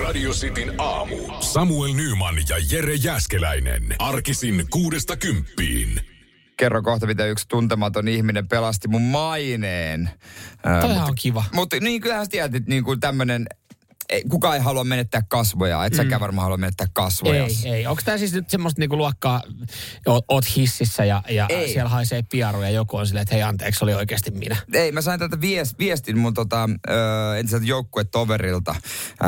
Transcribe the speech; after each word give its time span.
Radio 0.00 0.30
Cityn 0.30 0.74
aamu. 0.78 1.16
Samuel 1.40 1.94
Nyman 1.94 2.34
ja 2.48 2.56
Jere 2.70 2.94
Jäskeläinen. 2.94 3.82
Arkisin 3.98 4.66
kuudesta 4.70 5.16
kymppiin. 5.16 6.00
Kerro 6.56 6.82
kohta, 6.82 7.06
miten 7.06 7.30
yksi 7.30 7.48
tuntematon 7.48 8.08
ihminen 8.08 8.48
pelasti 8.48 8.88
mun 8.88 9.02
maineen. 9.02 10.10
Toihan 10.80 11.08
on 11.08 11.14
kiva. 11.22 11.44
Mutta 11.52 11.76
niin 11.80 12.00
kyllähän 12.00 12.26
sä 12.26 12.30
tiedät, 12.30 12.54
että 12.54 12.70
niin 12.70 12.84
kuin 12.84 13.00
tämmönen, 13.00 13.46
ei, 14.12 14.22
kukaan 14.30 14.54
ei 14.54 14.62
halua 14.62 14.84
menettää 14.84 15.22
kasvoja. 15.28 15.84
Et 15.84 15.94
säkään 15.94 16.20
varmaan 16.20 16.44
halua 16.44 16.56
menettää 16.56 16.86
kasvoja. 16.92 17.44
Ei, 17.44 17.72
ei. 17.72 17.86
Onko 17.86 18.02
tämä 18.04 18.18
siis 18.18 18.32
nyt 18.32 18.50
semmoista 18.50 18.80
niinku 18.80 18.96
luokkaa, 18.96 19.42
oot, 20.06 20.24
oot 20.28 20.56
hississä 20.56 21.04
ja, 21.04 21.22
ja 21.28 21.46
Ei. 21.48 21.72
siellä 21.72 21.88
haisee 21.88 22.22
piaru 22.30 22.62
ja 22.62 22.70
joku 22.70 22.96
on 22.96 23.06
silleen, 23.06 23.22
että 23.22 23.34
hei 23.34 23.42
anteeksi, 23.42 23.84
oli 23.84 23.94
oikeasti 23.94 24.30
minä. 24.30 24.56
Ei, 24.72 24.92
mä 24.92 25.00
sain 25.00 25.20
tätä 25.20 25.40
viest, 25.40 25.78
viestin 25.78 26.18
mun 26.18 26.34
tota, 26.34 26.68
ö, 26.90 27.38
entiseltä 27.38 27.66
joukkuetoverilta 27.66 28.74
ö, 28.80 29.26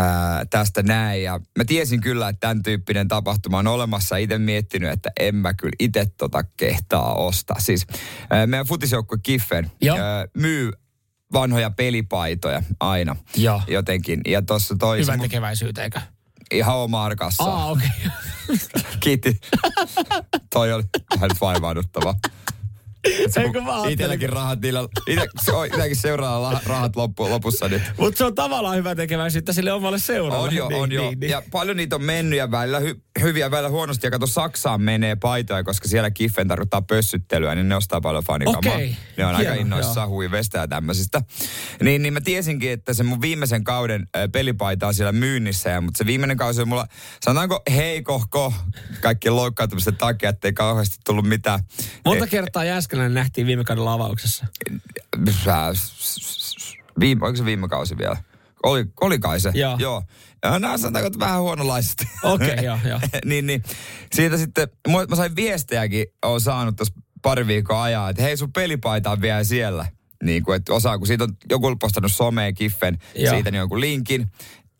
tästä 0.50 0.82
näin. 0.82 1.22
Ja 1.22 1.40
mä 1.58 1.64
tiesin 1.64 2.00
kyllä, 2.00 2.28
että 2.28 2.40
tämän 2.40 2.62
tyyppinen 2.62 3.08
tapahtuma 3.08 3.58
on 3.58 3.66
olemassa. 3.66 4.16
Itse 4.16 4.38
miettinyt, 4.38 4.90
että 4.90 5.10
en 5.20 5.34
mä 5.34 5.54
kyllä 5.54 5.76
itse 5.80 6.06
tota 6.16 6.44
kehtaa 6.56 7.14
ostaa. 7.14 7.60
Siis 7.60 7.86
ö, 8.32 8.46
meidän 8.46 8.66
futisjoukkue 8.66 9.18
Kiffen 9.22 9.70
ö, 9.84 9.88
myy 10.34 10.72
vanhoja 11.34 11.70
pelipaitoja 11.70 12.62
aina 12.80 13.16
Joo. 13.36 13.62
jotenkin. 13.68 14.20
Ja 14.26 14.42
tuossa 14.42 14.74
toi 14.78 14.98
Hyvän 14.98 15.18
mun- 15.18 15.22
tekeväisyyteekö? 15.24 16.00
ihan 16.52 16.76
oma 16.76 17.04
arkassa. 17.04 17.44
Aa, 17.44 17.70
okei. 17.70 17.88
Kiitti. 19.00 19.40
toi 20.52 20.72
oli 20.72 20.82
vähän 21.14 21.30
vaivauduttava. 21.40 22.14
Eikö 23.44 23.60
mä 23.60 23.72
Itelläkin 23.88 24.28
rahat 24.28 24.60
niillä, 24.60 24.88
ite, 25.06 25.26
se 25.44 25.52
on 25.52 25.66
itselläkin 25.66 25.96
seuraa 25.96 26.60
rahat 26.66 26.96
loppu, 26.96 27.30
lopussa. 27.30 27.68
Niin. 27.68 27.82
Mutta 27.98 28.18
se 28.18 28.24
on 28.24 28.34
tavallaan 28.34 28.76
hyvä 28.76 28.94
tekeväisyyttä 28.94 29.52
sille 29.52 29.72
omalle 29.72 29.98
seuralle. 29.98 30.48
On 30.48 30.54
jo, 30.54 30.68
Niin, 30.68 30.80
on 30.82 30.92
jo. 30.92 31.02
niin, 31.02 31.20
niin. 31.20 31.30
Ja 31.30 31.42
paljon 31.50 31.76
niitä 31.76 31.96
on 31.96 32.04
mennyt 32.04 32.38
ja 32.38 32.50
välillä 32.50 32.80
hy, 32.80 33.02
hyviä, 33.20 33.50
välillä 33.50 33.68
huonosti. 33.68 34.06
Ja 34.06 34.10
kato, 34.10 34.26
Saksaan 34.26 34.80
menee 34.80 35.16
paitoja, 35.16 35.64
koska 35.64 35.88
siellä 35.88 36.10
Kiffen 36.10 36.48
tarkoittaa 36.48 36.82
pössyttelyä, 36.82 37.54
niin 37.54 37.68
ne 37.68 37.76
ostaa 37.76 38.00
paljon 38.00 38.24
fanikamaa. 38.24 38.58
Okei. 38.58 38.96
Ne 39.16 39.26
on 39.26 39.34
aika 39.34 39.52
Hieno, 39.52 39.60
innoissaan 39.66 40.08
huivestä 40.08 40.58
ja 40.58 40.68
tämmöisistä. 40.68 41.22
Niin, 41.82 42.02
niin 42.02 42.12
mä 42.14 42.20
tiesinkin, 42.20 42.70
että 42.70 42.94
se 42.94 43.02
mun 43.02 43.20
viimeisen 43.20 43.64
kauden 43.64 44.08
pelipaita 44.32 44.86
on 44.86 44.94
siellä 44.94 45.12
myynnissä. 45.12 45.70
Ja, 45.70 45.80
mutta 45.80 45.98
se 45.98 46.06
viimeinen 46.06 46.36
kausi 46.36 46.62
on 46.62 46.68
mulla, 46.68 46.86
sanotaanko 47.24 47.62
heikohko 47.70 48.54
kaikkien 49.00 49.36
loukkaantumisten 49.36 49.96
takia, 49.96 50.28
ettei 50.28 50.52
kauheasti 50.52 50.96
tullut 51.04 51.28
mitään. 51.28 51.60
Monta 52.04 52.26
kertaa 52.26 52.64
Jääskeläinen 52.94 53.14
nähtiin 53.14 53.46
viime 53.46 53.64
kaudella 53.64 53.92
avauksessa. 53.92 54.46
Viime, 57.00 57.24
oliko 57.24 57.36
se 57.36 57.44
viime 57.44 57.68
kausi 57.68 57.98
vielä? 57.98 58.16
Oli, 58.62 58.84
oli 59.00 59.18
kai 59.18 59.40
se. 59.40 59.50
Joo. 59.54 59.76
Joo. 59.78 60.02
Ja 60.42 60.58
nämä 60.58 60.78
sanotaanko, 60.78 61.06
että 61.06 61.18
vähän 61.18 61.40
huonolaisesti. 61.40 62.04
Okei, 62.22 62.64
joo, 62.64 62.78
joo. 62.88 63.00
niin, 63.24 63.46
niin. 63.46 63.62
Siitä 64.12 64.36
sitten, 64.36 64.68
mä 65.10 65.16
sain 65.16 65.36
viestejäkin, 65.36 66.06
on 66.22 66.40
saanut 66.40 66.76
tuossa 66.76 66.94
pari 67.22 67.46
viikkoa 67.46 67.82
ajaa, 67.82 68.10
että 68.10 68.22
hei 68.22 68.36
sun 68.36 68.52
pelipaita 68.52 69.10
on 69.10 69.20
vielä 69.20 69.44
siellä. 69.44 69.86
Niin 70.22 70.42
kuin, 70.42 70.56
että 70.56 70.74
osaa, 70.74 70.98
kun 70.98 71.06
siitä 71.06 71.24
on 71.24 71.36
joku 71.50 71.76
postannut 71.76 72.12
someen 72.12 72.54
kiffen, 72.54 72.98
Joo. 73.14 73.34
siitä 73.34 73.50
niin 73.50 73.58
jonkun 73.58 73.80
linkin. 73.80 74.30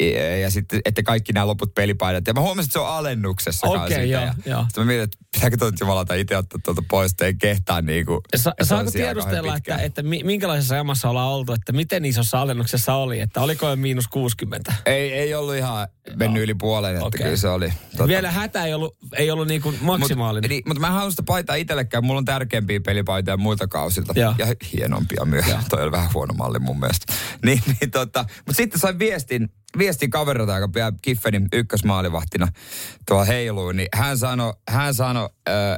Ja, 0.02 0.36
ja 0.38 0.50
sitten, 0.50 0.80
että 0.84 1.02
kaikki 1.02 1.32
nämä 1.32 1.46
loput 1.46 1.74
pelipaidat. 1.74 2.26
Ja 2.26 2.34
mä 2.34 2.40
huomasin, 2.40 2.68
että 2.68 2.72
se 2.72 2.78
on 2.78 2.88
alennuksessa 2.88 3.66
Okei, 3.66 3.88
siitä. 3.88 4.02
joo, 4.02 4.22
ja 4.22 4.34
joo. 4.46 4.62
Sitten 4.62 4.84
mä 4.84 4.86
mietin, 4.86 5.04
että 5.04 5.16
pitääkö 5.34 5.56
tuon 5.56 5.72
jumalata 5.80 6.14
itse 6.14 6.36
ottaa 6.36 6.60
tuolta 6.64 6.82
pois, 6.90 7.10
että 7.10 7.24
ei 7.24 7.34
kehtaa 7.34 7.80
niin 7.82 8.06
kuin. 8.06 8.20
Sa- 8.36 8.54
saako 8.62 8.90
tiedustella, 8.90 9.56
että, 9.56 9.76
että 9.76 10.02
mi- 10.02 10.22
minkälaisessa 10.24 10.76
jamassa 10.76 11.10
ollaan 11.10 11.28
oltu, 11.28 11.52
että 11.52 11.72
miten 11.72 12.04
isossa 12.04 12.40
alennuksessa 12.40 12.94
oli, 12.94 13.20
että 13.20 13.40
oliko 13.40 13.68
jo 13.70 13.76
miinus 13.76 14.08
60? 14.08 14.74
Ei, 14.86 15.12
ei 15.12 15.34
ollut 15.34 15.54
ihan 15.54 15.88
mennyt 16.16 16.42
yli 16.42 16.54
puolen, 16.54 16.94
että 16.94 17.06
Okei. 17.06 17.22
kyllä 17.22 17.36
se 17.36 17.48
oli. 17.48 17.72
Tota, 17.90 18.06
Vielä 18.08 18.30
hätä 18.30 18.64
ei 18.64 18.74
ollut, 18.74 18.96
ei 19.16 19.30
ollut 19.30 19.48
niin 19.48 19.62
kuin 19.62 19.78
maksimaalinen. 19.80 20.42
Mutta 20.42 20.48
niin, 20.48 20.62
mut 20.66 20.78
mä 20.78 20.86
en 20.86 20.92
halua 20.92 21.10
sitä 21.10 21.22
paitaa 21.22 21.56
itsellekään. 21.56 22.04
Mulla 22.04 22.18
on 22.18 22.24
tärkeämpiä 22.24 22.80
pelipaitoja 22.80 23.36
muilta 23.36 23.68
kausilta. 23.68 24.12
Joo. 24.16 24.34
Ja 24.38 24.46
hienompia 24.72 25.24
myös. 25.24 25.44
Toi 25.70 25.82
oli 25.82 25.92
vähän 25.92 26.10
huono 26.14 26.34
malli 26.34 26.58
mun 26.58 26.80
mielestä. 26.80 27.12
Niin, 27.44 27.62
niin 27.80 27.90
tota, 27.90 28.24
mutta 28.36 28.52
sitten 28.56 28.80
sain 28.80 28.98
viestin, 28.98 29.48
viestin 29.78 30.10
kaverilta, 30.10 30.54
joka 30.54 30.74
vielä 30.74 30.92
Kiffenin 31.02 31.48
ykkösmaalivahtina 31.52 32.48
tuolla 33.08 33.24
heiluu, 33.24 33.72
niin 33.72 33.88
hän 33.94 34.18
sanoi, 34.18 34.54
hän 34.68 34.94
sano, 34.94 35.30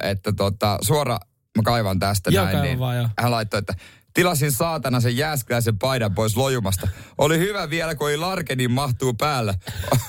että 0.03 0.33
tota, 0.33 0.79
suora, 0.83 1.19
mä 1.57 1.63
kaivan 1.65 1.99
tästä 1.99 2.31
Joo, 2.31 2.45
näin, 2.45 2.63
niin 2.63 2.79
vaan, 2.79 3.11
hän 3.19 3.31
laittoi, 3.31 3.59
että 3.59 3.75
tilasin 4.15 4.53
saatana 4.53 5.01
sen 5.01 5.17
jääskeläisen 5.17 5.79
paidan 5.79 6.15
pois 6.15 6.37
lojumasta. 6.37 6.89
Oli 7.19 7.39
hyvä 7.39 7.71
vielä, 7.71 7.95
kun 7.95 8.11
ei 8.11 8.17
larkenin 8.17 8.71
mahtuu 8.71 9.15
päällä. 9.15 9.55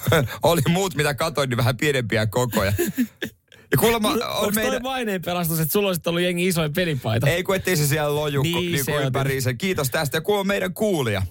Oli 0.43 0.61
muut, 0.69 0.95
mitä 0.95 1.13
katoin, 1.13 1.49
niin 1.49 1.57
vähän 1.57 1.77
pienempiä 1.77 2.27
kokoja. 2.27 2.73
Ja 3.71 3.77
kuulemma 3.79 4.09
on 4.09 4.23
Onko 4.23 4.51
meidän... 4.51 4.71
toi 4.71 4.79
maineen 4.79 5.21
pelastus, 5.21 5.59
että 5.59 5.71
sulla 5.71 5.87
olisi 5.87 6.01
ollut 6.05 6.21
jengi 6.21 6.47
isoin 6.47 6.73
pelipaita? 6.73 7.29
Ei 7.29 7.43
kun 7.43 7.55
ettei 7.55 7.77
se 7.77 7.87
siellä 7.87 8.15
loju 8.15 8.41
Niin, 8.41 8.71
niin, 8.71 8.85
se 8.85 8.95
ympäriinsä. 8.95 9.53
Kiitos 9.53 9.89
tästä. 9.89 10.17
Ja 10.17 10.21
kuulemma 10.21 10.47
meidän 10.47 10.73
kuulija. 10.73 11.21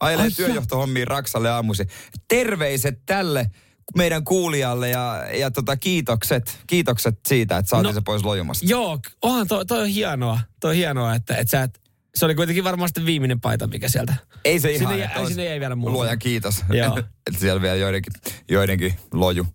Ajelee 0.00 0.24
Ai 0.24 0.30
työjohtohommiin 0.30 1.06
Raksalle 1.06 1.50
aamuisin. 1.50 1.88
Terveiset 2.28 2.98
tälle 3.06 3.50
meidän 3.96 4.24
kuulijalle 4.24 4.88
ja, 4.90 5.24
ja 5.38 5.50
tota, 5.50 5.76
kiitokset, 5.76 6.58
kiitokset 6.66 7.18
siitä, 7.28 7.56
että 7.56 7.70
saatiin 7.70 7.88
No, 7.88 7.92
se 7.92 8.00
pois 8.00 8.24
lojumasta. 8.24 8.66
Joo, 8.68 8.98
onhan 9.22 9.48
toi, 9.48 9.66
toi 9.66 9.80
on 9.80 9.88
hienoa. 9.88 10.40
Toi 10.60 10.70
on 10.70 10.76
hienoa, 10.76 11.14
että, 11.14 11.36
että 11.36 11.50
sä 11.50 11.62
et, 11.62 11.80
se 12.14 12.24
oli 12.24 12.34
kuitenkin 12.34 12.64
varmasti 12.64 13.06
viimeinen 13.06 13.40
paita, 13.40 13.66
mikä 13.66 13.88
sieltä. 13.88 14.14
Ei 14.44 14.60
se 14.60 14.72
ihan. 14.72 14.92
Sinne, 14.92 15.04
jä, 15.04 15.26
sinne 15.28 15.42
ei 15.42 15.60
vielä 15.60 15.76
muuta. 15.76 15.92
Luoja 15.92 16.16
kiitos. 16.16 16.64
Joo. 16.70 16.98
että 17.26 17.40
siellä 17.40 17.62
vielä 17.62 17.76
joidenkin, 17.76 18.12
joidenkin 18.48 18.94
loju. 19.12 19.46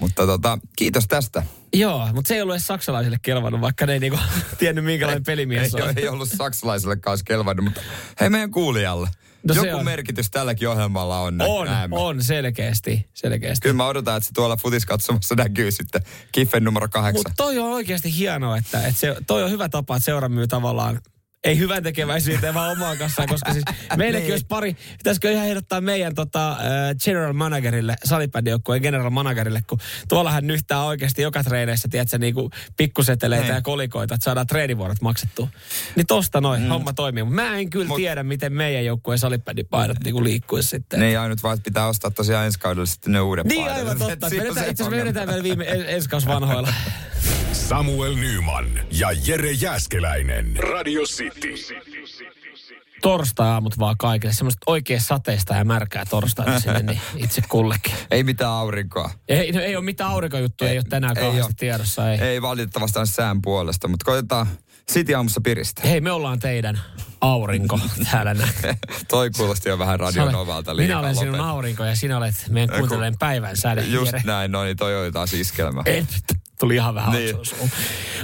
Mutta 0.00 0.26
tota, 0.26 0.58
kiitos 0.76 1.04
tästä. 1.08 1.42
Joo, 1.72 2.08
mutta 2.12 2.28
se 2.28 2.34
ei 2.34 2.42
ollut 2.42 2.54
edes 2.54 2.66
saksalaisille 2.66 3.18
kelvannut, 3.22 3.60
vaikka 3.60 3.86
ne 3.86 3.92
ei 3.92 3.98
niinku 3.98 4.18
tiennyt 4.58 4.84
minkälainen 4.84 5.24
pelimies 5.32 5.74
ei, 5.74 5.82
on. 5.82 5.98
ei 5.98 6.08
ollut 6.08 6.28
saksalaiselle 6.28 6.96
kanssa 6.96 7.24
kelvannut, 7.24 7.64
mutta 7.64 7.80
hei 8.20 8.30
meidän 8.30 8.50
kuulijalle. 8.50 9.08
No 9.42 9.54
se 9.54 9.60
Joku 9.66 9.78
on. 9.78 9.84
merkitys 9.84 10.30
tälläkin 10.30 10.68
ohjelmalla 10.68 11.20
on. 11.20 11.40
On, 11.40 11.66
näemme. 11.66 11.96
on, 11.98 12.22
selkeästi, 12.22 13.08
selkeästi. 13.14 13.62
Kyllä 13.62 13.76
mä 13.76 13.86
odotan, 13.86 14.16
että 14.16 14.26
se 14.26 14.32
tuolla 14.34 14.56
futiskatsomassa 14.56 15.34
näkyy 15.34 15.70
sitten 15.70 16.02
Kiffen 16.32 16.64
numero 16.64 16.88
kahdeksan. 16.88 17.18
Mutta 17.18 17.32
toi 17.36 17.58
on 17.58 17.72
oikeasti 17.72 18.16
hienoa, 18.16 18.56
että, 18.56 18.78
että 18.86 19.00
se, 19.00 19.16
toi 19.26 19.42
on 19.42 19.50
hyvä 19.50 19.68
tapa, 19.68 19.96
että 19.96 20.04
seura 20.04 20.28
myy 20.28 20.46
tavallaan 20.46 21.00
ei 21.44 21.58
hyvän 21.58 21.82
tekeväisyyteen, 21.82 22.54
vaan 22.54 22.70
omaa 22.72 22.96
kassaan, 22.96 23.28
koska 23.28 23.52
siis 23.52 23.64
meillekin 23.96 24.24
Niin. 24.26 24.32
olisi 24.32 24.46
pari, 24.48 24.76
pitäisikö 24.98 25.32
ihan 25.32 25.46
ehdottaa 25.46 25.80
meidän 25.80 26.14
tota, 26.14 26.56
general 27.04 27.32
managerille, 27.32 27.96
salibändijoukkueen 28.04 28.82
general 28.82 29.10
managerille, 29.10 29.60
kun 29.66 29.78
tuollahan 30.08 30.46
nyhtää 30.46 30.84
oikeasti 30.84 31.22
joka 31.22 31.44
treeneissä, 31.44 31.88
tiedätkö, 31.88 32.18
niin 32.18 32.34
kuin 32.34 32.50
pikkuseteleitä 32.76 33.44
Niin. 33.46 33.54
ja 33.54 33.62
kolikoita, 33.62 34.14
että 34.14 34.24
saadaan 34.24 34.46
treenivuorot 34.46 35.00
maksettua. 35.02 35.48
Niin 35.96 36.06
tosta 36.06 36.40
noin, 36.40 36.62
mm. 36.62 36.68
homma 36.68 36.92
toimii. 36.92 37.24
Mä 37.24 37.56
en 37.58 37.70
kyllä 37.70 37.88
Mut- 37.88 37.96
tiedä, 37.96 38.22
miten 38.22 38.52
meidän 38.52 38.84
joukkueen 38.84 39.18
salibändipaidot 39.18 39.96
niin 40.04 40.12
kuin 40.12 40.24
liikkuisi 40.24 40.68
sitten. 40.68 41.00
Niin 41.00 41.18
ainut 41.18 41.42
vaan, 41.42 41.54
että 41.54 41.64
pitää 41.64 41.86
ostaa 41.88 42.10
tosiaan 42.10 42.46
ensi 42.46 42.58
kaudella 42.58 42.86
sitten 42.86 43.12
ne 43.12 43.20
uudet 43.20 43.46
Niin 43.46 43.64
paidat. 43.64 43.78
aivan 43.78 43.98
totta. 43.98 44.26
Itse 44.36 44.60
asiassa 44.60 44.90
vedetään 44.90 45.28
vielä 45.28 45.42
viime 45.42 45.64
en- 45.68 45.84
ensi 45.88 46.08
vanhoilla. 46.26 46.72
Samuel 47.70 48.14
Nyman 48.14 48.66
ja 48.92 49.08
Jere 49.26 49.50
Jäskeläinen. 49.52 50.56
Radio 50.56 51.02
City. 51.02 51.54
torstai-aamut 53.02 53.78
vaan 53.78 53.96
kaikille. 53.98 54.32
Semmoista 54.34 54.60
oikein 54.66 55.00
sateista 55.00 55.54
ja 55.54 55.64
märkää 55.64 56.04
torstaita 56.10 56.60
sinne 56.60 56.82
niin 56.82 57.00
itse 57.16 57.42
kullekin. 57.48 57.92
Ei 58.10 58.24
mitään 58.24 58.50
aurinkoa. 58.50 59.10
Ei, 59.28 59.52
no, 59.52 59.60
ei 59.60 59.76
ole 59.76 59.84
mitään 59.84 60.10
aurinkojuttuja, 60.10 60.70
ei, 60.70 60.78
ole 60.78 60.84
tänään 60.88 61.18
ei 61.18 61.22
kauheasti 61.24 61.50
oo. 61.50 61.56
tiedossa. 61.58 62.10
Ei. 62.12 62.18
Ei. 62.20 62.28
Ei 62.28 62.42
valitettavasti 62.42 62.98
aina 62.98 63.06
sään 63.06 63.42
puolesta, 63.42 63.88
mutta 63.88 64.04
koitetaan 64.04 64.46
City 64.92 65.14
aamussa 65.14 65.40
piristää. 65.40 65.84
Hei, 65.86 66.00
me 66.00 66.12
ollaan 66.12 66.38
teidän 66.38 66.80
aurinko 67.20 67.78
täällä 68.10 68.34
näin. 68.34 68.52
Toi 69.08 69.30
kuulosti 69.36 69.68
jo 69.68 69.78
vähän 69.78 69.98
Sä 69.98 70.04
radion 70.04 70.28
olet- 70.28 70.36
ovalta 70.36 70.70
Minä 70.74 70.82
liikaa 70.82 71.00
olen 71.00 71.16
sinun 71.16 71.40
aurinko 71.40 71.84
ja 71.84 71.96
sinä 71.96 72.16
olet 72.16 72.34
meidän 72.48 72.74
Ei, 72.74 72.78
kuuntelijan 72.78 73.16
päivän 73.18 73.56
säde. 73.56 73.82
Just 73.82 74.06
Jere. 74.06 74.22
näin, 74.26 74.52
no 74.52 74.64
niin 74.64 74.76
toi 74.76 75.02
oli 75.02 75.12
taas 75.12 75.32
iskelmä. 75.34 75.82
Ei, 75.86 76.06
tuli 76.60 76.74
ihan 76.74 76.94
vähän 76.94 77.12
Niin. 77.12 77.36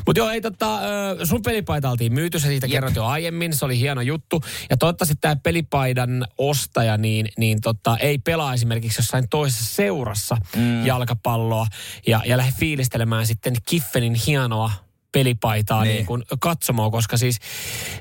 Mutta 0.07 0.21
joo, 0.21 0.31
ei 0.31 0.41
tota, 0.41 0.81
sun 1.25 1.43
pelipaita 1.43 1.91
oltiin 1.91 2.15
myyty, 2.15 2.41
sä 2.41 2.47
siitä 2.47 2.69
kerrot 2.69 2.97
jo 2.97 3.05
aiemmin, 3.05 3.55
se 3.55 3.65
oli 3.65 3.81
hieno 3.81 4.01
juttu. 4.01 4.43
Ja 4.71 4.77
toivottavasti 4.77 5.15
tämä 5.21 5.37
pelipaidan 5.37 6.27
ostaja 6.39 6.97
niin, 6.97 7.29
niin 7.39 7.61
tota, 7.61 7.97
ei 7.97 8.19
pelaa 8.19 8.55
esimerkiksi 8.55 8.99
jossain 8.99 9.29
toisessa 9.29 9.75
seurassa 9.75 10.37
mm. 10.57 10.87
jalkapalloa 10.87 11.67
ja, 12.07 12.21
ja 12.27 12.37
lähde 12.37 12.53
fiilistelemään 12.59 13.27
sitten 13.27 13.55
Kiffenin 13.69 14.15
hienoa 14.15 14.71
pelipaitaa 15.13 15.83
Niin. 15.83 15.95
niin. 15.95 16.07
kuin 16.07 16.23
katsomoon, 16.41 16.91
koska 16.91 17.17
siis 17.17 17.39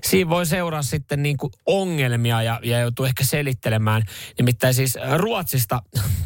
siinä 0.03 0.29
voi 0.29 0.45
seuraa 0.45 0.83
sitten 0.83 1.23
niin 1.23 1.37
kuin 1.37 1.53
ongelmia 1.65 2.41
ja, 2.41 2.59
ja 2.63 2.79
joutuu 2.79 3.05
ehkä 3.05 3.23
selittelemään. 3.23 4.03
Nimittäin 4.37 4.73
siis 4.73 4.97
Ruotsista, 5.17 5.81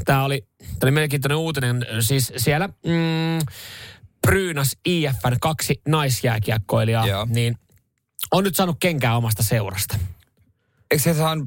tämä 0.06 0.24
oli, 0.24 0.48
tää 0.58 0.78
oli 0.84 0.92
mielenkiintoinen 0.92 1.38
uutinen, 1.38 1.86
siis 2.00 2.34
siellä 2.38 2.68
mm, 2.68 3.40
Brynäs 4.28 4.78
IFN 4.86 5.36
kaksi 5.42 5.82
naisjääkiekkoilijaa, 5.88 7.08
Joo. 7.08 7.28
niin 7.30 7.58
on 8.32 8.44
nyt 8.44 8.56
saanut 8.56 8.78
kenkää 8.80 9.18
omasta 9.18 9.44
seurasta. 9.44 9.98
Eikö 10.92 11.04
se 11.04 11.14
saa 11.14 11.38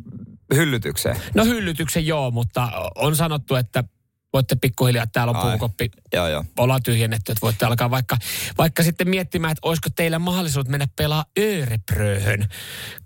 hyllytykseen? 0.54 1.16
No 1.34 1.44
hyllytyksen 1.44 2.06
joo, 2.06 2.30
mutta 2.30 2.90
on 2.94 3.16
sanottu, 3.16 3.54
että 3.54 3.84
voitte 4.32 4.56
pikkuhiljaa, 4.56 5.06
täällä 5.06 5.30
on 5.30 5.50
puukoppi, 5.50 5.90
Joo, 6.12 6.28
joo. 6.28 6.44
ollaan 6.58 6.82
tyhjennetty, 6.82 7.32
että 7.32 7.40
voitte 7.42 7.66
alkaa 7.66 7.90
vaikka, 7.90 8.16
vaikka 8.58 8.82
sitten 8.82 9.08
miettimään, 9.08 9.52
että 9.52 9.68
olisiko 9.68 9.88
teillä 9.96 10.18
mahdollisuus 10.18 10.68
mennä 10.68 10.86
pelaa 10.96 11.24
Örebröhön, 11.38 12.48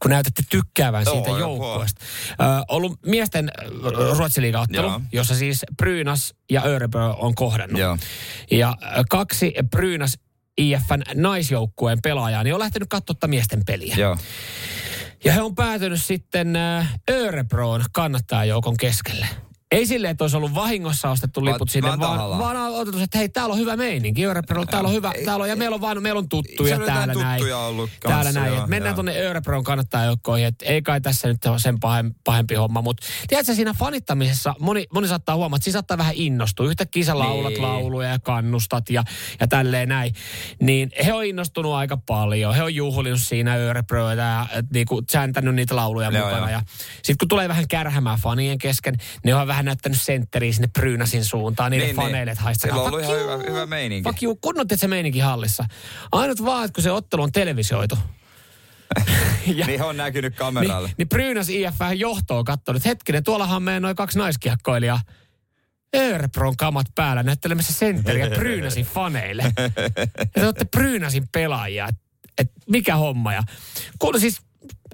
kun 0.02 0.11
näytätte 0.11 0.43
tykkäävän 0.50 1.05
Joo, 1.06 1.14
siitä 1.14 1.31
joukkueesta. 1.31 2.05
Ö, 2.31 2.34
ollut 2.69 2.99
miesten 3.06 3.52
ruotsiliigaottelu, 4.17 4.87
Joo. 4.87 5.00
jossa 5.12 5.34
siis 5.34 5.64
Brynäs 5.76 6.34
ja 6.50 6.62
Örebrö 6.64 7.05
on 7.05 7.34
kohdannut. 7.34 7.81
Joo. 7.81 7.99
Ja 8.50 8.76
kaksi 9.11 9.55
Brynäs 9.70 10.19
IFN 10.58 11.02
naisjoukkueen 11.14 11.99
pelaajaa, 12.02 12.43
niin 12.43 12.55
on 12.55 12.61
lähtenyt 12.61 12.88
katsomaan 12.88 13.31
miesten 13.31 13.64
peliä. 13.67 13.94
Joo. 13.99 14.17
Ja 15.25 15.32
he 15.32 15.40
on 15.40 15.55
päätynyt 15.55 16.02
sitten 16.02 16.56
äh, 16.56 16.94
Örebroon 17.11 17.84
kannattajajoukon 17.93 18.76
keskelle. 18.76 19.26
Ei 19.76 19.87
silleen, 19.87 20.11
että 20.11 20.25
olisi 20.25 20.37
ollut 20.37 20.55
vahingossa 20.55 21.11
ostettu 21.11 21.44
liput 21.44 21.70
sinne, 21.70 21.99
vaan 21.99 22.38
vaan, 22.38 22.56
on 22.56 22.75
otettu, 22.75 23.00
että 23.00 23.19
hei, 23.19 23.28
täällä 23.28 23.52
on 23.52 23.58
hyvä 23.58 23.76
meininki. 23.76 24.26
Örebrolla, 24.26 24.67
täällä 24.67 24.87
on 24.88 24.94
hyvä, 24.94 25.12
täällä 25.25 25.43
on, 25.43 25.49
ja 25.49 25.56
meillä 25.56 25.75
on, 25.75 25.81
vaan, 25.81 26.02
meillä 26.02 26.19
on 26.19 26.28
tuttuja 26.28 26.78
täällä 26.78 27.14
näin. 27.14 27.55
ollut 27.55 27.90
täällä 28.00 28.23
kanssa, 28.25 28.40
näin. 28.40 28.55
joo, 28.55 28.67
mennään 28.67 28.94
tuonne 28.94 29.12
Örebroon 29.20 29.64
kannattajajoukkoihin, 29.64 30.46
että 30.46 30.64
ei 30.64 30.82
kai 30.82 31.00
tässä 31.00 31.28
nyt 31.28 31.46
ole 31.46 31.58
sen 31.58 31.81
pahem, 31.81 32.14
pahempi 32.25 32.55
homma. 32.55 32.82
Mutta 32.82 33.06
tiedätkö, 33.28 33.55
siinä 33.55 33.75
fanittamisessa 33.75 34.55
moni, 34.58 34.87
moni 34.94 35.08
saattaa 35.08 35.37
huomata, 35.37 35.56
että 35.58 35.64
siinä 35.64 35.73
saattaa 35.73 35.99
vähän 35.99 36.14
innostua. 36.17 36.67
Yhtäkkiä 36.67 37.05
sä 37.05 37.19
laulat 37.19 37.52
Niin. 37.52 37.62
lauluja 37.62 38.08
ja 38.08 38.19
kannustat 38.19 38.90
ja, 38.90 39.05
ja 39.40 39.49
tälleen 39.49 39.88
näin. 39.88 40.14
Niin 40.61 40.90
he 41.05 41.12
on 41.12 41.25
innostunut 41.25 41.72
aika 41.75 41.96
paljon. 41.96 42.55
He 42.55 42.62
on 42.62 42.75
juhlinut 42.75 43.20
siinä 43.20 43.55
Örebroita 43.56 44.22
ja 44.22 44.46
et 44.52 44.67
niinku 44.72 45.02
sääntännyt 45.11 45.55
niitä 45.55 45.76
lauluja 45.76 46.11
Joo, 46.11 46.25
mukana. 46.25 46.40
joo. 46.40 46.49
Ja 46.50 46.61
sitten 46.94 47.17
kun 47.19 47.29
tulee 47.29 47.49
vähän 47.49 47.69
kärhämää 47.69 48.19
fanien 48.22 48.58
kesken, 48.58 48.94
ne 49.25 49.34
on 49.34 49.46
vähän 49.46 49.65
näyttänyt 49.66 50.02
sentteriä 50.02 50.52
sinne 50.52 50.68
Brynäsin 50.78 51.24
suuntaan, 51.24 51.70
niille 51.70 51.86
Niin, 51.86 51.96
niin, 51.96 52.06
faneille, 52.06 52.32
että 52.32 52.44
haistakaa. 52.44 52.76
Sillä 52.76 52.82
on 52.88 52.94
ollut 52.94 53.04
ihan 53.04 53.20
hyvä- 53.20 53.50
hyvä 53.50 53.66
meininki. 53.66 54.08
Fuck 54.08 54.22
you. 54.22 54.36
Kunnon 54.36 54.66
se 54.74 54.88
meininki 54.88 55.18
hallissa. 55.18 55.64
Ainut 56.12 56.44
vaan, 56.44 56.64
että 56.64 56.74
kun 56.74 56.82
se 56.82 56.90
ottelu 56.90 57.22
on 57.22 57.32
televisioitu. 57.32 57.98
ja, 59.56 59.66
Niin 59.66 59.82
on 59.82 59.96
näkynyt 59.96 60.36
kameralle. 60.36 60.88
niin, 60.88 60.94
niin 60.98 61.08
Brynäs 61.08 61.48
IF 61.48 61.74
vähän 61.80 61.98
johtoon 61.98 62.44
katsonut, 62.44 62.76
että 62.76 62.88
hetkinen, 62.88 63.24
tuollahan 63.24 63.62
meidän 63.62 63.82
noin 63.82 63.96
kaksi 63.96 64.18
naiskiekkoilijaa. 64.18 65.00
Örebron 65.96 66.56
kamat 66.56 66.86
päällä 66.94 67.22
näyttelemässä 67.22 67.72
sentteriä 67.72 68.30
Brynäsin 68.30 68.84
faneille. 68.84 69.42
Ja 70.19 70.26
te 70.34 70.44
olette 70.44 70.64
Brynäsin 70.64 71.28
pelaajia. 71.32 71.88
Et, 71.88 71.94
et 72.38 72.52
mikä 72.70 72.96
homma. 72.96 73.32
Ja 73.32 73.42
kun 73.98 74.20
siis, 74.20 74.40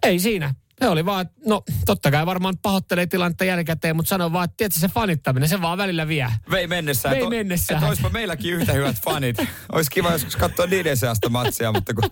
ei 0.03 0.19
siinä. 0.19 0.55
Se 0.83 0.89
oli 0.89 1.05
vaan, 1.05 1.31
no 1.47 1.63
totta 1.87 2.11
kai 2.11 2.27
varmaan 2.27 2.59
pahoittelee 2.63 3.07
tilannetta 3.07 3.45
jälkikäteen, 3.45 3.97
mutta 3.97 4.09
sanoo 4.09 4.33
vaan, 4.33 4.49
että 4.61 4.81
se 4.81 4.89
fanittaminen, 4.89 5.49
se 5.49 5.63
vaan 5.63 5.79
välillä 5.79 6.09
vie. 6.09 6.29
Vei 6.51 6.67
mennessään. 6.67 7.17
Vei 7.17 7.29
mennessään. 7.29 7.79
Että 7.79 7.89
olisipa 7.89 8.09
meilläkin 8.09 8.55
yhtä 8.55 8.73
hyvät 8.73 8.97
fanit. 9.05 9.37
Olisi 9.73 9.91
kiva 9.91 10.13
joskus 10.13 10.37
katsoa 10.37 10.67
niiden 10.67 10.97
seasta 10.97 11.29
matsia, 11.29 11.73
mutta 11.73 11.95
kun 11.95 12.11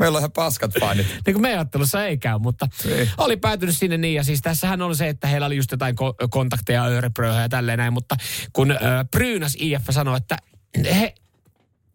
meillä 0.00 0.16
on 0.16 0.20
ihan 0.20 0.32
paskat 0.32 0.70
fanit. 0.80 1.06
niin 1.26 1.34
kuin 1.34 1.42
meidän 1.42 1.60
ottelussa 1.60 2.06
ei 2.06 2.18
käy, 2.18 2.38
mutta 2.38 2.68
Ei. 2.88 3.10
oli 3.18 3.36
päätynyt 3.36 3.76
sinne 3.76 3.96
niin. 3.96 4.14
Ja 4.14 4.24
siis 4.24 4.40
tässähän 4.42 4.82
on 4.82 4.96
se, 4.96 5.08
että 5.08 5.26
heillä 5.28 5.46
oli 5.46 5.56
just 5.56 5.70
jotain 5.70 5.94
ko- 5.94 6.28
kontakteja 6.30 6.84
Örebröhön 6.84 7.42
ja 7.42 7.48
tälleen 7.48 7.78
näin, 7.78 7.92
mutta 7.92 8.16
kun 8.52 8.70
äh, 8.70 8.78
Brynäs 9.10 9.56
IF 9.58 9.82
sanoi, 9.90 10.16
että 10.16 10.36
he 10.84 11.14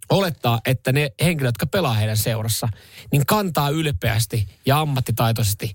olettaa, 0.10 0.60
että 0.66 0.92
ne 0.92 1.12
henkilöt, 1.24 1.48
jotka 1.48 1.66
pelaa 1.66 1.94
heidän 1.94 2.18
seurassa, 2.18 2.70
niin 3.12 3.26
kantaa 3.26 3.70
ylpeästi 3.70 4.48
ja 4.66 4.80
ammattitaitoisesti 4.80 5.74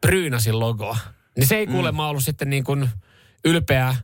Brynäsin 0.00 0.60
logoa. 0.60 0.98
Niin 1.36 1.46
se 1.46 1.56
ei 1.56 1.66
kuulemma 1.66 2.08
ollut 2.08 2.24
sitten 2.24 2.50
niin 2.50 2.64
kuin 2.64 2.88
ylpeää 3.44 3.96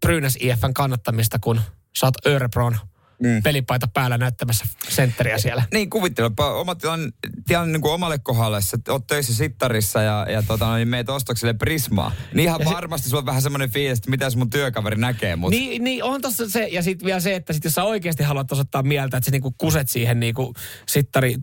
Brynäs 0.00 0.36
IFn 0.40 0.74
kannattamista, 0.74 1.38
kun 1.38 1.60
oot 2.02 2.26
Örebron 2.26 2.76
mm. 3.22 3.42
pelipaita 3.42 3.88
päällä 3.94 4.18
näyttämässä 4.18 4.64
sentteriä 4.88 5.38
siellä. 5.38 5.62
Niin 5.72 5.90
kuvittelepa 5.90 6.52
oma 6.54 6.74
tilanne, 6.74 7.10
tilanne 7.46 7.72
niin 7.72 7.80
kuin 7.82 7.92
omalle 7.92 8.18
kohdalle, 8.18 8.58
että 8.74 8.92
oot 8.92 9.06
töissä 9.06 9.34
sittarissa 9.34 10.02
ja, 10.02 10.26
ja 10.30 10.42
tota, 10.42 10.76
niin 10.76 10.88
meet 10.88 11.08
ostokselle 11.08 11.54
Prismaa. 11.54 12.12
Niin 12.34 12.48
ihan 12.48 12.60
Ja 12.60 12.66
se- 12.68 12.74
varmasti 12.74 13.08
sulla 13.08 13.20
on 13.20 13.26
vähän 13.26 13.42
semmoinen 13.42 13.70
fiilis, 13.70 13.98
että 13.98 14.10
mitä 14.10 14.26
mun 14.36 14.50
työkaveri 14.50 14.96
näkee 14.96 15.36
mut. 15.36 15.50
Niin, 15.50 15.84
niin 15.84 16.04
on 16.04 16.20
tossa 16.20 16.48
se, 16.50 16.68
ja 16.68 16.82
sitten 16.82 17.06
vielä 17.06 17.20
se, 17.20 17.34
että 17.34 17.52
sit 17.52 17.64
jos 17.64 17.74
sä 17.74 17.84
oikeasti 17.84 18.22
haluat 18.22 18.52
osoittaa 18.52 18.82
mieltä, 18.82 19.16
että 19.16 19.24
sä 19.24 19.30
niinku 19.30 19.54
kuset 19.58 19.88
siihen 19.88 20.20
niinku 20.20 20.54
sittari 20.88 21.34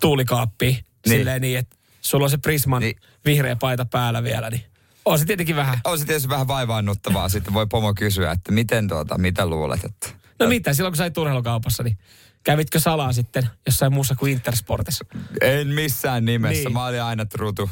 tuulikaappiin, 0.00 0.74
Niin. 0.74 0.84
niin. 1.06 1.18
silleen 1.18 1.40
niin, 1.40 1.58
että 1.58 1.73
sulla 2.04 2.24
on 2.24 2.30
se 2.30 2.38
Prisman 2.38 2.80
Niin. 2.82 2.96
vihreä 3.24 3.56
paita 3.56 3.84
päällä 3.84 4.22
vielä, 4.22 4.50
niin 4.50 4.62
on 5.04 5.18
se 5.18 5.24
tietenkin 5.24 5.56
vähän. 5.56 5.78
On 5.84 5.98
se 5.98 6.04
tietysti 6.04 6.28
vähän 6.28 6.48
vaivaannuttavaa. 6.48 7.28
Sitten 7.28 7.54
voi 7.54 7.66
pomo 7.66 7.94
kysyä, 7.94 8.32
että 8.32 8.52
miten 8.52 8.88
tuota, 8.88 9.18
mitä 9.18 9.46
luulet, 9.46 9.84
että... 9.84 10.08
No 10.40 10.46
mitä, 10.48 10.74
silloin 10.74 10.92
kun 10.92 10.96
sä 10.96 11.10
urheilukaupassa, 11.20 11.82
niin 11.82 11.98
kävitkö 12.44 12.80
salaa 12.80 13.12
sitten 13.12 13.48
jossain 13.66 13.92
muussa 13.92 14.14
kuin 14.14 14.32
Intersportissa? 14.32 15.04
En 15.40 15.68
missään 15.68 16.24
nimessä. 16.24 16.64
Niin. 16.64 16.72
Mä 16.72 16.86
olin 16.86 17.02
aina 17.02 17.24
truutu, 17.24 17.70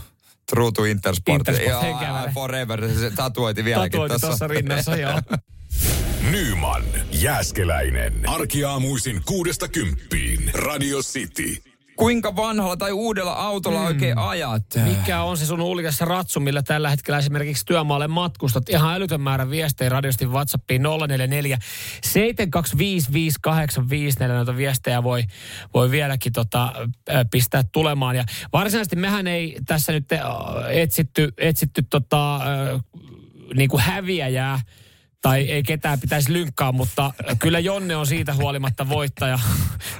truutu 0.51 0.85
Intersport. 0.85 1.49
Intersport 1.49 2.03
Joo, 2.03 2.29
forever. 2.35 2.89
Se 2.95 3.11
tatuoiti 3.11 3.65
vieläkin 3.65 3.91
Tatuointi 3.91 4.13
tuossa. 4.13 4.27
tuossa 4.27 4.47
rinnassa, 4.47 4.97
joo. 4.97 5.21
Nyman, 6.31 6.83
Jääskeläinen. 7.13 8.29
Arkiaamuisin 8.29 9.23
kuudesta 9.25 9.69
kymppiin. 9.69 10.51
Radio 10.55 10.99
City. 11.03 11.63
Kuinka 12.03 12.37
vanhalla 12.37 12.77
tai 12.77 12.93
uudella 12.93 13.33
autolla 13.33 13.79
mm. 13.79 13.87
oikein 13.87 14.19
ajat? 14.19 14.63
Mikä 14.85 15.23
on 15.23 15.37
se 15.37 15.47
sun 15.47 15.61
uljas 15.61 16.01
ratsu, 16.01 16.41
millä 16.41 16.63
tällä 16.63 16.91
hetkellä 16.91 17.19
esimerkiksi 17.19 17.67
työmaalle 17.67 18.09
matkustat? 18.09 18.69
Ihan 18.69 18.95
älytön 18.95 19.21
määrä 19.21 19.51
viestejä 19.51 19.89
radiosti 19.89 20.27
WhatsAppiin 20.27 20.83
044 20.83 21.59
725 22.03 23.13
5854. 23.13 24.37
Noita 24.37 24.57
viestejä 24.57 25.03
voi, 25.03 25.23
voi 25.75 25.91
vieläkin 25.91 26.33
tota, 26.33 26.73
pistää 27.31 27.63
tulemaan. 27.73 28.17
Ja 28.17 28.25
varsinaisesti 28.53 28.97
mehän 28.97 29.27
ei 29.27 29.57
tässä 29.67 29.93
nyt 29.93 30.07
etsitty, 30.69 31.33
etsitty 31.39 31.83
tota, 31.91 32.41
niin 33.55 33.69
kuin 33.69 33.83
häviäjää 33.83 34.61
tai 35.23 35.51
ei 35.51 35.63
ketään 35.63 36.01
pitäisi 36.01 36.33
lynkkaa, 36.33 36.73
mutta 36.73 37.15
kyllä 37.39 37.59
Jonne 37.59 37.97
on 37.97 38.07
siitä 38.07 38.35
huolimatta 38.35 38.89
voittaja. 38.89 39.39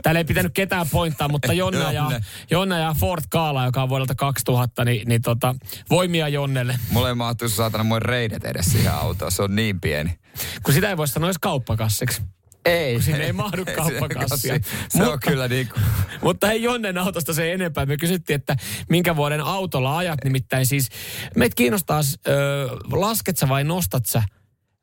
Täällä 0.03 0.19
ei 0.19 0.25
pitänyt 0.25 0.53
ketään 0.55 0.87
pointtaa, 0.93 1.29
mutta 1.29 1.53
Jonne 1.53 1.93
ja, 1.93 2.21
Jonne. 2.51 2.81
Ja 2.81 2.95
Ford 2.99 3.23
Kaala, 3.31 3.65
joka 3.65 3.83
on 3.83 3.89
vuodelta 3.89 4.15
2000, 4.15 4.85
niin, 4.85 5.09
niin 5.09 5.23
tota, 5.23 5.55
voimia 5.91 6.29
Jonnelle. 6.29 6.79
Mulle 6.91 7.09
ei 7.09 7.15
mahtuu 7.15 7.49
saatana 7.49 7.85
mun 7.85 8.03
reidet 8.03 8.45
edes 8.45 8.67
siihen 8.67 8.93
autoon. 8.93 9.33
Se 9.33 9.43
on 9.43 9.57
niin 9.57 9.81
pieni. 9.81 10.19
Kun 10.63 10.75
sitä 10.75 10.89
ei 10.89 10.97
voi 10.97 11.09
sanoa 11.09 11.29
edes 11.29 11.39
kauppakassiksi. 11.39 12.23
Ei. 12.65 12.95
Kun 12.95 13.03
sinne 13.03 13.25
ei 13.25 13.33
mahdu 13.33 13.65
kauppakassia. 13.77 14.59
Se 14.89 15.03
on 15.03 15.11
Mutta- 15.11 15.31
kyllä 15.31 15.49
niin 15.49 15.69
kuin... 15.69 15.83
Mutta 16.23 16.51
ei 16.51 16.63
Jonnen 16.63 16.99
autosta 16.99 17.35
se 17.35 17.53
enempää. 17.53 17.87
Me 17.87 17.97
kysyttiin, 17.97 18.35
että 18.35 18.57
minkä 18.89 19.17
vuoden 19.17 19.41
autolla 19.41 19.99
ajat. 19.99 20.19
Nimittäin 20.25 20.67
siis 20.67 20.89
meitä 21.37 21.55
kiinnostaa, 21.57 22.01
ö, 22.29 22.69
lasket 22.93 23.37
sä 23.37 23.49
vai 23.49 23.65
nostat 23.65 24.07
sä 24.07 24.23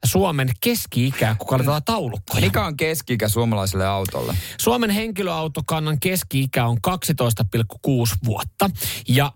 Suomen 0.05 0.49
keski-ikää, 0.61 1.35
kun 1.35 1.47
katsotaan 1.47 1.83
taulukkoja. 1.83 2.41
Mikä 2.41 2.65
on 2.65 2.77
keski 2.77 3.17
suomalaiselle 3.27 3.87
autolle? 3.87 4.35
Suomen 4.57 4.89
henkilöautokannan 4.89 5.99
keski-ikä 5.99 6.65
on 6.65 6.77
12,6 6.87 8.15
vuotta. 8.25 8.69
Ja 9.07 9.31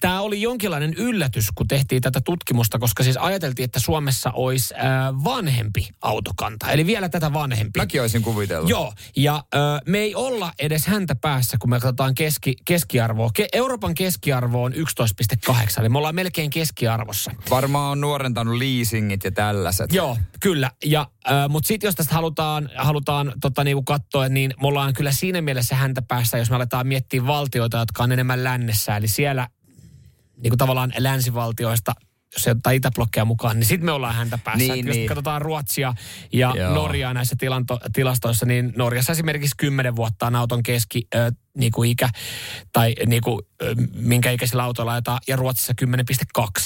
tämä 0.00 0.20
oli 0.20 0.42
jonkinlainen 0.42 0.94
yllätys, 0.94 1.46
kun 1.54 1.68
tehtiin 1.68 2.02
tätä 2.02 2.20
tutkimusta, 2.20 2.78
koska 2.78 3.02
siis 3.02 3.16
ajateltiin, 3.16 3.64
että 3.64 3.80
Suomessa 3.80 4.30
olisi 4.30 4.74
vanhempi 5.24 5.88
autokanta. 6.02 6.70
Eli 6.70 6.86
vielä 6.86 7.08
tätä 7.08 7.32
vanhempi. 7.32 7.80
Mäkin 7.80 8.00
olisin 8.00 8.22
kuvitellut. 8.22 8.70
Joo, 8.70 8.92
ja 9.16 9.44
me 9.86 9.98
ei 9.98 10.14
olla 10.14 10.52
edes 10.58 10.86
häntä 10.86 11.14
päässä, 11.14 11.56
kun 11.60 11.70
me 11.70 11.80
katsotaan 11.80 12.14
keski, 12.14 12.54
keskiarvoa. 12.64 13.30
Ke, 13.34 13.48
Euroopan 13.52 13.94
keskiarvo 13.94 14.62
on 14.62 14.72
11,8, 14.72 15.80
eli 15.80 15.88
me 15.88 15.98
ollaan 15.98 16.14
melkein 16.14 16.50
keskiarvossa. 16.50 17.32
Varmaan 17.50 17.92
on 17.92 18.00
nuorentanut 18.00 18.56
leasingit 18.58 19.24
ja 19.24 19.30
tällaiset. 19.30 19.92
Joo, 19.92 20.16
kyllä. 20.40 20.70
Ja, 20.84 21.06
mutta 21.48 21.66
sitten 21.66 21.88
jos 21.88 21.94
tästä 21.94 22.14
halutaan, 22.14 22.70
halutaan 22.76 23.32
tota, 23.40 23.64
niinku 23.64 23.82
katsoa, 23.82 24.28
niin 24.28 24.54
me 24.60 24.66
ollaan 24.66 24.94
kyllä 24.94 25.12
siinä 25.12 25.40
mielessä 25.40 25.76
häntä 25.76 26.02
päässä, 26.02 26.38
jos 26.38 26.50
me 26.50 26.56
aletaan 26.56 26.86
miettiä 26.86 27.26
valtioita, 27.26 27.78
jotka 27.78 28.02
on 28.02 28.12
enemmän 28.12 28.44
lännessä. 28.44 28.96
Eli 28.96 29.08
siellä 29.08 29.48
niin 30.36 30.50
kuin 30.50 30.58
tavallaan 30.58 30.92
länsivaltioista 30.98 31.92
jos 32.36 32.42
se 32.42 32.50
ottaa 32.50 32.72
Itäblokkeja 32.72 33.24
mukaan, 33.24 33.56
niin 33.56 33.66
sitten 33.66 33.84
me 33.84 33.92
ollaan 33.92 34.14
häntä 34.14 34.38
päässä. 34.38 34.74
Niin, 34.74 34.86
Niin, 34.86 35.00
jos 35.00 35.08
katsotaan 35.08 35.42
Ruotsia 35.42 35.94
ja 36.32 36.52
Joo. 36.56 36.74
Norjaa 36.74 37.14
näissä 37.14 37.36
tilanto, 37.38 37.80
tilastoissa, 37.92 38.46
niin 38.46 38.72
Norjassa 38.76 39.12
esimerkiksi 39.12 39.54
10 39.56 39.96
vuotta 39.96 40.26
on 40.26 40.36
auton 40.36 40.62
keski 40.62 41.06
ö, 41.14 41.32
niin 41.58 41.72
kuin 41.72 41.90
ikä, 41.90 42.08
tai 42.72 42.94
niin 43.06 43.22
kuin, 43.22 43.40
ö, 43.62 43.74
minkä 43.94 44.30
ikäisillä 44.30 44.64
autoilla 44.64 44.92
ajetaan, 44.92 45.18
ja 45.28 45.36
Ruotsissa 45.36 45.72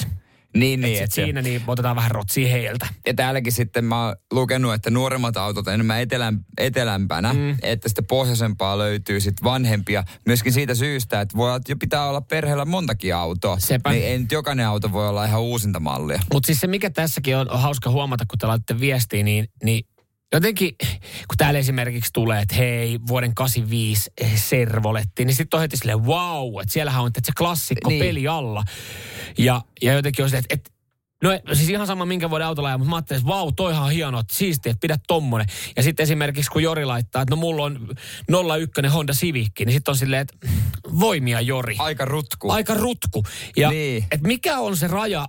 10,2. 0.03 0.07
Niin, 0.55 0.81
Niin, 0.81 0.81
niin. 0.81 0.99
et 0.99 1.05
et 1.05 1.13
siinä 1.13 1.43
niin 1.43 1.63
otetaan 1.67 1.97
vähän 1.97 2.11
rotsia 2.11 2.49
heiltä. 2.49 2.87
Ja 3.07 3.15
täälläkin 3.15 3.53
sitten 3.53 3.85
mä 3.85 4.07
oon 4.07 4.17
lukenut, 4.33 4.75
että 4.75 4.91
nuoremmat 4.91 5.37
autot 5.37 5.69
enemmän 5.69 6.01
etelän, 6.01 6.41
etelämpänä, 6.59 7.33
mm. 7.33 7.57
että 7.63 7.89
sitten 7.89 8.07
pohjoisempaa 8.07 8.79
löytyy 8.79 9.21
sitten 9.21 9.45
vanhempia. 9.45 10.05
Myöskin 10.27 10.53
siitä 10.53 10.75
syystä, 10.75 11.21
että 11.21 11.37
voi 11.37 11.61
jo 11.69 11.77
pitää 11.77 12.09
olla 12.09 12.21
perheellä 12.21 12.65
montakin 12.65 13.15
autoa. 13.15 13.59
Sepä. 13.59 13.91
Niin 13.91 14.05
ei 14.05 14.19
nyt 14.19 14.33
jokainen 14.33 14.67
auto 14.67 14.93
voi 14.93 15.09
olla 15.09 15.25
ihan 15.25 15.41
uusinta 15.41 15.81
mallia. 15.81 16.21
Mutta 16.33 16.47
siis 16.47 16.61
se, 16.61 16.67
mikä 16.67 16.91
tässäkin 16.91 17.37
on, 17.37 17.51
on 17.51 17.61
hauska 17.61 17.91
huomata, 17.91 18.25
kun 18.29 18.39
te 18.39 18.47
laitte 18.47 18.81
viestiä, 18.81 19.23
niin, 19.23 19.49
niin 19.65 19.85
jotenkin, 20.33 20.77
kun 21.29 21.37
täällä 21.37 21.59
esimerkiksi 21.61 22.11
tulee, 22.13 22.43
että 22.43 22.55
hei, 22.55 22.99
vuoden 23.09 23.35
85 23.35 24.11
servoletti, 24.37 25.25
niin 25.25 25.35
sitten 25.35 25.59
on 25.59 25.63
heti 25.63 25.77
silleen, 25.77 26.05
wow, 26.05 26.61
että 26.61 26.73
siellähän 26.73 27.03
on 27.03 27.07
että 27.09 27.21
se 27.25 27.33
klassikko 27.39 27.89
Niin. 27.91 28.05
peli 28.05 28.29
alla. 28.29 28.65
Ja, 29.39 29.63
ja 29.83 29.93
jotenkin 29.93 30.23
on 30.23 30.29
silleen, 30.29 30.45
että, 30.51 30.55
että 30.55 30.81
No 31.23 31.31
siis 31.53 31.69
ihan 31.69 31.87
sama 31.87 32.05
minkä 32.05 32.31
vuoden 32.31 32.47
autolla 32.47 32.69
ajaa, 32.69 32.79
mutta 32.79 32.91
mä 32.91 32.97
ajattelin, 32.97 33.21
että 33.21 33.29
vau, 33.33 33.53
toihan 33.53 33.85
on 33.85 33.91
hienoa, 33.91 34.21
että 34.21 34.35
siistiä, 34.35 34.71
että 34.71 34.81
pidä 34.81 34.99
tommonen. 35.09 35.47
Ja 35.77 35.83
sitten 35.83 36.05
esimerkiksi 36.05 36.51
kun 36.51 36.63
Jori 36.63 36.85
laittaa, 36.85 37.23
että 37.23 37.35
no 37.37 37.41
mulla 37.41 37.65
on 37.65 37.89
01 38.61 38.87
Honda 38.95 39.13
Civic, 39.13 39.51
niin 39.59 39.73
sitten 39.73 39.93
on 39.93 39.97
silleen, 39.97 40.21
että 40.23 40.49
voimia 41.01 41.41
Jori. 41.41 41.77
Aika 41.79 42.05
rutku. 42.05 42.51
Aika 42.51 42.75
rutku. 42.75 43.23
Ja 43.57 43.71
Niin. 43.71 44.05
et 44.11 44.21
mikä 44.21 44.59
on 44.59 44.77
se 44.77 44.87
raja, 44.87 45.27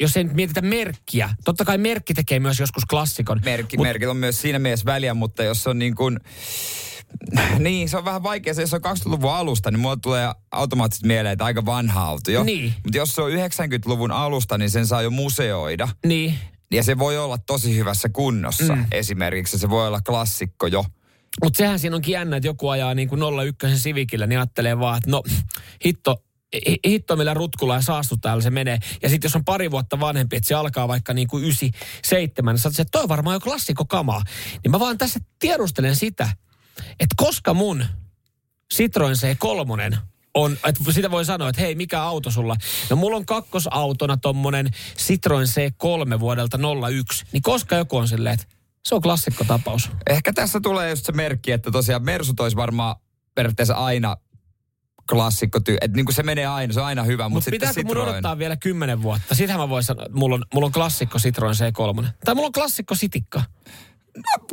jos 0.00 0.16
ei 0.16 0.24
nyt 0.24 0.34
mietitä 0.34 0.60
merkkiä. 0.60 1.30
Totta 1.44 1.64
kai 1.64 1.78
merkki 1.78 2.14
tekee 2.14 2.40
myös 2.40 2.60
joskus 2.60 2.84
klassikon. 2.84 3.40
Merkki, 3.44 3.76
Mut- 3.76 3.86
merkit 3.86 4.08
on 4.08 4.16
myös 4.16 4.40
siinä 4.40 4.58
mielessä 4.58 4.84
väliä, 4.86 5.14
mutta 5.14 5.42
jos 5.42 5.66
on 5.66 5.78
niin 5.78 5.94
kuin... 5.94 6.20
Niin, 7.58 7.88
se 7.88 7.96
on 7.96 8.04
vähän 8.04 8.22
vaikea. 8.22 8.54
Se, 8.54 8.62
jos 8.62 8.74
on 8.74 8.80
20-luvun 8.84 9.32
alusta, 9.32 9.70
niin 9.70 9.80
mulle 9.80 9.96
tulee 10.02 10.32
automaattisesti 10.50 11.06
mieleen, 11.06 11.32
että 11.32 11.44
aika 11.44 11.66
vanha 11.66 12.04
auto 12.04 12.30
jo. 12.30 12.44
Niin. 12.44 12.74
Mutta 12.84 12.98
jos 12.98 13.14
se 13.14 13.22
on 13.22 13.32
90-luvun 13.32 14.10
alusta, 14.10 14.58
niin 14.58 14.70
sen 14.70 14.86
saa 14.86 15.02
jo 15.02 15.10
museoida. 15.10 15.88
Niin. 16.06 16.34
Ja 16.72 16.82
se 16.82 16.98
voi 16.98 17.18
olla 17.18 17.38
tosi 17.38 17.76
hyvässä 17.76 18.08
kunnossa 18.08 18.76
mm. 18.76 18.86
esimerkiksi. 18.92 19.58
Se 19.58 19.70
voi 19.70 19.86
olla 19.86 20.00
klassikko 20.00 20.66
jo. 20.66 20.84
Mutta 21.42 21.58
sehän 21.58 21.78
siinä 21.78 21.96
onkin 21.96 22.12
jännä, 22.12 22.36
että 22.36 22.46
joku 22.46 22.68
ajaa 22.68 22.94
niin 22.94 23.08
kuin 23.08 23.20
01 23.62 23.82
Civicillä, 23.82 24.26
niin 24.26 24.38
ajattelee 24.38 24.78
vaan, 24.78 24.96
että 24.96 25.10
no 25.10 25.22
hitto, 25.86 26.16
hi- 26.16 26.33
hitto 26.86 27.16
millä 27.16 27.34
rutkulla 27.34 27.74
ja 27.74 27.82
saastuttajalla 27.82 28.42
se 28.42 28.50
menee. 28.50 28.78
Ja 29.02 29.08
sitten 29.08 29.28
jos 29.28 29.36
on 29.36 29.44
pari 29.44 29.70
vuotta 29.70 30.00
vanhempi, 30.00 30.36
että 30.36 30.48
se 30.48 30.54
alkaa 30.54 30.88
vaikka 30.88 31.14
niin 31.14 31.28
kuin 31.28 31.44
97, 31.44 32.54
niin 32.54 32.60
sä 32.60 32.68
että 32.68 32.84
toi 32.92 33.02
on 33.02 33.08
varmaan 33.08 33.34
jo 33.34 33.40
klassikko 33.40 33.84
kamaa. 33.84 34.22
Niin 34.64 34.70
mä 34.70 34.80
vaan 34.80 34.98
tässä 34.98 35.20
tiedustelen 35.38 35.96
sitä, 35.96 36.28
että 37.00 37.14
koska 37.16 37.54
mun 37.54 37.84
Citroen 38.74 39.16
C3 39.16 39.96
on, 40.34 40.52
että 40.52 40.92
sitä 40.92 41.10
voi 41.10 41.24
sanoa, 41.24 41.48
että 41.48 41.60
hei, 41.60 41.74
mikä 41.74 42.02
auto 42.02 42.30
sulla? 42.30 42.56
No 42.90 42.96
mulla 42.96 43.16
on 43.16 43.26
kakkosautona 43.26 44.16
tommonen 44.16 44.70
Citroen 44.96 45.46
C3 45.46 46.20
vuodelta 46.20 46.58
01. 46.90 47.24
Niin 47.32 47.42
koska 47.42 47.76
joku 47.76 47.96
on 47.96 48.08
silleen, 48.08 48.34
että 48.34 48.46
se 48.88 48.94
on 48.94 49.02
klassikkotapaus. 49.02 49.90
Ehkä 50.10 50.32
tässä 50.32 50.60
tulee 50.60 50.90
just 50.90 51.06
se 51.06 51.12
merkki, 51.12 51.52
että 51.52 51.70
tosiaan 51.70 52.04
Mersut 52.04 52.40
olisi 52.40 52.56
varmaan 52.56 52.96
periaatteessa 53.34 53.74
aina 53.74 54.16
klassikko. 55.10 55.58
Että 55.80 55.96
niin 55.96 56.04
kuin 56.06 56.14
se 56.14 56.22
menee 56.22 56.46
aina, 56.46 56.72
se 56.72 56.80
on 56.80 56.86
aina 56.86 57.02
hyvä, 57.02 57.22
mutta 57.28 57.34
Mutta 57.34 57.44
sitten 57.44 57.68
pitääkö 57.68 57.82
mun 57.86 57.96
Citroen... 57.96 58.08
odottaa 58.10 58.38
vielä 58.38 58.56
kymmenen 58.56 59.02
vuotta? 59.02 59.34
Sitähän 59.34 59.60
mä 59.60 59.68
voin 59.68 59.82
sanoa, 59.82 60.06
että 60.06 60.18
mulla 60.18 60.34
on, 60.34 60.44
mulla 60.54 60.66
on 60.66 60.72
klassikko 60.72 61.18
Citroen 61.18 61.54
C3. 61.54 62.06
Tai 62.24 62.34
mulla 62.34 62.46
on 62.46 62.52
klassikko 62.52 62.94
Sitikka. 62.94 63.42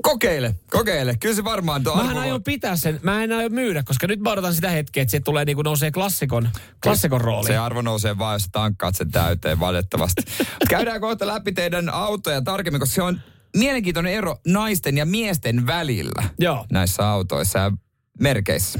Kokeile, 0.01 0.55
kokeile. 0.71 1.15
Kyllä 1.19 1.35
se 1.35 1.43
varmaan 1.43 1.83
tuo 1.83 1.95
Mähän 1.95 2.17
arvo- 2.17 2.19
aion 2.19 2.43
pitää 2.43 2.75
sen, 2.75 2.99
mä 3.03 3.23
en 3.23 3.31
aio 3.31 3.49
myydä, 3.49 3.83
koska 3.83 4.07
nyt 4.07 4.19
mä 4.19 4.29
odotan 4.31 4.53
sitä 4.53 4.69
hetkeä, 4.69 5.03
että 5.03 5.11
se 5.11 5.19
tulee 5.19 5.45
niin 5.45 5.55
kuin 5.55 5.63
nousee 5.65 5.91
klassikon, 5.91 6.49
klassikon 6.83 7.21
rooli. 7.21 7.47
Se 7.47 7.57
arvo 7.57 7.81
nousee 7.81 8.17
vaan, 8.17 8.35
jos 8.35 8.47
tankkaat 8.51 8.95
sen 8.95 9.11
täyteen 9.11 9.59
valitettavasti. 9.59 10.21
Käydään 10.69 11.01
kohta 11.01 11.27
läpi 11.27 11.51
teidän 11.51 11.89
autoja 11.89 12.41
tarkemmin, 12.41 12.79
koska 12.79 12.95
se 12.95 13.01
on 13.01 13.21
mielenkiintoinen 13.57 14.13
ero 14.13 14.37
naisten 14.47 14.97
ja 14.97 15.05
miesten 15.05 15.67
välillä 15.67 16.23
Joo. 16.39 16.65
näissä 16.71 17.09
autoissa 17.09 17.59
ja 17.59 17.71
merkeissä. 18.19 18.79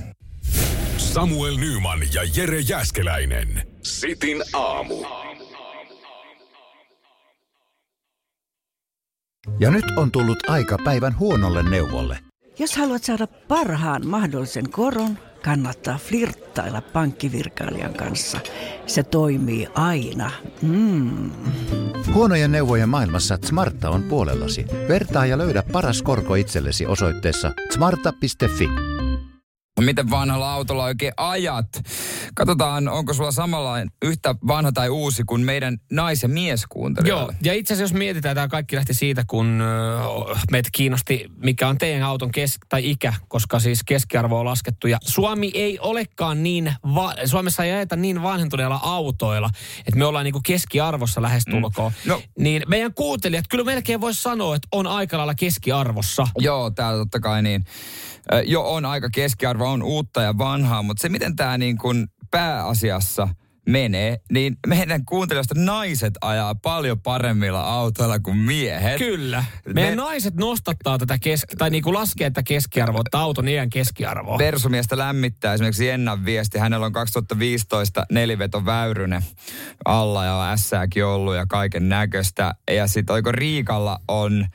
Samuel 1.14 1.58
Nyman 1.58 2.00
ja 2.14 2.22
Jere 2.36 2.60
Jäskeläinen. 2.60 3.68
Sitin 3.84 4.44
aamu. 4.54 4.96
Ja 9.60 9.72
nyt 9.72 9.86
on 9.98 10.12
tullut 10.12 10.50
aika 10.50 10.78
päivän 10.84 11.20
huonolle 11.20 11.70
neuvolle. 11.70 12.20
Jos 12.60 12.78
haluat 12.78 13.04
saada 13.04 13.28
parhaan 13.28 14.08
mahdollisen 14.08 14.70
koron, 14.70 15.18
kannattaa 15.44 15.98
flirttailla 15.98 16.82
pankkivirkailijan 16.82 17.94
kanssa. 17.94 18.40
Se 18.88 19.04
toimii 19.04 19.68
aina. 19.74 20.32
Mm. 20.62 21.32
Huonojen 22.14 22.52
neuvojen 22.52 22.90
maailmassa 22.90 23.38
Smarta 23.46 23.90
on 23.90 24.04
puolellasi. 24.04 24.66
Vertaa 24.88 25.26
ja 25.26 25.38
löydä 25.38 25.64
paras 25.72 26.02
korko 26.02 26.36
itsellesi 26.36 26.86
osoitteessa 26.86 27.52
smarta.fi. 27.74 28.91
Miten 29.80 30.10
vanhalla 30.10 30.54
autolla 30.54 30.84
oikein 30.84 31.14
ajat? 31.18 31.68
Katsotaan, 32.36 32.88
onko 32.88 33.14
sulla 33.14 33.32
samanlainen 33.32 33.92
yhtä 34.02 34.36
vanha 34.48 34.72
tai 34.72 34.90
uusi 34.90 35.24
kuin 35.24 35.42
meidän 35.42 35.78
nais- 35.92 36.24
ja 36.24 36.28
Joo, 36.30 36.34
mieskuuntelijoille. 36.34 37.36
ja 37.44 37.54
itse 37.54 37.74
asiassa 37.74 37.94
jos 37.94 38.00
mietitään, 38.00 38.36
tämä 38.36 38.48
kaikki 38.48 38.76
lähti 38.76 38.94
siitä, 38.94 39.24
kun 39.28 39.64
meitä 40.52 40.70
kiinnosti, 40.72 41.26
mikä 41.38 41.68
on 41.68 41.78
teidän 41.78 42.04
auton 42.04 42.32
kes- 42.32 42.60
tai 42.70 42.90
ikä, 42.90 43.14
koska 43.28 43.60
siis 43.60 43.84
keskiarvo 43.84 44.40
on 44.40 44.46
laskettu. 44.46 44.88
Ja 44.88 44.98
Suomi 45.02 45.52
ei 45.54 45.80
olekaan 45.80 46.44
niin, 46.44 46.74
va- 46.96 47.16
Suomessa 47.26 47.64
ei 47.64 47.72
ajeta 47.72 47.96
niin 47.96 48.24
vanhentuneilla 48.24 48.80
autoilla, 48.84 49.50
että 49.80 49.98
me 49.98 50.06
ollaan 50.06 50.24
niinku 50.26 50.42
keskiarvossa 50.46 51.22
lähestulkoon. 51.22 51.92
Mm. 52.06 52.10
No. 52.10 52.22
Niin 52.40 52.64
meidän 52.68 52.94
kuuntelijat 52.94 53.46
kyllä 53.50 53.64
melkein 53.64 54.02
voisi 54.02 54.22
sanoa, 54.22 54.56
että 54.56 54.68
on 54.72 54.88
aika 54.88 55.18
lailla 55.18 55.36
keskiarvossa. 55.36 56.28
Joo, 56.38 56.70
täällä 56.72 56.98
totta 56.98 57.20
kai 57.20 57.42
niin. 57.42 57.66
Ö, 58.34 58.42
Jo 58.46 58.64
on 58.74 58.86
aika 58.86 59.10
keskiarvo, 59.10 59.61
on 59.70 59.84
uutta 59.84 60.22
ja 60.22 60.38
vanhaa, 60.38 60.84
mutta 60.84 61.02
se 61.02 61.10
miten 61.10 61.36
tämä 61.36 61.58
niin 61.58 61.78
kuin 61.78 62.08
pääasiassa 62.32 63.28
menee, 63.70 64.18
niin 64.32 64.58
meidän 64.68 65.06
kuuntelijoista 65.06 65.56
naiset 65.58 66.14
ajaa 66.22 66.56
paljon 66.56 67.02
paremmilla 67.02 67.62
autoilla 67.62 68.20
kuin 68.20 68.38
miehet. 68.38 68.98
Kyllä. 68.98 69.44
Meidän 69.74 69.92
Me- 69.92 69.96
naiset 69.96 70.36
nostattaa 70.36 70.98
tätä 70.98 71.18
keski- 71.22 71.56
tai 71.56 71.70
niinku 71.70 71.94
laskee 71.94 72.30
tätä 72.30 72.44
keskiarvoa, 72.44 73.02
että 73.06 73.20
auton 73.20 73.48
iän 73.48 73.70
keskiarvoa. 73.70 74.38
Persumiestä 74.38 74.98
lämmittää 74.98 75.54
esimerkiksi 75.54 75.88
Jennan 75.88 76.26
viesti. 76.26 76.60
Hänellä 76.60 76.86
on 76.86 76.94
2015 76.94 78.06
neliveto 78.12 78.66
Väyrynen 78.66 79.24
alla 79.86 80.26
ja 80.26 80.56
on 81.04 81.14
ollut 81.14 81.36
ja 81.36 81.46
kaiken 81.46 81.90
näköistä. 81.90 82.56
Ja 82.72 82.88
sitten 82.88 83.14
oliko 83.14 83.32
Riikalla 83.32 84.00
on 84.08 84.46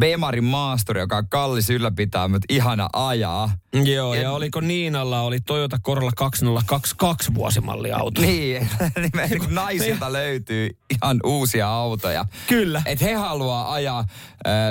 Bemarin 0.00 0.44
maasturi, 0.44 1.00
joka 1.00 1.16
on 1.16 1.28
kallis 1.28 1.70
ylläpitää, 1.70 2.28
mutta 2.28 2.46
ihana 2.48 2.88
ajaa. 2.92 3.50
Joo, 3.84 4.14
ja 4.14 4.32
oliko 4.32 4.60
Niinalla 4.60 5.20
oli 5.20 5.40
Toyota 5.40 5.78
Corolla 5.78 6.12
2022 6.16 7.34
vuosimalli 7.34 7.92
auto. 7.92 8.20
Niin, 8.20 8.68
niin 9.02 9.54
naisilta 9.54 10.12
löytyy 10.12 10.70
ihan 10.90 11.20
uusia 11.24 11.68
autoja. 11.68 12.24
Kyllä. 12.46 12.82
Et 12.86 13.00
he 13.00 13.14
haluaa 13.14 13.72
ajaa 13.72 13.98
äh, 13.98 14.06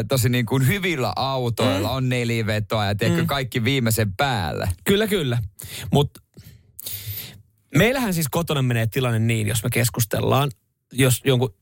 tosi 0.07 0.29
niin 0.29 0.45
kuin 0.45 0.67
hyvillä 0.67 1.13
autoilla, 1.15 1.87
mm. 1.87 1.95
on 1.95 2.09
nelivetoa 2.09 2.85
ja 2.85 2.95
teekö 2.95 3.21
mm. 3.21 3.27
kaikki 3.27 3.63
viimeisen 3.63 4.13
päälle. 4.13 4.69
Kyllä, 4.83 5.07
kyllä. 5.07 5.37
Mutta 5.91 6.21
meillähän 7.75 8.13
siis 8.13 8.27
kotona 8.29 8.61
menee 8.61 8.87
tilanne 8.87 9.19
niin, 9.19 9.47
jos 9.47 9.63
me 9.63 9.69
keskustellaan 9.69 10.51
jos 10.91 11.21
jonkun 11.25 11.55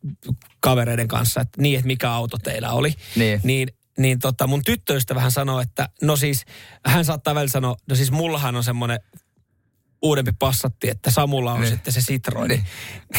kavereiden 0.59 1.07
kanssa, 1.07 1.41
että 1.41 1.61
niin, 1.61 1.75
että 1.75 1.87
mikä 1.87 2.11
auto 2.11 2.37
teillä 2.37 2.71
oli. 2.71 2.93
Niin. 3.15 3.39
Niin, 3.43 3.67
niin 3.97 4.19
tota, 4.19 4.47
mun 4.47 4.63
tyttöystävähän 4.63 5.31
sanoo, 5.31 5.59
että 5.59 5.89
no 6.01 6.15
siis, 6.15 6.45
hän 6.85 7.05
saattaa 7.05 7.35
välillä 7.35 7.51
sanoa, 7.51 7.75
no 7.89 7.95
siis 7.95 8.11
mullahan 8.11 8.55
on 8.55 8.63
semmoinen 8.63 8.99
uudempi 10.01 10.31
passatti, 10.39 10.89
että 10.89 11.11
Samulla 11.11 11.53
on 11.53 11.61
Niin. 11.61 11.71
sitten 11.71 11.93
se 11.93 11.99
Citroen. 11.99 12.47
Niin. 12.49 12.63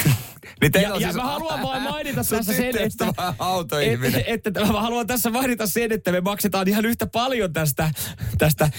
Niin 0.60 0.72
Ja, 0.82 0.94
on 0.94 1.00
ja 1.00 1.06
siis- 1.08 1.16
mä 1.16 1.22
haluan 1.30 1.62
vain 1.62 1.82
mainita 1.82 2.16
tässä 2.24 2.42
sen, 2.42 2.56
tyttöystä 2.64 3.06
että, 3.06 3.22
vähän 3.22 3.34
autoihminen. 3.38 4.24
että, 4.26 4.48
että 4.50 4.64
mä 4.72 4.80
haluan 4.80 5.06
tässä 5.06 5.30
mainita 5.30 5.66
sen, 5.66 5.92
että 5.92 6.12
me 6.12 6.20
maksetaan 6.20 6.68
ihan 6.68 6.84
yhtä 6.84 7.06
paljon 7.06 7.52
tästä, 7.52 7.90
tästä 8.38 8.70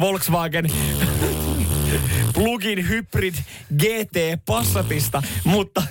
Volkswagen 0.00 0.64
plug-in 2.34 2.88
hybrid 2.88 3.34
GT 3.78 4.44
Passatista, 4.46 5.22
mutta 5.44 5.82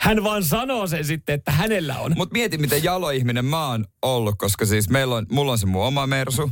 hän 0.00 0.24
vaan 0.24 0.44
sanoo 0.44 0.86
sen 0.86 1.04
sitten, 1.04 1.34
että 1.34 1.52
hänellä 1.52 1.98
on. 1.98 2.12
Mut 2.16 2.32
mieti, 2.32 2.58
miten 2.58 2.84
jaloihminen 2.84 3.44
mä 3.44 3.68
oon 3.68 3.84
ollut, 4.02 4.34
koska 4.38 4.66
siis 4.66 4.88
meillä 4.88 5.14
on, 5.14 5.26
mulla 5.30 5.52
on 5.52 5.58
se 5.58 5.66
mun 5.66 5.84
oma 5.84 6.06
Mersu. 6.06 6.50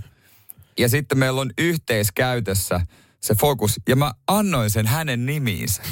Ja 0.79 0.89
sitten 0.89 1.19
meillä 1.19 1.41
on 1.41 1.51
yhteiskäytössä 1.59 2.81
se 3.21 3.35
Focus. 3.35 3.81
Ja 3.89 3.97
mä 3.97 4.13
annoin 4.27 4.71
sen 4.71 4.87
hänen 4.87 5.27
nimiinsä. 5.27 5.83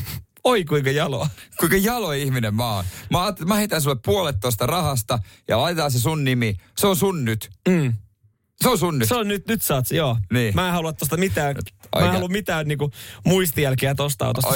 Oi 0.44 0.64
kuinka 0.64 0.90
jaloa. 0.90 1.28
Kuinka 1.59 1.76
jalo 1.76 2.12
ihminen 2.12 2.54
mä 2.54 2.75
oon. 2.75 2.85
Mä 3.11 3.23
ajattelin, 3.23 3.49
mä 3.49 3.54
heitän 3.54 3.82
sulle 3.82 3.97
puolet 4.04 4.37
tosta 4.40 4.66
rahasta 4.66 5.18
ja 5.49 5.59
laitetaan 5.59 5.90
se 5.90 6.00
sun 6.00 6.25
nimi. 6.25 6.56
Se 6.78 6.87
on 6.87 6.97
sun 6.97 7.25
nyt. 7.25 7.50
Mm. 7.68 7.94
Se 8.62 8.69
on 8.69 8.79
sun 8.79 8.99
nyt. 8.99 9.09
Se 9.09 9.14
on 9.14 9.29
nyt, 9.29 9.49
nyt 9.49 9.62
saat, 9.62 9.90
joo. 9.90 10.17
Niin. 10.33 10.55
Mä 10.55 10.67
en 10.67 10.73
halua 10.73 10.93
tosta 10.93 11.17
mitään, 11.17 11.57
mä 11.57 11.61
Oikein. 11.95 12.09
en 12.09 12.12
halua 12.12 12.29
mitään 12.29 12.69
niinku 12.69 12.90
muistijälkiä 13.26 13.95
tosta 13.95 14.26
autosta. 14.26 14.52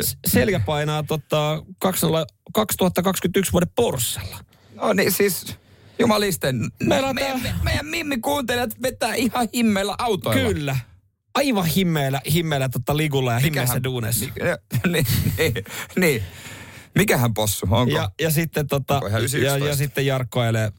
Se, 0.00 0.16
selkä 0.26 0.60
painaa 0.60 1.02
tota 1.02 1.62
20, 1.78 2.34
2021 2.54 3.52
vuoden 3.52 3.68
Porschella. 3.76 4.38
No 4.74 4.92
niin 4.92 5.12
siis, 5.12 5.56
jumalisten. 5.98 6.70
Meillä 6.82 7.08
on 7.08 7.14
me, 7.14 7.20
tää- 7.20 7.38
me, 7.38 7.54
meidän 7.62 7.86
Mimmi 7.86 8.18
kuuntelijat 8.18 8.82
vetää 8.82 9.14
ihan 9.14 9.48
himmeillä 9.54 9.94
autoilla. 9.98 10.52
Kyllä. 10.52 10.76
Aivan 11.34 11.66
himmeillä, 11.66 12.20
himmeillä 12.32 12.68
tota 12.68 12.96
ligulla 12.96 13.32
ja 13.32 13.38
himmeessä 13.38 13.84
duunessa. 13.84 14.24
Niin, 14.92 15.06
niin, 15.38 15.54
niin. 15.96 16.22
Mikähän 16.94 17.34
possu, 17.34 17.66
onko? 17.70 17.94
Ja, 17.94 18.10
ja 18.20 18.30
sitten 18.30 18.66
tota, 18.66 18.94
ja, 18.94 19.18
911? 19.18 19.68
ja 19.68 19.76
sitten 19.76 20.06
Jarkko 20.06 20.40
ajelee, 20.40 20.72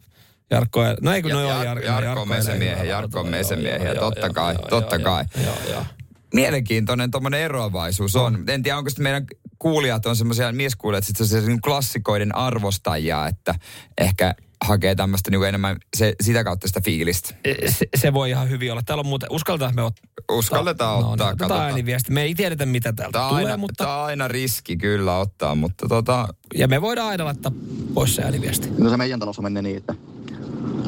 Jarkko 0.51 0.81
no 1.01 1.13
ei 1.13 1.21
kun 1.21 1.31
Ja- 1.31 1.35
no 1.35 1.41
joo, 1.41 1.63
Jar- 1.63 1.85
Jar, 1.85 2.03
Jarkko 2.03 2.21
on 2.21 2.27
mesemiehiä, 2.27 2.83
Jarkko 2.83 3.19
on 3.19 3.27
mesemiehiä, 3.27 3.95
totta 3.95 4.29
kai, 4.29 4.55
totta 4.69 4.99
kai. 4.99 5.25
Joo, 5.43 5.55
joo. 5.69 5.85
Mielenkiintoinen 6.33 7.11
tuommoinen 7.11 7.39
eroavaisuus 7.39 8.15
on. 8.15 8.43
En 8.47 8.63
tiedä, 8.63 8.77
onko 8.77 8.89
sitten 8.89 9.03
meidän 9.03 9.25
kuulijat 9.59 10.05
on 10.05 10.15
semmoisia 10.15 10.51
mieskuulijat, 10.51 11.03
sitten 11.03 11.27
se 11.27 11.41
niin 11.41 11.61
klassikoiden 11.61 12.35
arvostajia, 12.35 13.27
että 13.27 13.55
ehkä 13.97 14.35
hakee 14.63 14.95
tämmöistä 14.95 15.31
niin 15.31 15.43
enemmän 15.43 15.77
se, 15.97 16.15
sitä 16.21 16.43
kautta 16.43 16.67
sitä 16.67 16.81
fiilistä. 16.81 17.35
Se, 17.69 17.87
se, 17.95 18.13
voi 18.13 18.29
ihan 18.29 18.49
hyvin 18.49 18.71
olla. 18.71 18.81
Täällä 18.85 18.99
on 18.99 19.05
muuten, 19.07 19.31
uskalletaan 19.31 19.75
me 19.75 19.81
ottaa. 19.83 20.05
Uskalletaan 20.31 21.01
no, 21.01 21.11
ottaa, 21.11 21.29
niin, 21.29 21.37
katsotaan. 21.37 21.65
ääniviesti. 21.69 22.11
Me 22.11 22.21
ei 22.21 22.35
tiedetä, 22.35 22.65
mitä 22.65 22.93
täältä 22.93 23.11
Tämä 23.11 23.25
on, 23.25 23.29
tulee, 23.29 23.45
aina, 23.45 23.57
mutta... 23.57 23.83
tämä 23.83 23.97
on 23.97 24.05
aina 24.05 24.27
riski 24.27 24.77
kyllä 24.77 25.17
ottaa, 25.17 25.55
mutta 25.55 25.87
tota, 25.87 26.27
Ja 26.55 26.67
me 26.67 26.81
voidaan 26.81 27.07
aina 27.09 27.25
laittaa 27.25 27.51
pois 27.93 28.15
se 28.15 28.23
ääniviesti. 28.23 28.69
No 28.77 28.89
se 28.89 28.97
meidän 28.97 29.19
talossa 29.19 29.41
menee 29.41 29.61
niin, 29.61 29.77
että 29.77 29.93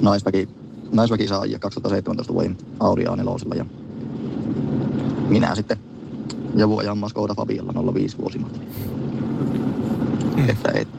naisväki, 0.01 0.49
naisväki 0.91 1.27
saa 1.27 1.41
ajaa 1.41 1.59
2017 1.59 2.33
vuoden 2.33 2.57
Audi 2.79 3.03
A4 3.03 3.57
ja 3.57 3.65
minä 5.27 5.55
sitten 5.55 5.77
ja 6.55 6.69
vuojan 6.69 7.09
Skoda 7.09 7.33
Fabialla 7.35 7.93
05 7.93 8.17
vuosimalta. 8.17 8.59
Mm. 10.35 10.49
Että, 10.49 10.71
että 10.75 10.97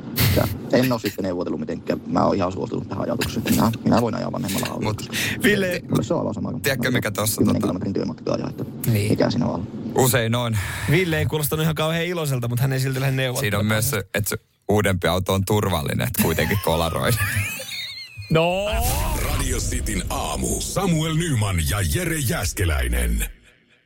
en 0.73 0.93
ole 0.93 1.01
sitten 1.01 1.23
neuvotellut 1.23 1.61
mitenkään. 1.61 2.01
Mä 2.07 2.25
oon 2.25 2.37
ihan 2.37 2.53
suostunut 2.53 2.89
tähän 2.89 3.05
ajatukseen. 3.05 3.45
Minä, 3.51 3.73
minä 3.85 4.01
voin 4.01 4.15
ajaa 4.15 4.33
vanhemmalla 4.33 4.67
autolla. 4.67 4.91
Mut- 4.93 5.43
Ville, 5.43 5.83
se 6.03 6.15
on 6.15 6.21
aivan 6.21 6.35
sama. 6.35 6.53
Tiedätkö, 6.63 6.91
mikä 6.91 7.11
tossa 7.11 7.39
10 7.39 7.57
tota- 7.57 7.65
kilometrin 7.65 7.93
työmatka 7.93 8.33
ajaa, 8.33 8.49
että 8.51 8.65
Niin. 8.87 9.11
mikä 9.11 9.31
siinä 9.31 9.47
on 9.47 9.67
usein 9.99 10.35
on. 10.35 10.57
Ville 10.91 11.19
ei 11.19 11.27
kuulostanut 11.27 11.63
ihan 11.63 11.75
kauhean 11.75 12.05
iloiselta, 12.05 12.49
mutta 12.49 12.63
hän 12.63 12.73
ei 12.73 12.81
silti 12.81 13.01
lähde 13.01 13.17
neuvottelemaan. 13.17 13.41
Siinä 13.41 13.59
on 13.59 13.67
myös 13.67 13.91
se, 13.91 13.99
että 14.15 14.31
se 14.31 14.37
uudempi 14.69 15.07
auto 15.09 15.35
on 15.35 15.45
turvallinen, 15.45 16.07
että 16.07 16.23
kuitenkin 16.23 16.59
kolaroi. 16.65 17.11
No! 18.31 18.67
Radio 19.25 19.59
Cityn 19.59 20.03
aamu. 20.11 20.61
Samuel 20.61 21.15
Nyman 21.15 21.57
ja 21.71 21.79
Jere 21.95 22.17
Jäskeläinen. 22.17 23.25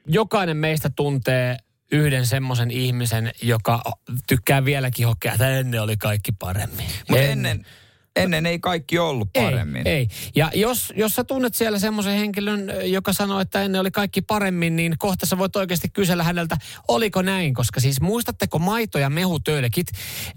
Jokainen 0.07 0.57
meistä 0.57 0.91
tuntee 0.97 1.57
yhden 1.93 2.27
semmoisen 2.27 2.71
ihmisen, 2.71 3.33
joka 3.43 3.83
tykkää 4.27 4.65
vieläkin 4.65 5.07
hokea, 5.07 5.33
että 5.33 5.59
ennen 5.59 5.83
oli 5.83 5.97
kaikki 5.97 6.33
paremmin. 6.33 6.87
Mutta 7.09 7.23
ennen, 7.23 7.51
ennen 7.51 7.67
ei 8.16 8.59
kaikki 8.59 8.99
ollut 8.99 9.28
paremmin. 9.33 9.88
Ei, 9.88 9.94
ei. 9.94 10.09
Ja 10.37 10.50
jos, 10.54 10.92
jos 10.97 11.14
sä 11.14 11.25
tunnet 11.25 11.54
siellä 11.54 11.78
semmoisen 11.78 12.18
henkilön, 12.18 12.73
joka 12.85 13.12
sanoo, 13.12 13.40
että 13.40 13.62
ennen 13.62 13.80
oli 13.80 13.90
kaikki 13.90 14.23
paremmin, 14.23 14.76
niin 14.76 14.94
kohta 14.99 15.26
sä 15.26 15.38
voit 15.38 15.56
oikeasti 15.56 15.88
kysellä 15.88 16.23
häneltä, 16.23 16.56
oliko 16.88 17.23
näin? 17.23 17.54
Koska 17.54 17.80
siis 17.80 18.00
muistatteko 18.00 18.59
maito- 18.59 18.99
ja 18.99 19.11
mehutölkit 19.11 19.87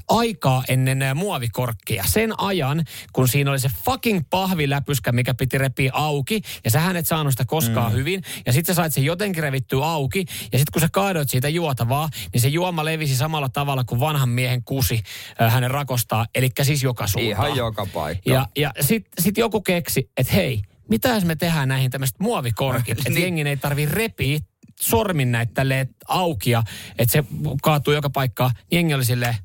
aikaa 0.07 0.63
ennen 0.67 1.17
muovikorkkia? 1.17 2.03
Sen 2.07 2.39
ajan, 2.39 2.83
kun 3.13 3.27
siinä 3.27 3.51
oli 3.51 3.59
se 3.59 3.69
fucking 3.85 4.21
pahviläpyskä, 4.29 5.11
mikä 5.11 5.33
piti 5.33 5.57
repiä 5.57 5.91
auki, 5.93 6.41
ja 6.63 6.71
sä 6.71 6.91
et 6.95 7.07
saanut 7.07 7.33
sitä 7.33 7.45
koskaan 7.47 7.91
mm. 7.91 7.97
hyvin, 7.97 8.23
ja 8.45 8.53
sitten 8.53 8.75
sä 8.75 8.81
sait 8.81 8.93
sen 8.93 9.03
jotenkin 9.03 9.43
revittyä 9.43 9.85
auki, 9.85 10.25
ja 10.51 10.59
sitten 10.59 10.71
kun 10.73 10.81
sä 10.81 10.89
kaadoit 10.91 11.29
siitä 11.29 11.49
juotavaa, 11.49 12.09
niin 12.33 12.41
se 12.41 12.47
juoma 12.47 12.85
levisi 12.85 13.15
samalla 13.15 13.49
tavalla 13.49 13.83
kuin 13.83 13.99
vanhan 13.99 14.29
miehen 14.29 14.63
kusi 14.63 15.03
äh, 15.41 15.53
hänen 15.53 15.71
rakostaa, 15.71 16.25
eli 16.35 16.49
siis 16.61 16.83
joka 16.83 17.07
suuntaan. 17.07 17.47
Ihan 17.47 17.57
joka 17.67 17.87
paikka. 17.93 18.29
Ja, 18.31 18.47
ja 18.57 18.71
sitten 18.81 19.23
sit 19.23 19.37
joku 19.37 19.61
keksi, 19.61 20.09
että 20.17 20.33
hei, 20.33 20.61
mitä 20.89 21.09
jos 21.09 21.25
me 21.25 21.35
tehdään 21.35 21.67
näihin 21.69 21.91
tämmöiset 21.91 22.19
muovikorkit, 22.19 22.97
että 22.97 23.09
Niin. 23.09 23.21
jengin 23.21 23.47
ei 23.47 23.57
tarvi 23.57 23.85
repiä 23.85 24.39
sormin 24.81 25.31
näitä 25.31 25.51
tälleen 25.53 25.89
auki 26.07 26.49
ja 26.51 26.63
että 26.97 27.11
se 27.11 27.23
kaatuu 27.61 27.93
joka 27.93 28.09
paikkaan. 28.09 28.51
Jengi 28.71 28.93
oli 28.93 29.05
silleen, 29.05 29.35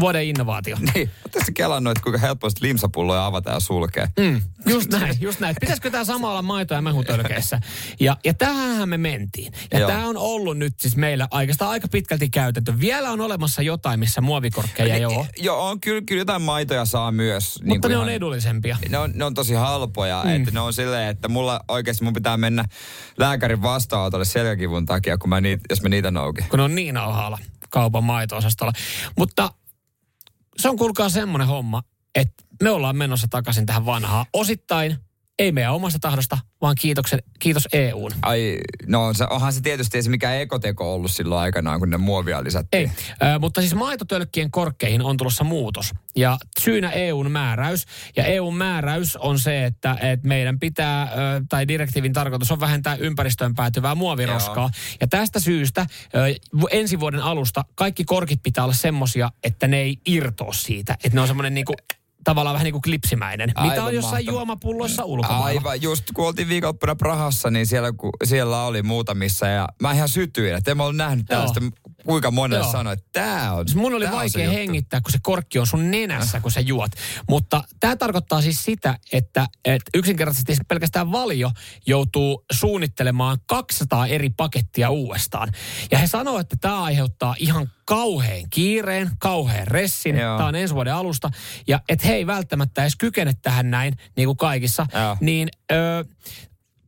vuoden 0.00 0.24
innovaatio. 0.24 0.76
Niin, 0.94 1.10
tässä 1.30 1.52
kelannut, 1.52 1.90
että 1.90 2.02
kuinka 2.02 2.18
helposti 2.18 2.62
limsapulloja 2.62 3.26
avataan 3.26 3.56
ja 3.56 3.60
sulkee. 3.60 4.08
Mm, 4.20 4.40
just 4.68 4.90
näin, 4.90 5.16
just 5.20 5.40
näin. 5.40 5.56
Pitäisikö 5.60 5.90
tämä 5.90 6.04
sama 6.04 6.30
olla 6.30 6.42
maito- 6.42 6.74
ja 6.74 6.82
mehutölkeissä? 6.82 7.60
Ja, 8.00 8.16
ja 8.24 8.34
tähänhän 8.34 8.88
me 8.88 8.98
mentiin. 8.98 9.52
Ja 9.72 9.86
tämä 9.86 10.06
on 10.06 10.16
ollut 10.16 10.58
nyt 10.58 10.74
siis 10.80 10.96
meillä 10.96 11.28
oikeastaan 11.30 11.70
aika 11.70 11.88
pitkälti 11.88 12.30
käytetty. 12.30 12.80
Vielä 12.80 13.10
on 13.10 13.20
olemassa 13.20 13.62
jotain, 13.62 14.00
missä 14.00 14.20
muovikorkkeja 14.20 14.94
ei 14.94 15.04
ole. 15.04 15.28
Joo, 15.38 15.68
on 15.68 15.80
kyllä, 15.80 16.02
kyllä 16.06 16.20
jotain 16.20 16.42
maitoja 16.42 16.84
saa 16.84 17.12
myös. 17.12 17.58
niin 17.60 17.68
Mutta 17.68 17.80
kuin 17.80 17.90
ne 17.90 17.96
on 17.98 18.04
ihan- 18.04 18.14
edullisempia. 18.14 18.76
Ne 18.88 18.98
on, 18.98 19.10
ne 19.14 19.24
on 19.24 19.34
tosi 19.34 19.54
halpoja, 19.54 20.22
mm. 20.24 20.30
että 20.30 20.50
ne 20.50 20.60
on 20.60 20.72
silleen, 20.72 21.08
että 21.08 21.28
mulla 21.28 21.60
oikeasti 21.68 22.04
mun 22.04 22.12
pitää 22.12 22.36
mennä 22.36 22.64
lääkärin 23.18 23.62
vastaanotolle 23.62 24.24
selkäkivun 24.24 24.86
takia, 24.86 25.18
kun 25.18 25.30
mä 25.30 25.40
niitä, 25.40 25.62
jos 25.70 25.82
mä 25.82 25.88
niitä 25.88 26.10
noukin. 26.10 26.44
kun 26.48 26.58
ne 26.58 26.62
on 26.62 26.74
niin 26.74 26.96
alhaalla 26.96 27.38
kaupan 27.70 28.04
maito-osastolla. 28.04 28.72
Mutta 29.18 29.50
se 30.56 30.68
on 30.68 30.76
kuulkaa 30.76 31.08
semmoinen 31.08 31.48
homma, 31.48 31.82
että 32.14 32.44
me 32.62 32.70
ollaan 32.70 32.96
menossa 32.96 33.26
takaisin 33.30 33.66
tähän 33.66 33.86
vanhaan. 33.86 34.26
Osittain 34.32 34.96
ei 35.42 35.52
meidän 35.52 35.74
omasta 35.74 35.98
tahdosta, 35.98 36.38
vaan 36.60 36.74
kiitoksen, 36.80 37.22
kiitos 37.38 37.68
EUn. 37.72 38.12
Ai, 38.22 38.58
no 38.86 39.14
se, 39.14 39.26
onhan 39.30 39.52
se 39.52 39.60
tietysti 39.60 39.98
ei 39.98 40.02
se 40.02 40.10
mikään 40.10 40.36
ekoteko 40.36 40.94
ollut 40.94 41.10
silloin 41.10 41.40
aikanaan, 41.40 41.78
kun 41.78 41.90
ne 41.90 41.96
muovia 41.96 42.44
lisättiin. 42.44 42.90
Ei, 43.20 43.28
Ö, 43.34 43.38
mutta 43.38 43.60
siis 43.60 43.74
maitotölkkien 43.74 44.50
korkkeihin 44.50 45.02
on 45.02 45.16
tulossa 45.16 45.44
muutos. 45.44 45.92
Ja 46.16 46.38
syynä 46.60 46.90
EUn 46.90 47.30
määräys. 47.30 47.84
Ja 48.16 48.24
EUn 48.24 48.56
määräys 48.56 49.16
on 49.16 49.38
se, 49.38 49.64
että, 49.64 49.96
että 50.00 50.28
meidän 50.28 50.58
pitää, 50.58 51.02
ö, 51.02 51.06
tai 51.48 51.68
direktiivin 51.68 52.12
tarkoitus 52.12 52.50
on 52.52 52.60
vähentää 52.60 52.96
ympäristöön 52.96 53.54
päätyvää 53.54 53.94
muoviroskaa. 53.94 54.70
Ja 55.00 55.06
tästä 55.06 55.40
syystä 55.40 55.86
vu- 56.60 56.68
ensi 56.70 57.00
vuoden 57.00 57.20
alusta 57.20 57.64
kaikki 57.74 58.04
korkit 58.04 58.42
pitää 58.42 58.64
olla 58.64 58.74
semmosia, 58.74 59.30
että 59.44 59.68
ne 59.68 59.78
ei 59.80 59.96
irtoa 60.06 60.52
siitä. 60.52 60.92
Että 60.92 61.14
ne 61.14 61.20
on 61.20 61.26
semmoinen 61.26 61.54
niinku, 61.54 61.74
tavallaan 62.24 62.54
vähän 62.54 62.64
niin 62.64 62.72
kuin 62.72 62.82
klipsimäinen. 62.82 63.48
mitä 63.48 63.60
Aivan 63.62 63.84
on 63.86 63.94
jossain 63.94 64.14
mahtavaa. 64.14 64.40
juomapulloissa 64.40 65.04
ulkomailla. 65.04 65.44
Aivan, 65.46 65.82
just 65.82 66.04
kun 66.14 66.26
oltiin 66.26 66.48
viikonloppuna 66.48 66.96
Prahassa, 66.96 67.50
niin 67.50 67.66
siellä, 67.66 67.92
ku, 67.92 68.10
siellä 68.24 68.62
oli 68.62 68.82
muutamissa 68.82 69.46
ja 69.46 69.68
mä 69.82 69.92
ihan 69.92 70.08
sytyin, 70.08 70.54
että 70.54 70.70
en 70.70 70.76
mä 70.76 70.82
ollut 70.82 70.96
nähnyt 70.96 71.26
Joo. 71.30 71.46
Kuinka 72.06 72.30
monelle 72.30 72.72
sanoi, 72.72 72.92
että 72.92 73.08
tää 73.12 73.54
on 73.54 73.68
Siis 73.68 73.76
mun 73.76 73.94
oli 73.94 74.10
vaikea 74.10 74.44
juttu. 74.44 74.58
hengittää, 74.58 75.00
kun 75.00 75.12
se 75.12 75.18
korkki 75.22 75.58
on 75.58 75.66
sun 75.66 75.90
nenässä, 75.90 76.40
kun 76.40 76.50
sä 76.50 76.60
juot. 76.60 76.90
Mutta 77.28 77.64
tämä 77.80 77.96
tarkoittaa 77.96 78.42
siis 78.42 78.64
sitä, 78.64 78.98
että, 79.12 79.46
että 79.64 79.90
yksinkertaisesti 79.94 80.56
pelkästään 80.68 81.12
valio 81.12 81.50
joutuu 81.86 82.44
suunnittelemaan 82.52 83.38
200 83.46 84.06
eri 84.06 84.30
pakettia 84.30 84.90
uudestaan. 84.90 85.52
Ja 85.90 85.98
he 85.98 86.06
sanoo, 86.06 86.38
että 86.38 86.56
tämä 86.60 86.82
aiheuttaa 86.82 87.34
ihan 87.38 87.70
kauheen 87.84 88.50
kiireen, 88.50 89.10
kauheen 89.18 89.66
ressin. 89.66 90.16
Joo. 90.16 90.36
Tämä 90.36 90.48
on 90.48 90.54
ensi 90.54 90.74
vuoden 90.74 90.94
alusta. 90.94 91.30
Ja 91.66 91.80
että 91.88 92.06
he 92.06 92.14
ei 92.14 92.26
välttämättä 92.26 92.82
edes 92.82 92.96
kykene 92.96 93.32
tähän 93.42 93.70
näin, 93.70 93.96
niin 94.16 94.26
kuin 94.26 94.36
kaikissa. 94.36 94.86
Joo. 94.94 95.16
Niin... 95.20 95.48
Öö, 95.72 96.04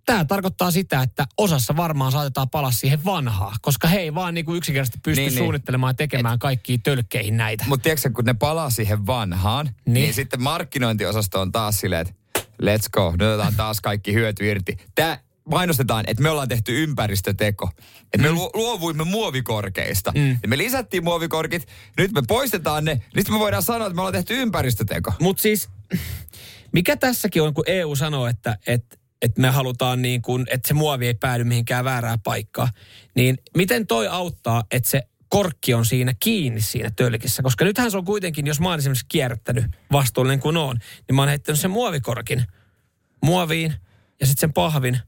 Tämä 0.07 0.25
tarkoittaa 0.25 0.71
sitä, 0.71 1.03
että 1.03 1.27
osassa 1.39 1.77
varmaan 1.77 2.13
saatetaan 2.13 2.51
palaa 2.51 2.71
siihen 2.73 3.05
vanhaan, 3.05 3.57
koska 3.63 3.89
he 3.89 3.99
ei 3.99 4.15
vaan 4.15 4.35
niinku 4.35 4.55
yksinkertaisesti 4.55 4.99
pysty 5.03 5.21
Niin, 5.21 5.27
niin, 5.29 5.35
niin. 5.35 5.45
suunnittelemaan 5.45 5.91
ja 5.91 5.95
tekemään 5.95 6.39
kaikkiin 6.39 6.83
tölkkeihin 6.83 7.37
näitä. 7.37 7.65
Mutta 7.69 7.83
tiedätkö, 7.85 8.11
kun 8.15 8.25
ne 8.25 8.35
palaa 8.35 8.71
siihen 8.71 9.07
vanhaan, 9.07 9.67
niin, 9.67 9.75
Niin. 9.85 9.95
niin 9.95 10.15
sitten 10.15 10.43
markkinointiosasto 10.43 11.41
on 11.41 11.53
taas 11.53 11.81
silleen, 11.81 12.01
että 12.09 12.15
let's 12.63 12.89
go, 12.93 13.11
nyt 13.11 13.29
otetaan 13.29 13.55
taas 13.55 13.81
kaikki 13.81 14.13
hyöty 14.15 14.51
irti. 14.51 14.77
Tää, 14.95 15.19
mainostetaan, 15.51 16.05
että 16.07 16.23
me 16.23 16.31
ollaan 16.31 16.49
tehty 16.49 16.83
ympäristöteko. 16.83 17.71
Että 18.03 18.19
me 18.19 18.31
lu- 18.31 18.51
luovuimme 18.55 19.05
muovikorkeista. 19.05 20.13
Mm. 20.15 20.39
Ja 20.43 20.49
me 20.49 20.59
lisättiin 20.59 21.05
muovikorkit, 21.05 21.69
nyt 21.99 22.13
me 22.13 22.23
poistetaan 22.29 22.85
ne, 22.85 23.03
nyt 23.15 23.29
me 23.29 23.39
voidaan 23.39 23.63
sanoa, 23.63 23.87
että 23.87 23.95
me 23.95 24.01
ollaan 24.01 24.13
tehty 24.13 24.35
ympäristöteko. 24.43 25.13
Mutta 25.21 25.43
siis, 25.43 25.69
mikä 26.73 26.97
tässäkin 26.97 27.43
on, 27.43 27.55
kun 27.55 27.65
EU 27.67 27.97
sanoo, 27.97 28.27
että, 28.27 28.59
että, 28.67 28.97
että 29.25 29.41
me 29.41 29.51
halutaan 29.51 30.03
niin 30.03 30.23
kuin, 30.23 30.47
että 30.51 30.69
se 30.69 30.75
muovi 30.75 31.07
ei 31.07 31.15
päädy 31.15 31.45
mihinkään 31.45 31.85
väärään 31.85 32.21
paikkaan, 32.21 32.69
niin 33.15 33.39
miten 33.57 33.87
toi 33.87 34.09
auttaa, 34.09 34.65
että 34.71 34.91
se 34.91 35.03
korkki 35.29 35.75
on 35.75 35.87
siinä 35.87 36.13
kiinni 36.21 36.61
siinä 36.61 36.91
tölkissä? 36.97 37.43
Koska 37.43 37.65
nythän 37.65 37.91
se 37.91 37.97
on 37.97 38.05
kuitenkin, 38.05 38.47
jos 38.47 38.61
mä 38.61 38.69
oon 38.69 38.79
esimerkiksi 38.79 39.07
kierrättänyt 39.09 39.65
vastuullinen 39.93 40.41
kuin 40.41 40.57
on, 40.57 40.77
niin 41.09 41.17
mä 41.17 41.23
oon 41.23 41.29
heittänyt 41.29 41.61
sen 41.61 41.71
muovikorkin 41.71 42.45
muoviin 43.23 43.75
ja 44.21 44.27
sitten 44.27 44.41
sen 44.41 44.53
pahvin 44.53 44.99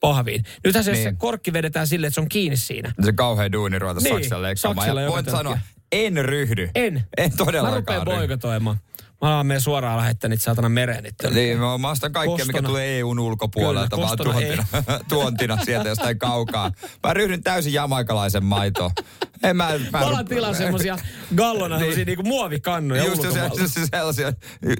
pahviin. 0.00 0.44
Nythän 0.64 0.84
se, 0.84 0.92
niin. 0.92 1.02
se 1.02 1.12
korkki 1.18 1.52
vedetään 1.52 1.86
silleen, 1.86 2.08
että 2.08 2.14
se 2.14 2.20
on 2.20 2.28
kiinni 2.28 2.56
siinä. 2.56 2.92
Se 3.04 3.12
kauhea 3.12 3.52
duuni 3.52 3.78
ruveta 3.78 4.00
Niin, 4.00 4.14
Saksan 4.14 4.42
leikkaamaan. 4.42 4.86
Saksalla 4.86 5.10
voin 5.10 5.24
sanoa, 5.30 5.58
en 5.92 6.24
ryhdy. 6.24 6.70
En. 6.74 7.02
En 7.16 7.30
Mä 7.30 7.36
todellakaan 7.36 7.76
rupean 7.80 8.06
ryhdy. 8.06 8.18
boikotoimaan. 8.18 8.76
Mä 9.22 9.28
alan 9.34 9.46
menen 9.46 9.60
suoraan 9.60 9.98
lähettää 9.98 10.28
niitä 10.28 10.42
saatana 10.44 10.68
mereen 10.68 11.02
niitä. 11.04 11.30
Niin, 11.30 11.58
mä 11.80 11.90
ostan 11.90 12.12
kaikkea, 12.12 12.34
mikä 12.36 12.46
Kostona. 12.46 12.68
tulee 12.68 12.98
EUn 12.98 13.18
ulkopuolelta, 13.18 13.96
Kyllä, 13.96 14.06
vaan 14.06 14.18
tuontina, 14.18 14.66
tuontina 15.08 15.58
sieltä 15.64 15.88
jostain 15.88 16.18
kaukaa. 16.18 16.72
Mä 17.06 17.14
ryhdyn 17.14 17.42
täysin 17.42 17.72
jamaikalaisen 17.72 18.44
maitoon. 18.44 18.90
En 19.42 19.56
mä, 19.56 19.68
mä, 19.92 19.98
Mä 19.98 20.06
alan 20.06 20.24
tilaa 20.24 20.54
semmosia 20.54 20.98
gallona, 21.36 21.78
semmosia 21.78 22.04
niinku 22.04 22.22
muovikannuja 22.22 23.04
Just 23.04 23.22
se, 23.22 23.28
just 23.58 23.74
se 23.74 23.86
sellaisia 23.90 24.32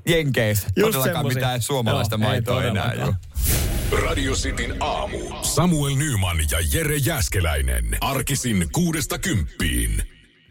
jenkeistä. 0.09 0.67
Just 0.67 0.77
Todellakaan 0.77 1.15
semmosia. 1.17 1.37
mitään 1.39 1.63
suomalaista 1.63 2.15
Joo, 2.17 2.23
ei 2.23 2.29
maitoa 2.29 2.65
enää. 2.65 2.93
Joo. 2.95 3.15
Radio 4.07 4.33
Cityn 4.33 4.77
aamu. 4.81 5.19
Samuel 5.43 5.95
Nyman 5.97 6.37
ja 6.51 6.59
Jere 6.73 6.97
Jäskeläinen. 6.97 7.85
Arkisin 8.01 8.69
kuudesta 8.73 9.19
kymppiin. 9.19 10.03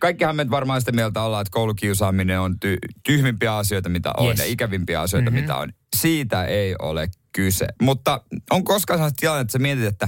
Kaikkihan 0.05 0.35
me 0.35 0.49
varmaan 0.49 0.81
sitä 0.81 0.91
mieltä 0.91 1.21
ollaan, 1.21 1.41
että 1.41 1.51
koulukiusaaminen 1.51 2.39
on 2.39 2.55
ty- 2.65 2.93
tyhmimpiä 3.03 3.57
asioita, 3.57 3.89
mitä 3.89 4.11
on, 4.17 4.27
Yes. 4.27 4.39
ja 4.39 4.45
ikävimpiä 4.45 5.01
asioita, 5.01 5.31
mm-hmm. 5.31 5.41
mitä 5.41 5.55
on. 5.55 5.73
Siitä 5.95 6.45
ei 6.45 6.75
ole 6.79 7.09
kyse. 7.31 7.67
Mutta 7.81 8.21
on 8.51 8.63
koskaan 8.63 8.97
sellaista 8.97 9.19
tilanne, 9.19 9.41
että 9.41 9.51
sä 9.51 9.59
mietit, 9.59 9.85
että 9.85 10.07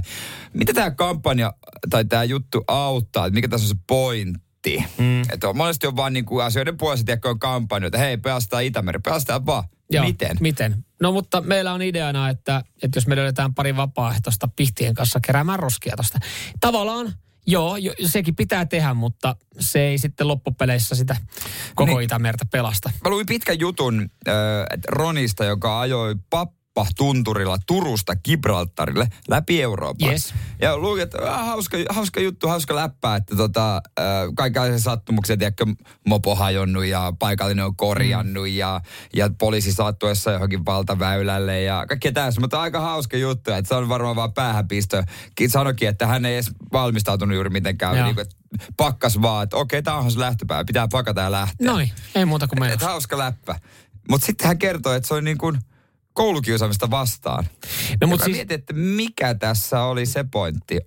mitä 0.53 0.73
tämä 0.73 0.91
kampanja 0.91 1.53
tai 1.89 2.05
tämä 2.05 2.23
juttu 2.23 2.63
auttaa, 2.67 3.25
että 3.25 3.35
mikä 3.35 3.47
tässä 3.47 3.65
on 3.65 3.69
se 3.69 3.83
pointti. 3.87 4.85
Mm. 4.97 5.21
Että 5.21 5.49
on, 5.49 5.57
monesti 5.57 5.87
on 5.87 5.95
vaan 5.95 6.13
niinku 6.13 6.39
asioiden 6.39 6.77
puolesta, 6.77 7.05
tiedätkö, 7.05 7.29
on 7.29 7.39
kampanjoita, 7.39 7.97
hei, 7.97 8.17
pelastaa 8.17 8.59
Itämeri, 8.59 8.99
pelastaa 8.99 9.45
vaan. 9.45 9.63
Joo, 9.91 10.05
Miten? 10.05 10.37
Miten? 10.39 10.85
No 11.01 11.11
mutta 11.11 11.41
meillä 11.41 11.73
on 11.73 11.81
ideana, 11.81 12.29
että, 12.29 12.63
että 12.83 12.97
jos 12.97 13.07
me 13.07 13.15
löydetään 13.15 13.53
pari 13.53 13.75
vapaaehtoista 13.75 14.47
pihtien 14.55 14.93
kanssa 14.93 15.19
keräämään 15.19 15.59
roskia 15.59 15.93
tosta. 15.97 16.19
Tavallaan, 16.59 17.13
joo, 17.47 17.77
jo, 17.77 17.93
sekin 18.05 18.35
pitää 18.35 18.65
tehdä, 18.65 18.93
mutta 18.93 19.35
se 19.59 19.79
ei 19.79 19.97
sitten 19.97 20.27
loppupeleissä 20.27 20.95
sitä 20.95 21.15
koko 21.75 21.91
Niin. 21.97 22.01
Itämertä 22.05 22.45
pelasta. 22.51 22.91
Mä 23.03 23.09
luin 23.09 23.25
pitkän 23.25 23.59
jutun 23.59 24.09
äh, 24.27 24.33
Ronista, 24.87 25.45
joka 25.45 25.79
ajoi 25.79 26.15
pappa 26.29 26.56
tunturilla 26.95 27.57
Turusta 27.67 28.15
Gibraltarille 28.15 29.07
läpi 29.29 29.61
Euroopan. 29.61 30.11
Yes. 30.11 30.33
Ja 30.61 30.77
luin, 30.77 31.03
että 31.03 31.17
äh, 31.23 31.45
hauska, 31.45 31.77
hauska 31.89 32.19
juttu, 32.19 32.47
hauska 32.47 32.75
läppä, 32.75 33.15
että 33.15 33.35
tota, 33.35 33.75
äh, 33.75 34.05
kaikenlaisia 34.35 34.79
sattumuksia, 34.79 35.37
tiedätkö, 35.37 35.65
mopo 36.07 36.35
hajonnut 36.35 36.85
ja 36.85 37.13
paikallinen 37.19 37.65
on 37.65 37.75
korjannut 37.75 38.43
mm. 38.43 38.55
ja, 38.55 38.81
ja 39.15 39.29
poliisi 39.37 39.73
saattuessa 39.73 40.31
johonkin 40.31 40.65
valtaväylälle 40.65 41.61
ja 41.61 41.85
kaikkea 41.87 42.11
tässä. 42.11 42.41
Mutta 42.41 42.61
aika 42.61 42.79
hauska 42.79 43.17
juttu, 43.17 43.51
että 43.51 43.69
se 43.69 43.75
on 43.75 43.89
varmaan 43.89 44.15
vaan 44.15 44.33
päähänpistö. 44.33 45.03
Ki- 45.35 45.49
Sanoikin, 45.49 45.89
että 45.89 46.07
hän 46.07 46.25
ei 46.25 46.33
edes 46.33 46.51
valmistautunut 46.73 47.35
juuri 47.35 47.49
mitenkään. 47.49 48.03
Niin 48.03 48.15
kuin, 48.15 48.21
että 48.21 48.35
pakkas 48.77 49.21
vaan, 49.21 49.43
että 49.43 49.57
okei, 49.57 49.83
tämä 49.83 49.97
on 49.97 50.11
se 50.11 50.19
lähtöpäivä, 50.19 50.65
pitää 50.65 50.87
pakata 50.91 51.21
ja 51.21 51.31
lähteä. 51.31 51.71
Noin, 51.71 51.91
ei 52.15 52.25
muuta 52.25 52.47
kuin 52.47 52.59
mennä. 52.59 52.85
hauska 52.85 53.17
läppä. 53.17 53.59
Mutta 54.09 54.25
sitten 54.25 54.47
hän 54.47 54.57
kertoi, 54.57 54.97
että 54.97 55.07
se 55.07 55.13
on 55.13 55.23
niin 55.23 55.37
kuin 55.37 55.59
koulukiusaamista 56.17 56.89
vastaan. 56.91 57.43
No, 58.01 58.07
Mut 58.07 58.09
mut 58.09 58.19
mä 58.19 58.25
siis, 58.25 58.37
mietin, 58.37 58.59
että 58.59 58.73
mikä 58.73 59.35
tässä 59.35 59.81
oli 59.83 60.05
se 60.05 60.25
pointti. 60.31 60.77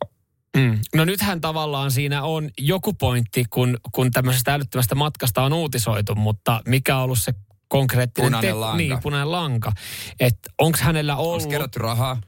mm, 0.56 0.78
no 0.94 1.04
nythän 1.04 1.40
tavallaan 1.40 1.90
siinä 1.90 2.22
on 2.22 2.50
joku 2.58 2.92
pointti, 2.94 3.44
kun, 3.50 3.78
kun 3.92 4.10
tämmöisestä 4.10 4.54
älyttömästä 4.54 4.94
matkasta 4.94 5.42
on 5.42 5.52
uutisoitu, 5.52 6.14
mutta 6.14 6.62
mikä 6.68 6.96
on 6.96 7.02
ollut 7.02 7.18
se 7.18 7.32
konkreettinen 7.68 8.26
Punainen 8.30 8.60
lanka. 8.60 8.76
Niin, 8.76 8.98
punainen 9.02 9.32
lanka. 9.32 9.72
Että 10.20 10.50
onko 10.58 10.78
hänellä 10.80 11.16
Onko 11.16 11.32
ollut... 11.32 11.50
kerrottu 11.50 11.78
rahaa? 11.78 12.20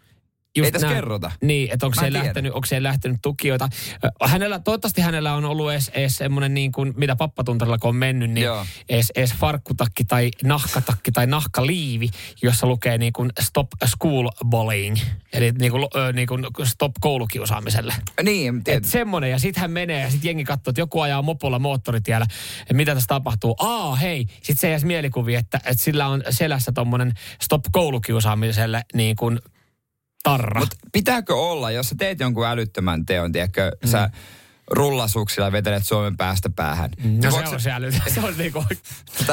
Just 0.56 0.64
Ei 0.66 0.72
tässä 0.72 0.86
näin. 0.86 0.96
kerrota. 0.96 1.30
Niin, 1.42 1.70
että 1.72 1.86
onko 1.86 2.00
se, 2.00 2.12
lähtenyt, 2.12 2.52
onko 2.52 2.66
lähtenyt 2.78 3.18
tukijoita. 3.22 3.68
Hänellä, 4.24 4.58
toivottavasti 4.58 5.00
hänellä 5.00 5.34
on 5.34 5.44
ollut 5.44 5.72
edes, 5.72 5.88
edes 5.88 6.16
semmoinen 6.16 6.54
niin 6.54 6.72
kuin, 6.72 6.92
mitä 6.96 7.16
pappatuntarilla 7.16 7.78
kun 7.78 7.88
on 7.88 7.96
mennyt, 7.96 8.30
niin 8.30 8.44
Joo. 8.44 8.66
edes, 8.88 9.12
edes 9.16 9.34
farkkutakki 9.34 10.04
tai 10.04 10.30
nahkatakki 10.44 11.12
tai 11.12 11.26
nahkaliivi, 11.26 12.08
jossa 12.42 12.66
lukee 12.66 12.98
niin 12.98 13.12
kuin 13.12 13.30
stop 13.40 13.68
school 13.86 14.28
bullying. 14.50 14.96
Eli 15.32 15.52
niin 15.52 15.72
kuin, 15.72 15.86
niin 16.12 16.26
kuin 16.26 16.46
stop 16.64 16.92
koulukiusaamiselle. 17.00 17.94
Niin, 18.22 18.56
Et 18.56 18.64
tiedät, 18.64 18.84
semmoinen, 18.84 19.30
ja 19.30 19.38
sitten 19.38 19.60
hän 19.60 19.70
menee, 19.70 20.00
ja 20.00 20.10
sitten 20.10 20.28
jengi 20.28 20.44
katsoo, 20.44 20.70
että 20.70 20.80
joku 20.80 21.00
ajaa 21.00 21.22
mopolla 21.22 21.58
moottoritiellä, 21.58 22.26
että 22.60 22.74
mitä 22.74 22.94
tässä 22.94 23.08
tapahtuu. 23.08 23.56
Aa, 23.58 23.96
hei, 23.96 24.26
sitten 24.26 24.56
se 24.56 24.70
jäisi 24.70 24.86
mielikuvi, 24.86 25.34
että, 25.34 25.60
että 25.64 25.84
sillä 25.84 26.06
on 26.06 26.22
selässä 26.30 26.72
tommonen 26.72 27.12
stop 27.42 27.64
koulukiusaamiselle 27.72 28.84
niin 28.94 29.16
kuin 29.16 29.40
tarra. 30.22 30.60
mutta 30.60 30.76
pitääkö 30.92 31.34
olla, 31.34 31.70
jos 31.70 31.88
sä 31.88 31.94
teet 31.98 32.20
jonkun 32.20 32.46
älyttömän 32.46 33.06
teon, 33.06 33.32
tiedätkö, 33.32 33.72
mm. 33.84 33.88
sä 33.88 34.10
rullasuksilla 34.70 35.52
vetelet 35.52 35.86
Suomen 35.86 36.16
päästä 36.16 36.50
päähän. 36.50 36.90
No 36.98 37.08
Niin 37.08 37.22
se 37.22 37.48
on 37.54 37.60
se 37.60 37.70
älytön. 37.72 38.00
Se 38.14 38.20
on 38.20 38.34
niinku, 38.38 38.64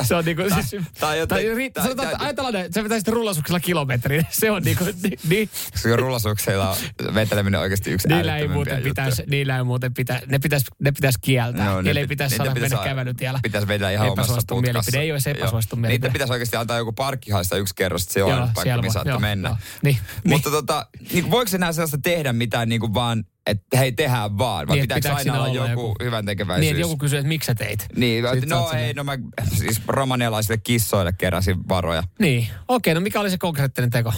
se 0.03 0.15
on 0.15 0.25
niinku, 0.25 0.43
tai- 0.49 0.63
siis, 0.63 0.83
tai 0.99 1.17
joten- 1.19 1.45
tai, 1.73 1.83
sanotaan, 1.83 2.09
tai- 2.09 2.25
ajatellaan, 2.25 2.55
että 2.55 2.73
sä 2.79 2.83
vetäisit 2.83 3.07
rullasuksella 3.07 3.59
kilometrin. 3.59 4.25
Se 4.29 4.51
on 4.51 4.63
niinku, 4.63 4.83
ni, 5.03 5.11
niin, 5.29 5.49
Koska 5.71 5.95
rullasuksilla 5.95 6.77
veteleminen 7.13 7.57
on 7.57 7.61
oikeasti 7.61 7.91
yksi 7.91 8.07
niillä 8.07 8.37
ei 8.37 8.47
muuten 8.47 8.83
pitäisi, 8.83 9.23
niillä 9.29 9.57
ei 9.57 9.63
muuten 9.63 9.93
pitä, 9.93 10.21
ne 10.27 10.39
pitäisi, 10.39 10.65
ne 10.79 10.91
pitäisi 10.91 11.19
kieltää. 11.21 11.65
No, 11.65 11.81
niillä 11.81 11.99
ei 11.99 12.05
pit- 12.05 12.09
pitäisi 12.09 12.33
niitä 12.33 12.43
saada 12.43 12.53
pitäisi 12.55 12.75
mennä 12.75 12.89
kävelytiellä. 12.89 13.39
Pitäisi 13.43 13.67
vedellä 13.67 13.91
ihan 13.91 14.09
omassa 14.09 14.33
putkassa. 14.47 14.61
mielipide, 14.61 14.99
ei 14.99 15.11
ole 15.11 15.19
se 15.19 15.29
Joo. 15.29 15.37
epäsuosittu 15.37 15.75
Niitä 15.75 15.87
mielipide. 15.87 16.11
pitäisi 16.11 16.33
oikeasti 16.33 16.55
antaa 16.57 16.77
joku 16.77 16.91
parkkihaista 16.93 17.57
yksi 17.57 17.75
kerros, 17.75 18.01
että 18.01 18.13
se 18.13 18.23
on 18.23 18.49
paikka, 18.55 18.81
missä 18.81 18.93
saatte 19.03 19.19
mennä. 19.19 19.49
joo. 19.49 19.57
Niin, 19.83 19.97
Mutta 20.27 20.51
tota, 20.51 20.87
niin 21.13 21.31
voiko 21.31 21.51
enää 21.55 21.71
sellaista 21.71 21.97
tehdä 22.03 22.33
mitään 22.33 22.69
niin 22.69 22.81
kuin 22.81 22.93
vaan, 22.93 23.23
että 23.49 23.77
hei 23.77 23.91
tehdään 23.91 24.37
vaan, 24.37 24.67
vai 24.67 24.75
Niin, 24.75 24.83
että 24.83 24.95
pitääkö 24.95 25.17
pitääkö 25.17 25.31
aina 25.31 25.45
olla 25.45 25.69
joku, 25.69 25.81
joku- 25.81 25.95
hyvän 26.03 26.25
tekeväisyys? 26.25 26.61
Niin, 26.61 26.71
että 26.71 26.81
joku 26.81 26.97
kysyy, 26.97 27.19
että 27.19 27.27
miksi 27.27 27.47
sä 27.47 27.55
teit. 27.55 27.87
Niin, 27.95 28.25
Sitten 28.31 28.49
no 28.49 28.63
oot 28.63 28.73
ei, 28.73 28.93
no 28.93 29.03
mä 29.03 29.17
siis 29.57 29.81
romanialaisille 29.87 30.57
kissoille 30.57 31.13
keräsin 31.13 31.69
varoja. 31.69 32.03
Niin, 32.19 32.47
okei, 32.67 32.93
no 32.93 32.99
mikä 32.99 33.19
oli 33.19 33.29
se 33.29 33.37
konkreettinen 33.37 33.89
teko? 33.89 34.13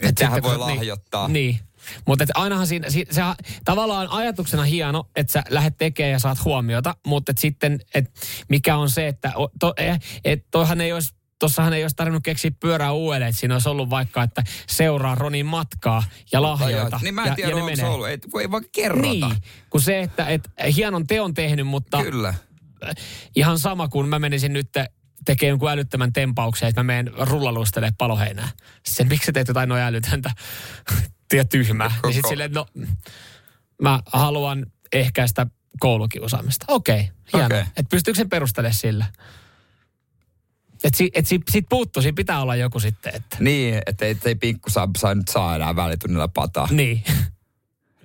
Et 0.00 0.14
tähän 0.14 0.42
voi 0.42 0.52
niin, 0.52 0.60
lahjoittaa. 0.60 1.28
Niin. 1.28 1.58
Mutta 2.06 2.24
ainahan 2.34 2.66
siinä, 2.66 2.90
si, 2.90 3.06
se, 3.10 3.22
tavallaan 3.64 4.08
ajatuksena 4.10 4.62
hieno, 4.62 5.08
että 5.16 5.32
sä 5.32 5.42
lähdet 5.48 5.76
tekemään 5.78 6.12
ja 6.12 6.18
saat 6.18 6.44
huomiota, 6.44 6.94
mutta 7.06 7.30
et 7.30 7.38
sitten, 7.38 7.80
et 7.94 8.10
mikä 8.48 8.76
on 8.76 8.90
se, 8.90 9.08
että 9.08 9.32
to, 9.60 9.74
eh, 9.76 9.98
et 10.24 10.44
toihan 10.50 10.80
ei 10.80 10.92
olisi 10.92 11.14
Tossahan 11.38 11.72
ei 11.72 11.84
olisi 11.84 11.96
tarvinnut 11.96 12.22
keksiä 12.24 12.50
pyörää 12.60 12.92
uudelleen, 12.92 13.28
että 13.28 13.40
siinä 13.40 13.54
olisi 13.54 13.68
ollut 13.68 13.90
vaikka, 13.90 14.22
että 14.22 14.42
seuraa 14.68 15.14
Ronin 15.14 15.46
matkaa 15.46 16.04
ja 16.32 16.42
lahjoita. 16.42 17.00
Niin 17.02 17.14
mä 17.14 17.22
en 17.22 17.28
ja, 17.28 17.34
tiedä, 17.34 17.50
ja 17.50 17.56
onko 17.56 17.66
menee. 17.66 17.84
ollut. 17.84 18.08
Ei, 18.08 18.18
ei 18.40 18.50
vaan 18.50 18.64
kerrota. 18.72 19.08
Niin, 19.08 19.24
kun 19.70 19.80
se, 19.80 20.00
että 20.00 20.26
et, 20.26 20.50
hienon 20.76 21.06
teon 21.06 21.34
tehnyt, 21.34 21.66
mutta 21.66 22.02
Kyllä. 22.02 22.34
ihan 23.36 23.58
sama 23.58 23.88
kuin 23.88 24.08
mä 24.08 24.18
menisin 24.18 24.52
nyt 24.52 24.68
tekee 25.24 25.48
jonkun 25.48 25.70
älyttömän 25.70 26.12
tempauksen, 26.12 26.68
että 26.68 26.82
mä 26.82 26.86
menen 26.86 27.12
rullalustelemaan 27.18 27.94
paloheinää. 27.98 28.48
Sitten 28.86 29.08
miksi 29.08 29.26
sä 29.26 29.32
teet 29.32 29.48
jotain 29.48 29.68
noin 29.68 29.82
älytöntä 29.82 30.30
ja 31.32 31.44
tyhmää? 31.44 31.92
Niin 32.02 32.14
sit 32.14 32.22
Koko- 32.22 32.32
silleen, 32.32 32.52
no 32.52 32.66
mä 33.82 34.00
haluan 34.06 34.66
ehkäistä 34.92 35.46
koulukiusaamista. 35.80 36.64
Okei, 36.68 37.10
hienoa. 37.32 37.46
Okei. 37.46 37.60
Okay. 37.60 37.72
Että 37.76 37.90
pystyykö 37.90 38.16
sen 38.16 38.28
perustelemaan 38.28 38.74
sillä? 38.74 39.06
Että 40.84 40.96
si, 40.98 41.10
et 41.14 41.26
si, 41.26 41.40
siitä 41.50 41.66
puuttuu, 41.68 42.02
siinä 42.02 42.16
pitää 42.16 42.42
olla 42.42 42.56
joku 42.56 42.80
sitten, 42.80 43.14
että 43.14 43.36
Niin, 43.40 43.80
että 43.86 44.06
ei, 44.06 44.16
ei 44.24 44.34
pinkku 44.34 44.70
saa, 44.70 44.88
saa 44.98 45.14
nyt 45.14 45.28
saa 45.28 45.56
enää 45.56 45.76
välitunnilla 45.76 46.28
pataa. 46.28 46.68
niin. 46.70 47.02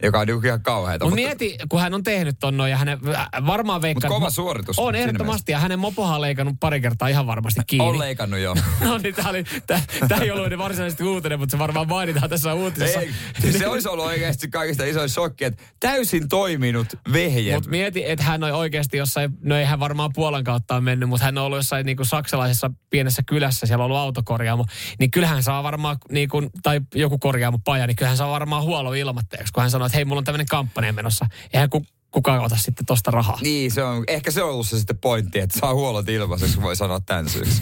Joka 0.03 0.19
on 0.19 0.27
niinku 0.27 0.47
ihan 0.47 0.61
kauheata. 0.61 1.05
Mutta 1.05 1.15
mieti, 1.15 1.57
kun 1.69 1.81
hän 1.81 1.93
on 1.93 2.03
tehnyt 2.03 2.35
ton 2.39 2.57
noin 2.57 2.71
ja 2.71 2.77
hänen 2.77 2.99
äh, 3.15 3.27
varmaan 3.45 3.81
veikkaa... 3.81 4.09
Mut 4.09 4.19
kova 4.19 4.29
suoritus 4.29 4.79
On 4.79 4.95
ehdottomasti 4.95 5.51
ja 5.51 5.59
hänen 5.59 5.79
mopohan 5.79 6.15
on 6.15 6.21
leikannut 6.21 6.55
pari 6.59 6.81
kertaa 6.81 7.07
ihan 7.07 7.27
varmasti 7.27 7.61
kiinni. 7.67 7.89
On 7.89 7.99
leikannut 7.99 8.39
jo. 8.39 8.55
No 8.81 8.97
niin, 8.97 9.15
tää, 9.15 9.29
oli, 9.29 9.43
tää, 9.67 9.81
tää 10.07 10.17
ei 10.17 10.31
ollut 10.31 10.57
varsinaisesti 10.57 11.03
uutinen, 11.03 11.39
mutta 11.39 11.51
se 11.51 11.59
varmaan 11.59 11.87
mainitaan 11.87 12.29
tässä 12.29 12.53
uutisessa. 12.53 12.99
Ei, 12.99 13.11
siis 13.41 13.57
se 13.57 13.67
olisi 13.67 13.89
ollut 13.89 14.05
oikeasti 14.05 14.47
kaikista 14.47 14.85
isoin 14.85 15.09
shokki, 15.09 15.45
että 15.45 15.63
täysin 15.79 16.29
toiminut 16.29 16.87
vehje. 17.13 17.55
Mutta 17.55 17.69
mieti, 17.69 18.09
että 18.09 18.25
hän 18.25 18.43
on 18.43 18.51
oikeasti 18.51 18.97
jossain, 18.97 19.31
no 19.41 19.57
ei 19.57 19.65
hän 19.65 19.79
varmaan 19.79 20.11
Puolan 20.13 20.43
kautta 20.43 20.75
on 20.75 20.83
mennyt, 20.83 21.09
mutta 21.09 21.25
hän 21.25 21.37
on 21.37 21.43
ollut 21.43 21.57
jossain 21.57 21.85
niinku 21.85 22.05
saksalaisessa 22.05 22.71
pienessä 22.89 23.23
kylässä, 23.25 23.65
siellä 23.65 23.83
on 23.83 23.85
ollut 23.85 23.97
autokorjaamo, 23.97 24.65
niin 24.99 25.11
kyllähän 25.11 25.43
saa 25.43 25.63
varmaan, 25.63 25.97
niinku, 26.11 26.41
tai 26.63 26.81
joku 26.95 27.17
korjaamo 27.17 27.59
paja, 27.63 27.87
niin 27.87 27.95
kyllähän 27.95 28.17
saa 28.17 28.31
varmaan 28.31 28.63
huolo 28.63 28.93
ilmatteeksi, 28.93 29.53
kun 29.53 29.61
hän 29.61 29.71
sanoo, 29.71 29.85
että 29.93 29.97
hei, 29.97 30.05
mulla 30.05 30.19
on 30.19 30.23
tämmöinen 30.23 30.47
kampanja 30.47 30.93
menossa. 30.93 31.25
Eihän 31.53 31.69
ku, 31.69 31.85
kukaan 32.11 32.39
ota 32.39 32.55
sitten 32.57 32.85
tosta 32.85 33.11
rahaa. 33.11 33.39
Niin, 33.41 33.71
se 33.71 33.83
on, 33.83 34.03
ehkä 34.07 34.31
se 34.31 34.43
on 34.43 34.49
ollut 34.49 34.67
se 34.67 34.77
sitten 34.77 34.97
pointti, 34.97 35.39
että 35.39 35.59
saa 35.59 35.73
huolot 35.73 36.09
ilmaiseksi, 36.09 36.61
voi 36.61 36.75
sanoa 36.75 36.99
tämän 36.99 37.29
syyksi. 37.29 37.61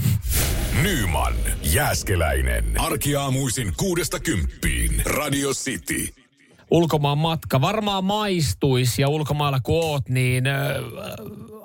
Nyman, 0.81 1.33
Jääskeläinen. 1.63 2.79
Arkiaamuisin 2.79 3.73
kuudesta 3.77 4.19
kymppiin. 4.19 5.01
Radio 5.05 5.49
City. 5.49 6.20
Ulkomaan 6.71 7.17
matka 7.17 7.61
varmaan 7.61 8.03
maistuisi 8.03 9.01
ja 9.01 9.09
ulkomailla 9.09 9.59
kun 9.59 9.83
oot, 9.83 10.09
niin 10.09 10.43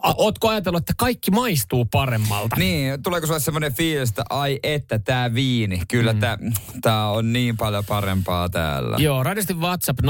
a- 0.03 0.14
ootko 0.16 0.49
ajatellut, 0.49 0.83
että 0.83 0.92
kaikki 0.97 1.31
maistuu 1.31 1.85
paremmalta? 1.85 2.57
Niin, 2.57 3.03
tuleeko 3.03 3.27
sulle 3.27 3.40
semmoinen 3.40 3.75
fiilis, 3.75 4.09
että 4.09 4.25
ai 4.31 4.59
että 4.62 4.99
tää 4.99 5.35
viini, 5.35 5.81
kyllä 5.88 6.12
mm. 6.12 6.19
tää 6.83 7.11
on 7.11 7.33
niin 7.33 7.57
paljon 7.57 7.85
parempaa 7.85 8.49
täällä. 8.49 8.97
Joo, 9.01 9.23
radistin 9.23 9.61
WhatsApp 9.61 10.01
0447255854. 10.01 10.05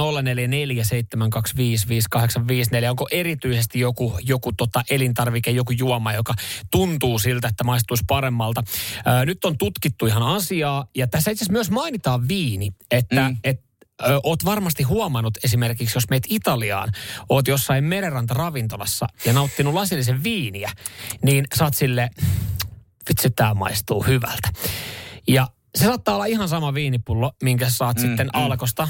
Onko 2.90 3.08
erityisesti 3.10 3.80
joku, 3.80 4.18
joku 4.22 4.52
tota 4.52 4.82
elintarvike, 4.90 5.50
joku 5.50 5.72
juoma, 5.72 6.12
joka 6.12 6.34
tuntuu 6.70 7.18
siltä, 7.18 7.48
että 7.48 7.64
maistuisi 7.64 8.04
paremmalta? 8.06 8.62
Ää, 9.04 9.24
nyt 9.24 9.44
on 9.44 9.58
tutkittu 9.58 10.06
ihan 10.06 10.22
asiaa, 10.22 10.86
ja 10.94 11.06
tässä 11.06 11.30
itse 11.30 11.42
asiassa 11.44 11.52
myös 11.52 11.70
mainitaan 11.70 12.28
viini, 12.28 12.70
että 12.90 13.28
mm. 13.28 13.36
et, 13.44 13.65
ö, 14.02 14.20
Oot 14.22 14.44
varmasti 14.44 14.82
huomannut 14.82 15.38
esimerkiksi, 15.44 15.96
jos 15.96 16.08
meet 16.10 16.24
Italiaan, 16.28 16.92
oot 17.28 17.48
jossain 17.48 17.84
merenrantaravintolassa 17.84 19.06
ja 19.24 19.32
nauttinut 19.32 19.74
lasillisen 19.74 20.24
viiniä, 20.24 20.70
niin 21.22 21.44
oot 21.60 21.74
sille, 21.74 22.10
vitsi 23.08 23.30
tää 23.30 23.54
maistuu 23.54 24.02
hyvältä. 24.02 24.48
Ja 25.28 25.48
se 25.74 25.84
saattaa 25.84 26.14
olla 26.14 26.26
ihan 26.26 26.48
sama 26.48 26.74
viinipullo, 26.74 27.32
minkä 27.42 27.70
saat 27.70 27.96
mm, 27.96 28.00
sitten 28.00 28.26
mm. 28.26 28.40
alkosta, 28.42 28.88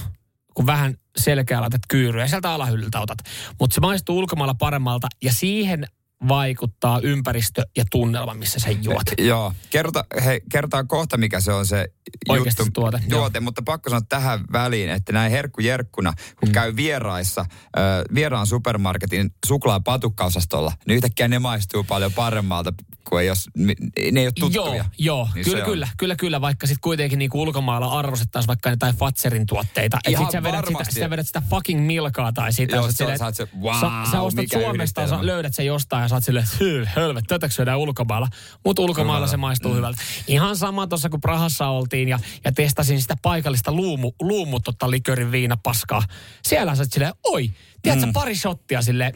kun 0.55 0.67
vähän 0.67 0.95
selkeä 1.17 1.61
laitat 1.61 1.81
kyyryä 1.89 2.25
ja 2.25 2.29
sieltä 2.29 2.51
alahyllyltä 2.51 3.01
otat. 3.01 3.19
Mutta 3.61 3.75
se 3.75 3.81
maistuu 3.81 4.19
ulkomailla 4.19 4.55
paremmalta 4.55 5.09
ja 5.23 5.33
siihen 5.33 5.87
vaikuttaa 6.29 7.01
ympäristö 7.01 7.63
ja 7.77 7.85
tunnelma, 7.91 8.35
missä 8.35 8.61
sen 8.61 8.85
juot. 8.85 9.03
Joo, 9.19 9.53
kerrota, 9.71 10.05
he, 10.25 10.41
kerrotaan 10.53 10.89
kohta, 10.89 11.17
mikä 11.17 11.41
se 11.41 11.53
on 11.53 11.67
se 11.67 11.89
Oikeasti 12.29 12.63
juttu, 12.63 12.65
se 12.65 12.71
tuote, 12.71 13.01
tuote 13.11 13.41
mutta 13.41 13.63
pakko 13.63 13.91
sanoa 13.91 14.07
tähän 14.09 14.41
väliin, 14.53 14.91
että 14.91 15.13
näin 15.13 15.31
herkkujerkkuna, 15.31 16.13
kun 16.41 16.49
mm. 16.49 16.53
käy 16.53 16.77
vieraissa, 16.77 17.41
äh, 17.41 17.85
vieraan 18.15 18.47
supermarketin 18.47 19.31
suklaapatukkaosastolla, 19.47 20.73
niin 20.87 20.97
yhtäkkiä 20.97 21.29
ne 21.29 21.39
maistuu 21.39 21.85
paljon 21.85 22.13
paremmalta, 22.13 22.73
kuin 23.09 23.21
ei 23.21 23.27
jos, 23.27 23.49
ne 23.57 23.75
ei 24.21 24.27
ole 24.27 24.33
tuttuja. 24.41 24.65
Joo, 24.65 24.85
joo 24.99 25.29
Niin 25.35 25.45
kyllä, 25.45 25.59
se 25.59 25.65
kyllä, 25.65 25.89
kyllä, 25.97 26.17
kyllä, 26.17 26.41
vaikka 26.41 26.67
sitten 26.67 26.81
kuitenkin 26.81 27.19
niinku 27.19 27.43
ulkomailla 27.43 27.87
arvostettaisiin 27.87 28.49
vaikka 28.49 28.71
jotain 28.71 28.97
Fatserin 28.97 29.47
tuotteita. 29.47 29.99
Ihan 30.09 30.25
sit 30.25 30.33
sä 30.33 30.43
vedät, 30.43 30.61
sitä, 30.61 30.73
varmasti. 30.73 31.01
sä 31.01 31.11
vedät 31.11 31.27
sitä 31.27 31.43
fucking 31.51 31.87
milkaa 31.87 32.33
tai 32.33 32.53
sitä. 32.53 32.77
Joo, 32.77 32.87
sä 32.87 32.97
se 32.97 33.05
on- 33.05 33.07
silleen, 33.07 33.19
sä 33.19 33.25
oot 33.25 33.35
se, 33.35 33.49
wow, 33.61 33.75
sä, 33.81 34.11
sä 34.11 34.21
ostat 34.21 34.45
Suomesta, 34.53 35.09
sä 35.09 35.27
löydät 35.27 35.55
sen 35.55 35.67
jostain 35.67 36.06
ja 36.07 36.09
sä 36.09 36.15
oot 36.17 36.25
silleen, 36.25 36.47
"Hyy, 36.61 36.85
hölvet, 36.95 37.25
tätäkö 37.29 37.55
syödään 37.55 37.79
ulkomailla. 37.79 38.29
Mutta 38.65 38.83
ulkomailla 38.83 39.27
se 39.27 39.37
maistuu 39.37 39.71
Mm. 39.73 39.77
hyvältä. 39.77 40.03
Ihan 40.27 40.57
sama 40.57 40.87
tuossa 40.87 41.09
kun 41.09 41.21
Prahassa 41.21 41.69
oltiin 41.69 42.09
ja, 42.09 42.19
ja 42.45 42.53
testasin 42.53 43.03
sitä 43.03 43.15
paikallista 43.23 43.73
luumu, 43.73 44.13
luumu 44.21 44.61
tota 44.61 44.91
likörin 44.91 45.33
viinapaskaa. 45.33 46.03
Siellä 46.43 46.75
sä 46.75 46.83
oot 46.83 46.93
silleen, 46.93 47.15
oi, 47.25 47.51
tiedätkö, 47.83 48.07
mm. 48.07 48.13
pari 48.13 48.37
shottia 48.37 48.83
silleen, 48.83 49.13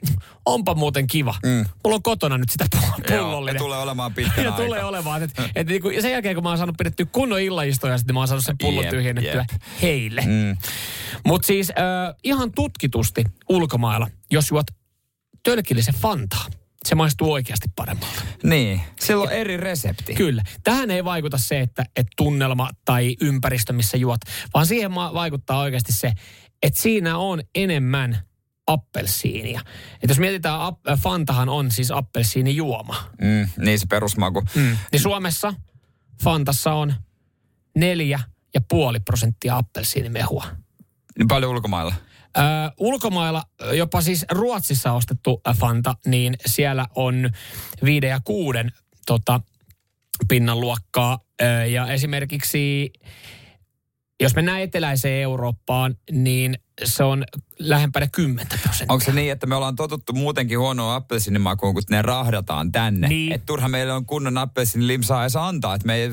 onpa 0.46 0.74
muuten 0.74 1.06
kiva. 1.06 1.34
Mm. 1.44 1.64
Mulla 1.84 1.96
on 1.96 2.02
kotona 2.02 2.38
nyt 2.38 2.48
sitä 2.50 2.66
pullollinen. 3.08 3.54
ja 3.54 3.58
tulee 3.58 3.78
olemaan 3.78 4.14
pitkän 4.14 4.44
Ja 4.50 4.52
tulee 4.52 4.84
olemaan. 4.84 5.22
Et, 5.22 5.30
et 5.54 5.66
niinku, 5.66 5.90
ja 5.90 6.02
sen 6.02 6.10
jälkeen, 6.12 6.34
kun 6.34 6.42
mä 6.44 6.48
oon 6.48 6.58
saanut 6.58 6.76
pidettyä 6.76 7.06
kunnon 7.12 7.40
illaistoja, 7.40 7.98
sitten 7.98 8.14
mä 8.14 8.20
oon 8.20 8.28
saanut 8.28 8.44
sen 8.44 8.56
pullon 8.60 8.84
Jep, 8.84 8.90
tyhjennettyä 8.90 9.46
jep. 9.52 9.62
heille. 9.82 10.20
Mm. 10.20 10.56
Mutta 11.26 11.46
siis 11.46 11.70
äh, 11.70 12.14
ihan 12.24 12.52
tutkitusti 12.52 13.24
ulkomailla, 13.48 14.06
jos 14.30 14.50
juot 14.50 14.66
tölkillisen 15.42 15.94
fantaa, 15.94 16.46
se 16.88 16.94
maistuu 16.94 17.32
oikeasti 17.32 17.68
paremmalta. 17.76 18.22
Niin, 18.42 18.80
sillä 19.00 19.22
on 19.22 19.32
eri 19.32 19.56
resepti. 19.56 20.14
Kyllä. 20.14 20.42
Tähän 20.64 20.90
ei 20.90 21.04
vaikuta 21.04 21.38
se, 21.38 21.60
että, 21.60 21.84
että 21.96 22.12
tunnelma 22.16 22.70
tai 22.84 23.16
ympäristö, 23.20 23.72
missä 23.72 23.96
juot, 23.96 24.20
vaan 24.54 24.66
siihen 24.66 24.94
vaikuttaa 24.94 25.58
oikeasti 25.60 25.92
se, 25.92 26.12
että 26.62 26.80
siinä 26.80 27.18
on 27.18 27.42
enemmän 27.54 28.18
appelsiinia. 28.66 29.60
Et 30.02 30.08
jos 30.08 30.18
mietitään, 30.18 30.60
ap- 30.60 31.00
Fantahan 31.02 31.48
on 31.48 31.70
siis 31.70 31.90
appelsiinijuoma. 31.90 33.10
Mm, 33.22 33.48
niin 33.64 33.78
se 33.78 33.86
perusmaku. 33.86 34.42
Mm. 34.54 34.76
Niin 34.92 35.00
Suomessa 35.00 35.54
Fantassa 36.22 36.72
on 36.72 36.94
neljä 37.76 38.20
ja 38.54 38.60
puoli 38.68 39.00
prosenttia 39.00 39.56
appelsiinimehua. 39.56 40.44
Niin 41.18 41.28
paljon 41.28 41.50
ulkomailla. 41.50 41.94
Ö, 42.38 42.40
ulkomailla, 42.78 43.42
jopa 43.72 44.00
siis 44.00 44.26
Ruotsissa 44.30 44.92
ostettu 44.92 45.40
Fanta, 45.56 45.94
niin 46.06 46.36
siellä 46.46 46.86
on 46.94 47.30
viiden 47.84 48.10
ja 48.10 48.20
kuuden 48.24 48.72
tota, 49.06 49.40
pinnan 50.28 50.60
luokkaa. 50.60 51.18
Ö, 51.42 51.44
ja 51.66 51.86
esimerkiksi, 51.92 52.92
jos 54.20 54.34
mennään 54.34 54.60
eteläiseen 54.60 55.22
Eurooppaan, 55.22 55.96
niin 56.10 56.58
se 56.84 57.04
on 57.04 57.24
lähempänä 57.58 58.06
10 58.12 58.46
prosenttia. 58.62 58.86
Onko 58.88 59.04
se 59.04 59.12
niin, 59.12 59.32
että 59.32 59.46
me 59.46 59.54
ollaan 59.54 59.76
totuttu 59.76 60.12
muutenkin 60.12 60.58
huonoa 60.58 60.94
appelsiinimakuun, 60.94 61.74
kun 61.74 61.82
ne 61.90 62.02
rahdataan 62.02 62.72
tänne? 62.72 63.08
Niin. 63.08 63.32
Että 63.32 63.46
turha 63.46 63.68
meillä 63.68 63.94
on 63.94 64.06
kunnon 64.06 64.38
appelsiinilimsaa 64.38 65.22
edes 65.22 65.36
antaa, 65.36 65.74
että 65.74 65.86
me 65.86 65.94
ei, 65.94 66.10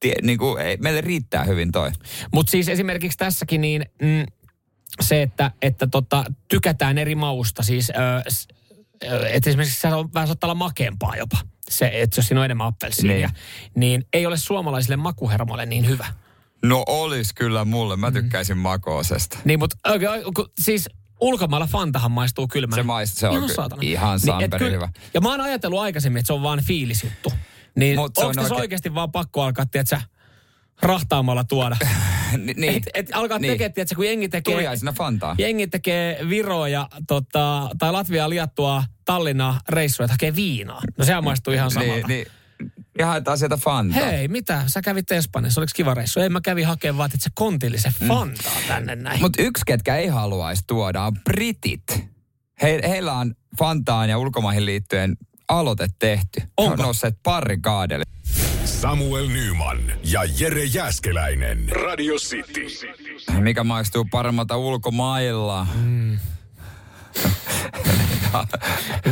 tie, 0.00 0.14
niin 0.22 0.38
kuin, 0.38 0.62
ei, 0.62 0.76
meille 0.76 1.00
riittää 1.00 1.44
hyvin 1.44 1.72
toi. 1.72 1.90
Mutta 2.32 2.50
siis 2.50 2.68
esimerkiksi 2.68 3.18
tässäkin 3.18 3.60
niin 3.60 3.86
mm, 4.02 4.26
se, 5.00 5.22
että, 5.22 5.50
että 5.62 5.86
tota, 5.86 6.24
tykätään 6.48 6.98
eri 6.98 7.14
mausta, 7.14 7.62
siis 7.62 7.90
ö, 7.90 8.22
että 9.30 9.50
esimerkiksi 9.50 9.80
se 9.80 9.88
on, 9.94 10.14
vähän 10.14 10.26
saattaa 10.28 10.48
olla 10.48 10.54
makeampaa 10.54 11.16
jopa, 11.16 11.38
se, 11.70 11.90
että 11.94 12.18
jos 12.18 12.28
siinä 12.28 12.40
on 12.40 12.44
enemmän 12.44 12.66
appelsiinia, 12.66 13.28
niin. 13.28 13.34
niin 13.74 14.06
ei 14.12 14.26
ole 14.26 14.36
suomalaisille 14.36 14.96
makuhermoille 14.96 15.66
niin 15.66 15.88
hyvä. 15.88 16.06
No 16.62 16.84
olis 16.86 17.32
kyllä 17.32 17.64
mulle, 17.64 17.96
mä 17.96 18.10
tykkäisin 18.10 18.56
mm. 18.56 18.60
makoosesta. 18.60 19.38
Niin, 19.44 19.58
mutta 19.58 19.76
okay, 19.94 20.22
siis 20.62 20.88
ulkomailla 21.20 21.66
Fantahan 21.66 22.10
maistuu 22.12 22.48
kylmänä. 22.48 22.82
Se 22.82 22.86
maist- 22.86 23.18
se 23.18 23.28
on 23.28 23.36
ihan 23.36 23.48
saatana. 23.48 23.82
ihan 23.82 24.16
et 24.16 24.22
samperi 24.22 24.58
kyllä- 24.58 24.70
hyvä. 24.70 24.88
Ja 25.14 25.20
mä 25.20 25.28
oon 25.30 25.40
ajatellut 25.40 25.80
aikaisemmin, 25.80 26.20
että 26.20 26.26
se 26.26 26.32
on 26.32 26.42
vaan 26.42 26.62
fiilisjuttu. 26.62 27.32
Niin 27.76 27.98
on 27.98 28.04
onko 28.04 28.12
tässä 28.14 28.40
oikein- 28.40 28.60
oikeasti 28.60 28.94
vaan 28.94 29.12
pakko 29.12 29.42
alkaa, 29.42 29.66
tiedätkö, 29.66 30.00
rahtaamalla 30.82 31.44
tuoda? 31.44 31.76
Ni- 32.36 32.54
niin. 32.56 32.74
Et, 32.76 32.82
et 32.94 33.10
alkaa 33.12 33.38
Niin. 33.38 33.52
tekemään, 33.52 33.72
tiedätkö, 33.72 33.94
kun 33.96 34.06
jengi 34.06 34.28
tekee... 34.28 34.54
Tuliaisena 34.54 34.92
Fantaa. 34.92 35.34
Jengi 35.38 35.66
tekee 35.66 36.18
Viroa 36.28 36.68
ja, 36.68 36.88
tota, 37.08 37.70
tai 37.78 37.92
Latviaa 37.92 38.30
liattua 38.30 38.84
Tallinnaa 39.04 39.60
reissuja, 39.68 40.04
että 40.04 40.12
hakee 40.14 40.36
viinaa. 40.36 40.80
No 40.98 41.04
sehän 41.04 41.24
maistuu 41.24 41.52
ihan 41.54 41.70
samalta. 41.70 41.94
Niin, 41.94 42.06
niin. 42.08 42.26
Ja 42.98 43.06
haetaan 43.06 43.38
sieltä 43.38 43.56
Fantaa. 43.56 44.04
Hei, 44.04 44.28
mitä? 44.28 44.62
Sä 44.66 44.80
kävit 44.82 45.12
Espanjassa, 45.12 45.60
oliko 45.60 45.70
kiva 45.74 45.94
reissu? 45.94 46.20
Ei, 46.20 46.28
mä 46.28 46.40
kävin 46.40 46.66
hakemaan 46.66 46.98
vaan, 46.98 47.10
että 47.14 47.24
se 47.24 47.30
kontillisen 47.34 47.92
fantaa 48.08 48.52
tänne 48.68 48.96
näin. 48.96 49.20
Mutta 49.20 49.42
yksi, 49.42 49.62
ketkä 49.66 49.96
ei 49.96 50.06
haluaisi 50.06 50.62
tuoda, 50.66 51.02
on 51.02 51.12
britit. 51.24 51.82
He, 52.62 52.80
heillä 52.88 53.12
on 53.12 53.34
Fantaan 53.58 54.10
ja 54.10 54.18
ulkomaihin 54.18 54.66
liittyen 54.66 55.16
aloite 55.48 55.86
tehty. 55.98 56.40
Onko? 56.56 56.70
He 56.70 56.72
on 56.72 56.78
nousseet 56.78 57.14
pari 57.22 57.58
kaadelle. 57.60 58.04
Samuel 58.64 59.26
Nyman 59.28 59.78
ja 60.04 60.20
Jere 60.38 60.64
Jäskeläinen. 60.64 61.68
Radio 61.68 62.14
City. 62.14 62.66
Mikä 63.40 63.64
maistuu 63.64 64.04
paremmalta 64.10 64.56
ulkomailla? 64.56 65.66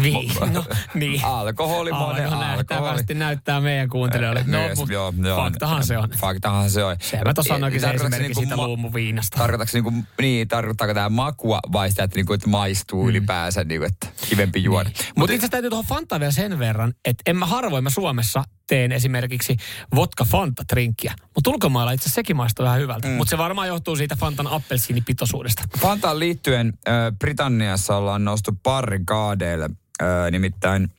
Viino, 0.02 0.64
niin. 0.94 1.24
Alkoholi, 1.24 1.92
monen 1.92 2.32
Alko 2.32 2.74
alkoholi. 2.74 3.14
näyttää 3.14 3.60
meidän 3.60 3.88
kuuntelijoille. 3.88 4.44
No, 4.46 4.58
Myös, 4.58 4.78
mut 4.78 4.88
joo, 4.90 5.14
joo. 5.22 5.36
faktahan 5.36 5.86
se 5.86 5.98
on. 5.98 6.08
Faktahan 6.20 6.70
se 6.70 6.84
on. 6.84 6.96
Se 7.00 7.20
mä 7.24 7.34
tuossa 7.34 7.54
sanoinkin 7.54 7.80
se 7.80 7.90
esimerkki 7.90 8.18
niinku 8.22 8.40
siitä 8.40 8.56
ma- 8.56 8.66
luumuviinasta. 8.66 9.38
Tarkoitatko 9.38 9.70
niinku, 9.76 9.92
niin, 10.20 10.48
tarkoittaako 10.48 10.94
tämä 10.94 11.08
makua 11.08 11.60
vai 11.72 11.90
sitä, 11.90 12.04
että, 12.04 12.16
niinku, 12.16 12.32
että 12.32 12.48
maistuu 12.48 13.02
Mm. 13.02 13.08
ylipäänsä, 13.08 13.64
niinku, 13.64 13.86
että 13.86 14.06
kivempi 14.28 14.62
juoda? 14.64 14.90
Mutta 15.16 15.32
itse 15.32 15.42
asiassa 15.42 15.50
täytyy 15.50 15.70
tuohon 15.70 15.86
Fantaan 15.86 16.20
vielä 16.20 16.32
sen 16.32 16.58
verran, 16.58 16.94
että 17.04 17.22
en 17.26 17.36
mä 17.36 17.46
harvoin 17.46 17.84
mä 17.84 17.90
Suomessa 17.90 18.44
teen 18.66 18.92
esimerkiksi 18.92 19.56
vodka 19.94 20.24
Fanta 20.24 20.64
trinkkiä. 20.64 21.14
Mutta 21.34 21.50
ulkomailla 21.50 21.92
itse 21.92 22.10
sekin 22.10 22.36
maistuu 22.36 22.64
vähän 22.64 22.80
hyvältä. 22.80 23.08
Mm. 23.08 23.14
Mutta 23.14 23.30
se 23.30 23.38
varmaan 23.38 23.68
johtuu 23.68 23.96
siitä 23.96 24.16
Fantan 24.16 24.46
appelsiinipitoisuudesta. 24.46 25.62
Fantaan 25.78 26.18
liittyen 26.18 26.72
äh, 26.88 26.94
Britanniassa 27.18 27.96
ollaan 27.96 28.24
noustu 28.24 28.52
barrikaadeille. 28.62 29.70
Äh, 30.02 30.30
nimittäin 30.30 30.90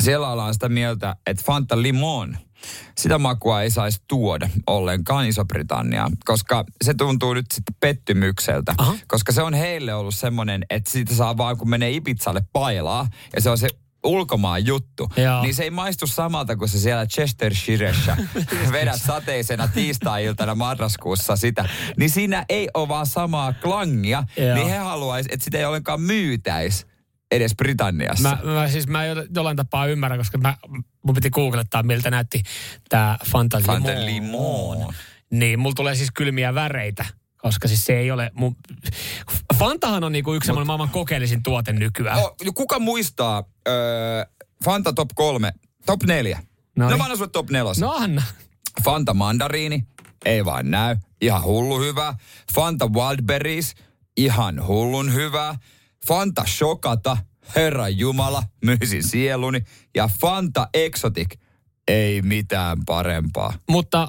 siellä 0.00 0.28
ollaan 0.28 0.54
sitä 0.54 0.68
mieltä, 0.68 1.16
että 1.26 1.42
Fanta 1.46 1.82
Limon, 1.82 2.36
sitä 2.98 3.18
makua 3.18 3.62
ei 3.62 3.70
saisi 3.70 4.02
tuoda 4.08 4.48
ollenkaan 4.66 5.26
Iso-Britanniaan, 5.26 6.12
koska 6.24 6.64
se 6.84 6.94
tuntuu 6.94 7.34
nyt 7.34 7.46
sitten 7.52 7.74
pettymykseltä. 7.80 8.74
Aha. 8.78 8.94
Koska 9.06 9.32
se 9.32 9.42
on 9.42 9.54
heille 9.54 9.94
ollut 9.94 10.14
semmoinen, 10.14 10.64
että 10.70 10.90
siitä 10.90 11.14
saa 11.14 11.36
vaan 11.36 11.56
kun 11.56 11.70
menee 11.70 11.90
Ibizalle 11.90 12.42
pailaa, 12.52 13.08
ja 13.34 13.40
se 13.40 13.50
on 13.50 13.58
se 13.58 13.68
ulkomaan 14.04 14.66
juttu, 14.66 15.08
Joo. 15.16 15.42
niin 15.42 15.54
se 15.54 15.62
ei 15.62 15.70
maistu 15.70 16.06
samalta 16.06 16.56
kuin 16.56 16.68
se 16.68 16.78
siellä 16.78 17.06
Chestershiressä 17.06 18.16
vedät 18.72 19.02
sateisena 19.02 19.68
tiistai-iltana 19.68 20.54
marraskuussa 20.54 21.36
sitä. 21.36 21.68
Niin 21.96 22.10
siinä 22.10 22.44
ei 22.48 22.68
ole 22.74 22.88
vaan 22.88 23.06
samaa 23.06 23.52
klangia, 23.52 24.24
Joo. 24.36 24.54
niin 24.54 24.68
he 24.68 24.76
haluaisivat, 24.76 25.34
että 25.34 25.44
sitä 25.44 25.58
ei 25.58 25.64
ollenkaan 25.64 26.00
myytäisi 26.00 26.86
edes 27.30 27.54
Britanniassa. 27.56 28.38
Mä, 28.44 28.52
mä, 28.52 28.68
siis 28.68 28.86
mä 28.86 29.04
jo- 29.06 29.26
jollain 29.34 29.56
tapaa 29.56 29.86
ymmärrän, 29.86 30.20
koska 30.20 30.38
mä, 30.38 30.56
mun 31.06 31.14
piti 31.14 31.30
googlettaa, 31.30 31.82
miltä 31.82 32.10
näytti 32.10 32.42
tämä 32.88 33.18
Fanta, 33.26 33.60
Fanta 33.66 33.90
Limon. 33.90 34.06
Limon. 34.06 34.94
Niin, 35.30 35.58
mulla 35.58 35.74
tulee 35.74 35.94
siis 35.94 36.10
kylmiä 36.10 36.54
väreitä, 36.54 37.04
koska 37.42 37.68
siis 37.68 37.84
se 37.84 37.98
ei 37.98 38.10
ole... 38.10 38.30
Mun... 38.34 38.56
Fantahan 39.58 40.04
on 40.04 40.12
niinku 40.12 40.34
yksi 40.34 40.46
semmoinen 40.46 40.66
maailman 40.66 40.90
kokeellisin 40.90 41.42
tuote 41.42 41.72
nykyään. 41.72 42.18
Oh, 42.18 42.36
kuka 42.54 42.78
muistaa 42.78 43.44
öö, 43.68 44.24
Fanta 44.64 44.92
Top 44.92 45.08
3, 45.14 45.52
Top 45.86 46.02
4? 46.02 46.36
No, 46.36 46.44
Noniin. 46.76 46.90
no 46.92 46.98
mä 46.98 47.04
annan 47.04 47.18
sulle 47.18 47.30
Top 47.30 47.50
4. 47.50 47.72
No 47.80 47.92
anna. 47.92 48.22
Fanta 48.84 49.14
Mandariini, 49.14 49.86
ei 50.24 50.44
vaan 50.44 50.70
näy, 50.70 50.96
ihan 51.20 51.42
hullu 51.42 51.80
hyvä. 51.80 52.14
Fanta 52.54 52.88
Wildberries, 52.88 53.74
ihan 54.16 54.66
hullun 54.66 55.14
hyvä. 55.14 55.54
Fanta 56.06 56.44
Shokata, 56.46 57.16
herra 57.56 57.88
jumala, 57.88 58.42
myisin 58.64 59.02
sieluni. 59.02 59.60
Ja 59.94 60.08
Fanta 60.20 60.68
Exotic, 60.74 61.38
ei 61.88 62.22
mitään 62.22 62.78
parempaa. 62.86 63.52
Mutta 63.70 64.08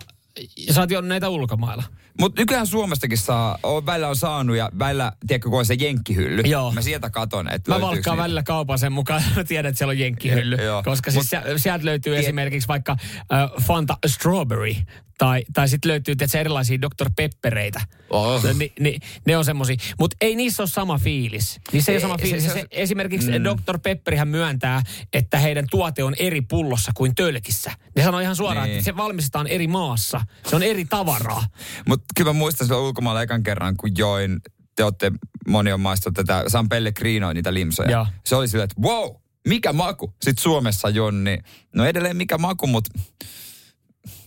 sä 0.71 0.81
oot 0.81 0.91
jo 0.91 1.01
näitä 1.01 1.29
ulkomailla. 1.29 1.83
Mutta 2.19 2.41
nykyään 2.41 2.67
Suomestakin 2.67 3.17
saa, 3.17 3.59
on, 3.63 3.85
välillä 3.85 4.07
on 4.07 4.15
saanut 4.15 4.55
ja 4.57 4.69
välillä, 4.79 5.11
tiedätkö, 5.27 5.49
kun 5.49 5.59
on 5.59 5.65
se 5.65 5.73
jenkkihylly. 5.73 6.41
Joo. 6.45 6.71
Mä 6.71 6.81
sieltä 6.81 7.09
katon, 7.09 7.49
että 7.51 7.71
Mä 7.71 7.81
valkkaan 7.81 8.15
niitä. 8.17 8.23
välillä 8.23 8.43
kaupan 8.43 8.79
sen 8.79 8.91
mukaan, 8.91 9.23
mä 9.35 9.43
tiedän, 9.43 9.69
että 9.69 9.77
siellä 9.77 9.91
on 9.91 9.99
jenkkihylly. 9.99 10.55
Joo. 10.55 10.83
Koska 10.83 11.11
siis 11.11 11.31
Mut, 11.33 11.61
sieltä 11.61 11.85
löytyy 11.85 12.15
Tiet- 12.15 12.19
esimerkiksi 12.19 12.67
vaikka 12.67 12.91
äh, 13.33 13.49
Fanta 13.61 13.97
Strawberry. 14.07 14.75
Tai, 15.17 15.43
tai 15.53 15.69
sitten 15.69 15.89
löytyy 15.89 16.15
tietysti, 16.15 16.37
erilaisia 16.37 16.81
Dr. 16.81 17.09
Peppereitä. 17.15 17.81
Oh. 18.09 18.43
Ni, 18.59 18.73
ni, 18.79 18.97
ne 19.27 19.37
on 19.37 19.45
semmosia. 19.45 19.75
Mutta 19.99 20.17
ei 20.21 20.35
niissä 20.35 20.63
ole 20.63 20.69
sama 20.69 20.97
fiilis. 20.97 21.51
Se 21.53 21.59
ei, 21.77 21.83
Ei, 21.87 21.93
ole 21.95 21.99
sama 22.01 22.17
fiilis. 22.17 22.43
se- 22.43 22.49
Se, 22.49 22.53
se, 22.59 22.65
esimerkiksi 22.71 23.27
mm. 23.39 23.43
Dr. 23.43 23.79
Pepperihän 23.79 24.27
myöntää, 24.27 24.81
että 25.13 25.37
heidän 25.39 25.65
tuote 25.71 26.03
on 26.03 26.15
eri 26.19 26.41
pullossa 26.41 26.91
kuin 26.95 27.15
tölkissä. 27.15 27.71
Ne 27.95 28.03
sanoo 28.03 28.19
ihan 28.19 28.35
suoraan, 28.35 28.67
Niin. 28.67 28.77
että 28.77 28.85
se 28.85 28.97
valmistetaan 28.97 29.47
eri 29.47 29.67
maassa. 29.67 30.21
Se 30.49 30.55
on 30.55 30.63
eri 30.63 30.85
tavaraa. 30.85 31.43
Mutta 31.87 32.05
kyllä 32.15 32.29
mä 32.29 32.37
muistan 32.39 32.67
silloin 32.67 32.85
ulkomailla 32.85 33.21
ekan 33.21 33.43
kerran, 33.43 33.77
kun 33.77 33.89
join, 33.97 34.39
te 34.75 34.83
olette, 34.83 35.11
moni 35.47 35.71
on 35.73 35.81
maistanut 35.81 36.15
tätä 36.15 36.43
San 36.47 36.69
Pellegrino, 36.69 37.33
niitä 37.33 37.53
limsoja. 37.53 37.91
Joo. 37.91 38.07
Se 38.25 38.35
oli 38.35 38.47
silleen, 38.47 38.69
että 38.71 38.81
wow, 38.81 39.15
mikä 39.47 39.73
maku? 39.73 40.13
Sitten 40.21 40.41
Suomessa 40.43 40.89
Jonni, 40.89 41.37
no 41.75 41.85
edelleen 41.85 42.17
mikä 42.17 42.37
maku, 42.37 42.67
mutta 42.67 42.99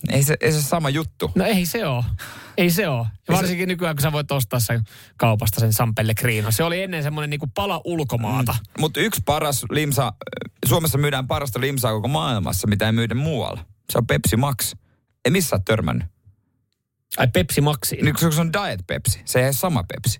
ei 0.09 0.23
se, 0.23 0.37
ei 0.41 0.51
se 0.51 0.61
sama 0.61 0.89
juttu. 0.89 1.31
No 1.35 1.45
ei 1.45 1.65
se 1.65 1.85
ole. 1.87 2.03
Ei 2.57 2.69
se 2.69 2.87
ole. 2.87 3.07
Ja 3.27 3.35
varsinkin 3.35 3.67
nykyään, 3.67 3.95
kun 3.95 4.01
sä 4.01 4.11
voit 4.11 4.31
ostaa 4.31 4.59
sen 4.59 4.83
kaupasta 5.17 5.59
sen 5.59 5.73
San 5.73 5.95
Pellegrino. 5.95 6.51
Se 6.51 6.63
oli 6.63 6.81
ennen 6.81 7.03
semmoinen 7.03 7.29
niinku 7.29 7.47
pala 7.47 7.81
ulkomaata. 7.85 8.51
Mm. 8.53 8.81
Mutta 8.81 8.99
yksi 8.99 9.21
paras 9.25 9.65
limsa, 9.71 10.13
Suomessa 10.65 10.97
myydään 10.97 11.27
parasta 11.27 11.61
limsaa 11.61 11.91
koko 11.91 12.07
maailmassa, 12.07 12.67
mitä 12.67 12.85
ei 12.85 12.91
myydä 12.91 13.15
muualla. 13.15 13.65
Se 13.89 13.97
on 13.97 14.07
Pepsi 14.07 14.37
Max. 14.37 14.73
Ei 15.25 15.31
missään 15.31 15.63
törmännyt. 15.63 16.07
Ai 17.17 17.27
Pepsi 17.27 17.61
Maxiin. 17.61 18.05
Niin 18.05 18.33
se 18.33 18.41
on 18.41 18.53
Diet 18.53 18.87
Pepsi, 18.87 19.21
se 19.25 19.39
ei 19.39 19.45
ole 19.45 19.53
sama 19.53 19.83
Pepsi. 19.83 20.19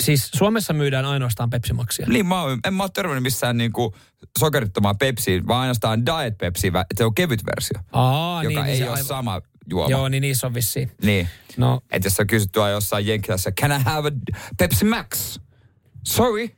Siis 0.00 0.30
Suomessa 0.34 0.72
myydään 0.72 1.04
ainoastaan 1.04 1.50
Pepsi 1.50 1.72
Maxia. 1.72 2.06
Niin 2.08 2.26
mä 2.26 2.42
oon, 2.42 2.58
en 2.64 2.74
mä 2.74 2.82
ole 2.82 2.90
törmännyt 2.94 3.22
missään 3.22 3.56
niinku 3.56 3.94
sokerittomaan 4.38 4.98
Pepsiin, 4.98 5.46
vaan 5.46 5.60
ainoastaan 5.60 6.06
Diet 6.06 6.38
Pepsi, 6.38 6.72
se 6.96 7.04
on 7.04 7.14
kevyt 7.14 7.40
versio, 7.46 7.80
Aa, 7.92 8.42
joka 8.44 8.48
niin, 8.62 8.66
ei 8.66 8.72
niin 8.72 8.84
ole 8.84 8.90
aivan- 8.90 9.04
sama 9.04 9.40
juoma. 9.70 9.90
Joo, 9.90 10.08
niin 10.08 10.20
niissä 10.20 10.46
on 10.46 10.54
vissiin. 10.54 10.90
Niin. 11.02 11.28
No, 11.56 11.80
Että 11.90 12.06
jos 12.06 12.20
on 12.20 12.26
kysytty 12.26 12.60
jossain 12.72 13.06
Jenkilässä, 13.06 13.52
can 13.60 13.72
I 13.80 13.84
have 13.84 14.08
a 14.08 14.12
Pepsi 14.58 14.84
Max? 14.84 15.38
Sorry, 16.06 16.48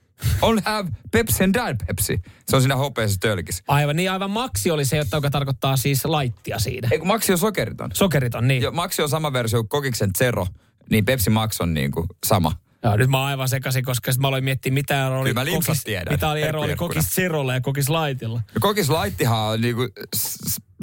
only 0.42 0.60
have 0.64 0.88
Pepsi 1.10 1.44
and 1.44 1.54
Diet 1.54 1.76
Pepsi. 1.86 2.22
Se 2.48 2.56
on 2.56 2.62
siinä 2.62 2.76
hopeisessa 2.76 3.20
tölkissä. 3.20 3.64
aivan, 3.68 3.96
niin 3.96 4.10
aivan 4.10 4.30
Maxi 4.30 4.70
oli 4.70 4.84
se, 4.84 4.96
joka 5.12 5.30
tarkoittaa 5.30 5.76
siis 5.76 6.04
laittia 6.04 6.58
siinä. 6.58 6.88
Ei 6.92 6.98
kun 6.98 7.08
Maxi 7.08 7.32
on 7.32 7.38
sokeriton. 7.38 7.90
Sokeriton, 7.94 8.48
niin. 8.48 8.62
Jo, 8.62 8.70
Maxi 8.72 9.02
on 9.02 9.08
sama 9.08 9.32
versio 9.32 9.58
kuin 9.60 9.68
Kokiksen 9.68 10.10
Zero, 10.18 10.46
niin 10.90 11.04
Pepsi 11.04 11.30
Max 11.30 11.60
on 11.60 11.74
niinku 11.74 12.06
sama. 12.26 12.52
Joo, 12.84 12.96
nyt 12.96 13.10
mä 13.10 13.18
oon 13.18 13.26
aivan 13.26 13.48
sekaisin, 13.48 13.84
koska 13.84 14.12
mä 14.18 14.28
aloin 14.28 14.44
miettiä, 14.44 14.72
mitä 14.72 15.06
ero 15.06 15.20
oli, 15.20 15.34
kokis, 15.34 15.84
tiedän. 15.84 16.14
mitä 16.14 16.30
oli 16.30 16.42
ero 16.42 16.60
oli 16.60 16.76
kokis 16.76 17.10
Zerolla 17.14 17.54
ja 17.54 17.60
kokis 17.60 17.88
Laitilla. 17.88 18.40
Ja 18.54 18.60
Kokis 18.60 18.90
Laittihan 18.90 19.38
on 19.38 19.60
niinku, 19.60 19.88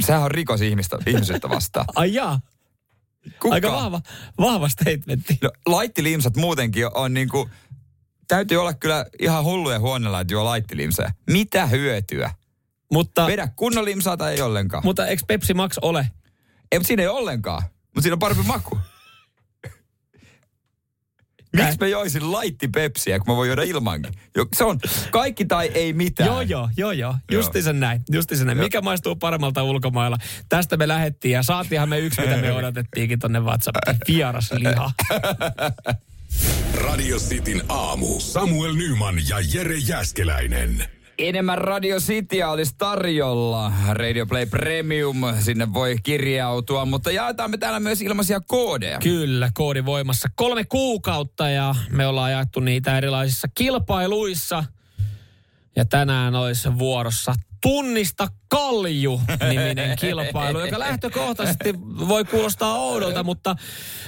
sehän 0.02 0.22
on 0.22 0.32
rikos 0.32 0.62
ihmistä, 0.62 0.98
ihmisyyttä 1.08 1.50
vastaan. 1.50 1.86
Ai 1.96 2.14
jaa, 2.14 2.40
Kuka? 3.42 3.54
aika 3.56 3.72
vahva, 3.72 4.02
vahva 4.38 4.70
statementti. 4.70 5.38
No, 5.42 5.52
laittilimsat 5.66 6.36
muutenkin 6.36 6.98
on 6.98 7.14
niinku, 7.14 7.50
täytyy 8.28 8.58
olla 8.58 8.74
kyllä 8.74 9.06
ihan 9.22 9.44
hulluja 9.44 9.80
huoneella, 9.80 10.20
että 10.20 10.34
juo 10.34 10.46
laittilimsoja. 10.46 11.12
Mitä 11.30 11.66
hyötyä? 11.66 12.32
Mutta, 12.92 13.28
Vedä 13.28 13.48
kunnon 13.56 13.86
limsaa 13.86 14.18
tai 14.18 14.34
ei 14.34 14.42
ollenkaan. 14.42 14.84
mutta 14.86 15.08
eikö 15.08 15.24
Pepsi 15.28 15.54
Max 15.54 15.78
ole? 15.82 16.00
Ei, 16.72 16.80
mutta 16.80 16.88
siinä 16.88 17.04
ei 17.04 17.08
ole 17.08 17.20
ollenkaan. 17.20 17.64
Mutta 17.86 18.02
siinä 18.02 18.14
on 18.14 18.20
parempi 18.20 18.44
maku. 18.44 18.78
Miksi 21.56 21.78
mä 21.80 21.88
joisin 21.88 22.32
laitti 22.32 22.68
Pepsiä, 22.68 23.20
kun 23.20 23.34
mä 23.34 23.36
voin 23.38 23.48
juoda 23.48 23.64
ilmankin? 23.64 24.14
Jo, 24.36 24.46
Se 24.56 24.64
on 24.64 24.80
kaikki 25.12 25.46
tai 25.46 25.72
ei 25.74 25.94
mitään. 25.94 26.28
Joo, 26.28 26.42
joo, 26.42 26.70
joo, 26.78 26.92
joo. 26.92 27.16
Justiinsa 27.32 27.74
näin. 27.74 28.02
Justiinsa 28.12 28.46
näin. 28.46 28.58
Mikä 28.58 28.82
maistuu 28.82 29.16
paremmalta 29.16 29.64
ulkomailla? 29.64 30.18
Tästä 30.50 30.78
me 30.78 30.88
lähettiin 30.88 31.32
ja 31.32 31.44
saatiinhan 31.44 31.90
me 31.90 32.00
yksi, 32.00 32.22
mitä 32.22 32.38
me 32.38 32.52
odotettiinkin 32.52 33.20
tonne 33.20 33.40
WhatsAppiin. 33.40 33.98
Vieras 34.08 34.52
liha. 34.52 34.92
Radio 36.74 37.18
Cityn 37.18 37.64
aamu. 37.70 38.20
Samuel 38.20 38.74
Nyman 38.74 39.16
ja 39.30 39.38
Jere 39.54 39.78
Jäskeläinen. 39.78 40.97
Enemmän 41.18 41.58
Radio 41.58 42.00
Cityä 42.00 42.50
olisi 42.50 42.76
tarjolla. 42.78 43.72
Radio 43.92 44.26
Play 44.26 44.46
Premium, 44.46 45.22
sinne 45.40 45.74
voi 45.74 45.96
kirjautua, 46.04 46.86
mutta 46.86 47.12
jaetaan 47.12 47.52
me 47.52 47.58
täällä 47.58 47.80
myös 47.80 48.02
ilmaisia 48.02 48.40
koodeja. 48.40 49.00
Kyllä, 49.00 49.52
koodi 49.54 49.86
voimassa 49.86 50.30
kolme 50.36 50.64
kuukautta 50.66 51.50
ja 51.50 51.76
me 51.90 52.08
ollaan 52.08 52.32
jaettu 52.32 52.60
niitä 52.60 52.98
erilaisissa 52.98 53.48
kilpailuissa. 53.56 54.64
Ja 55.76 55.86
tänään 55.86 56.36
olisi 56.36 56.78
vuorossa 56.78 57.34
Tunnista 57.62 58.28
Kalju-niminen 58.50 59.96
kilpailu, 60.00 60.60
joka 60.60 60.80
lähtökohtaisesti 60.80 61.74
voi 62.08 62.26
kuulostaa 62.26 62.76
oudolta, 62.80 63.24
mutta 63.24 63.56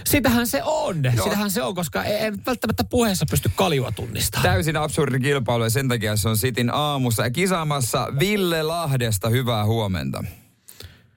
sitähän 0.05 0.47
se 0.47 0.63
on. 0.63 0.95
Sitähän 1.23 1.51
se 1.51 1.63
on, 1.63 1.75
koska 1.75 2.03
ei 2.03 2.13
ei 2.13 2.31
välttämättä 2.45 2.83
puheessa 2.83 3.25
pysty 3.29 3.51
kaljua 3.55 3.91
tunnistamaan. 3.91 4.49
Täysin 4.49 4.77
absurdi 4.77 5.19
kilpailu 5.19 5.63
ja 5.63 5.69
sen 5.69 5.87
takia 5.87 6.15
se 6.15 6.29
on 6.29 6.37
Sitin 6.37 6.69
aamussa 6.73 7.23
ja 7.23 7.31
kisaamassa 7.31 8.07
Ville 8.19 8.63
Lahdesta. 8.63 9.29
Hyvää 9.29 9.65
huomenta. 9.65 10.23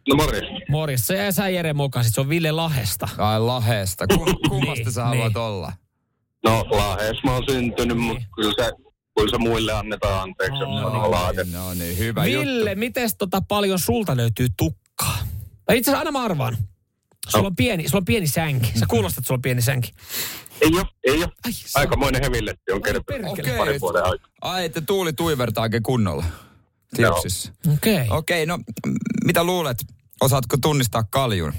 No 0.09 0.15
morjens. 0.17 0.47
Morjes, 0.69 1.07
sä, 1.07 1.33
sä 1.33 1.49
Jere 1.49 1.73
mokasit, 1.73 2.15
se 2.15 2.21
on 2.21 2.29
Ville 2.29 2.51
Lahesta. 2.51 3.09
Ai 3.19 3.41
Lahesta. 3.41 4.07
Kum, 4.07 4.27
kummasta 4.49 4.85
Niin, 4.85 4.93
sä 4.93 5.05
haluat 5.05 5.35
niin. 5.35 5.43
olla? 5.45 5.73
No 6.45 6.65
Lahes 6.71 7.17
mä 7.25 7.33
oon 7.33 7.43
syntynyt, 7.51 7.97
mutta 7.99 8.25
kyllä 8.37 8.53
se, 8.65 8.73
kyllä 9.19 9.31
se 9.31 9.39
muille 9.39 9.73
annetaan 9.73 10.23
anteeksi, 10.23 10.63
Aa. 10.65 10.83
sanoo 10.83 11.11
Lahden. 11.11 11.53
No 11.53 11.75
niin, 11.75 11.99
hyvä 11.99 12.25
Ville, 12.25 12.71
juttu. 12.71 12.79
mites 12.81 13.15
tota 13.19 13.43
paljon 13.49 13.79
sulta 13.79 14.17
löytyy 14.17 14.49
tukkaa? 14.57 15.19
Itse 15.73 15.91
asiassa 15.91 15.99
aina 15.99 16.11
mä 16.11 16.23
arvaan. 16.25 16.57
Sulla 17.29 17.47
on 17.47 17.57
pieni, 17.57 17.89
sulla 17.89 18.01
on 18.01 18.05
pieni 18.05 18.27
sänki. 18.27 18.79
Sä 18.79 18.87
kuulostat, 18.89 19.19
että 19.19 19.27
sulla 19.27 19.39
on 19.39 19.43
pieni 19.43 19.63
sänki. 19.63 19.93
Ei 20.61 20.71
oo, 20.79 20.85
ei 21.05 21.23
oo. 21.23 21.29
Ai, 21.45 21.53
Aikamoinen 21.75 22.23
heviletti 22.23 22.73
on 22.73 22.83
kertynyt. 22.83 23.31
Okei. 23.33 23.57
parin 23.59 23.81
vuoden 23.81 24.05
aikaa. 24.05 24.29
Ai, 24.41 24.65
että 24.65 24.81
tuuli 24.81 25.13
tuivertaa 25.13 25.63
oikein 25.63 25.83
kunnolla. 25.83 26.25
Joo. 26.99 27.15
Tipsissä. 27.15 27.53
Okei. 27.75 27.95
Okay. 27.95 28.19
Okei, 28.19 28.47
no 28.47 28.59
mitä 29.25 29.45
luulet? 29.45 29.79
Osaatko 30.21 30.57
tunnistaa 30.63 31.05
kaljun? 31.11 31.53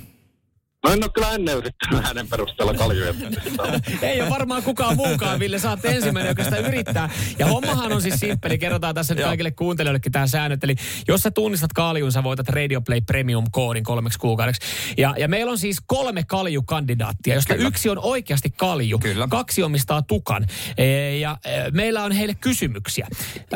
No 0.84 0.92
en 0.92 1.04
ole 1.04 1.12
kyllä 1.14 1.32
ennen 1.32 1.58
yrittänyt 1.58 2.06
hänen 2.06 2.28
perusteella 2.28 2.74
kaljuja. 2.74 3.14
Ei 4.02 4.22
ole 4.22 4.30
varmaan 4.30 4.64
kukaan 4.64 4.96
muukaan, 4.96 5.40
Ville. 5.40 5.58
Oot 5.70 5.86
ensimmäinen, 5.86 6.30
joka 6.30 6.44
sitä 6.44 6.58
yrittää. 6.58 7.10
Ja 7.40 7.46
hommahan 7.46 7.94
on 7.94 8.02
siis 8.02 8.20
simppeli. 8.20 8.58
Kerrotaan 8.58 8.96
tässä 8.96 9.16
nyt 9.16 9.24
kaikille 9.24 9.52
kuuntelijoillekin 9.52 10.12
tämä 10.12 10.28
säännöt. 10.28 10.64
Eli 10.64 10.76
jos 11.08 11.22
sä 11.22 11.32
tunnistat 11.32 11.74
kaljun, 11.74 12.12
sä 12.12 12.24
voitat 12.24 12.50
Radio 12.50 12.82
Play 12.82 13.02
Premium-koodin 13.02 13.84
kolmeksi 13.84 14.20
kuukaudeksi. 14.20 14.62
Ja, 14.98 15.16
ja 15.18 15.28
meillä 15.28 15.52
on 15.52 15.58
siis 15.58 15.78
kolme 15.86 16.24
kaljukandidaattia, 16.24 17.36
josta 17.36 17.54
Kyllä. 17.54 17.68
yksi 17.68 17.90
on 17.90 18.00
oikeasti 18.00 18.50
kalju. 18.50 19.00
Kyllä. 19.00 19.28
Kaksi 19.30 19.64
omistaa 19.64 20.02
tukan. 20.02 20.48
E, 20.78 21.18
ja 21.18 21.38
e, 21.46 21.50
meillä 21.72 22.04
on 22.04 22.12
heille 22.12 22.34
kysymyksiä. 22.36 23.08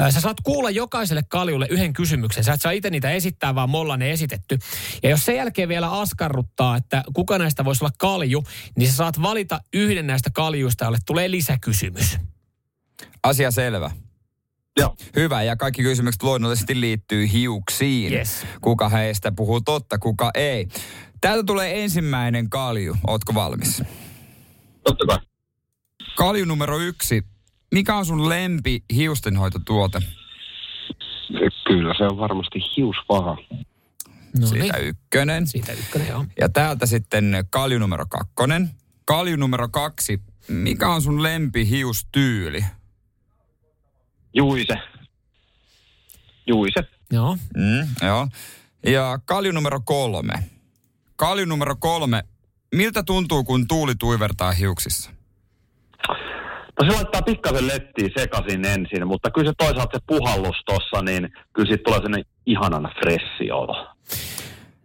E, 0.08 0.12
sä 0.12 0.22
saat 0.22 0.38
kuulla 0.44 0.70
jokaiselle 0.70 1.24
kaljulle 1.30 1.68
yhden 1.70 1.94
kysymyksen. 1.94 2.44
Sä 2.44 2.54
et 2.54 2.62
saa 2.62 2.72
itse 2.72 2.90
niitä 2.90 3.12
esittää, 3.12 3.56
vaan 3.56 3.70
molla 3.70 3.98
ne 3.98 4.12
esitetty. 4.12 4.60
Ja 5.04 5.10
jos 5.10 5.26
sen 5.26 5.36
jälkeen 5.36 5.70
vielä 5.70 5.92
askarruttaa, 5.92 6.78
että 6.78 7.04
kuka 7.18 7.38
näistä 7.38 7.66
voisi 7.66 7.84
olla 7.84 7.94
kalju, 7.98 8.44
niin 8.76 8.90
sä 8.90 8.96
saat 8.96 9.22
valita 9.22 9.60
yhden 9.74 10.08
näistä 10.08 10.30
kaljuista, 10.34 10.86
jolle 10.86 10.98
tulee 11.06 11.32
lisäkysymys. 11.32 12.18
Asia 13.24 13.52
selvä. 13.52 13.92
Joo. 14.80 14.96
Hyvä, 15.16 15.44
ja 15.44 15.56
kaikki 15.56 15.84
kysymykset 15.84 16.24
luonnollisesti 16.24 16.82
liittyy 16.82 17.32
hiuksiin. 17.32 18.14
Yes. 18.14 18.46
Kuka 18.62 18.90
heistä 18.90 19.32
puhuu 19.32 19.62
totta, 19.62 19.98
kuka 19.98 20.32
ei. 20.34 20.68
Täältä 21.22 21.44
tulee 21.44 21.84
ensimmäinen 21.84 22.50
kalju. 22.50 22.98
Ootko 23.08 23.34
valmis? 23.34 23.84
Totta 24.84 25.06
kai. 25.06 25.18
Kalju 26.18 26.46
numero 26.46 26.78
yksi. 26.78 27.24
Mikä 27.74 27.96
on 27.96 28.06
sun 28.06 28.30
lempi 28.30 28.84
hiustenhoitotuote? 28.94 30.00
Kyllä 31.68 31.94
se 31.98 32.04
on 32.04 32.18
varmasti 32.18 32.60
hiusvaha. 32.78 33.38
No 34.40 34.48
Siitä 34.48 34.78
ykkönen. 34.78 35.48
Siitä 35.48 35.72
ykkönen, 35.72 36.08
joo. 36.08 36.26
Ja 36.42 36.50
täältä 36.50 36.86
sitten 36.86 37.46
kalju 37.50 37.80
numero 37.80 38.06
kakkonen. 38.10 38.70
Kalju 39.06 39.36
numero 39.36 39.70
kaksi. 39.70 40.22
Mikä 40.48 40.90
on 40.90 41.02
sun 41.02 41.24
lempi 41.24 41.70
hiustyyli? 41.70 42.66
Juise. 44.34 44.74
Juise. 46.48 46.80
Joo. 47.12 47.38
Mm, 47.58 48.08
joo. 48.08 48.28
Ja 48.86 49.20
kalju 49.26 49.52
numero 49.52 49.80
kolme. 49.86 50.34
Kalju 51.16 51.46
numero 51.46 51.76
kolme. 51.76 52.24
Miltä 52.76 53.04
tuntuu, 53.04 53.44
kun 53.44 53.68
tuuli 53.68 53.96
tuivertaa 53.96 54.52
hiuksissa? 54.52 55.12
No 56.82 56.90
se 56.90 56.96
laittaa 56.96 57.22
pikkasen 57.22 57.68
lettiä 57.68 58.10
sekaisin 58.18 58.66
ensin, 58.66 59.08
mutta 59.08 59.32
kyllä 59.32 59.50
se 59.50 59.54
toisaalta 59.58 59.98
se 59.98 60.04
puhallus 60.08 60.56
tossa, 60.66 61.02
niin 61.02 61.30
kyllä 61.54 61.68
siitä 61.68 61.84
tulee 61.84 62.00
sellainen 62.00 62.26
ihanan 62.46 62.92
fressi 63.00 63.52
olo. 63.52 63.97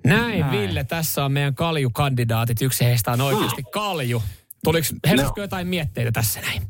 Näin, 0.05 0.41
Näin. 0.41 0.51
Ville, 0.51 0.85
tässä 0.85 1.25
on 1.25 1.33
meidän 1.33 1.55
kaljukandidaatit. 1.55 2.63
Yksi 2.63 2.85
heistä 2.85 3.13
on 3.13 3.21
oikeasti 3.21 3.63
kalju. 3.73 4.23
Tuliko, 4.65 4.87
heräsikö 5.07 5.41
No. 5.41 5.45
jotain 5.45 5.67
mietteitä 5.67 6.13
tässä 6.13 6.41
näin? 6.41 6.63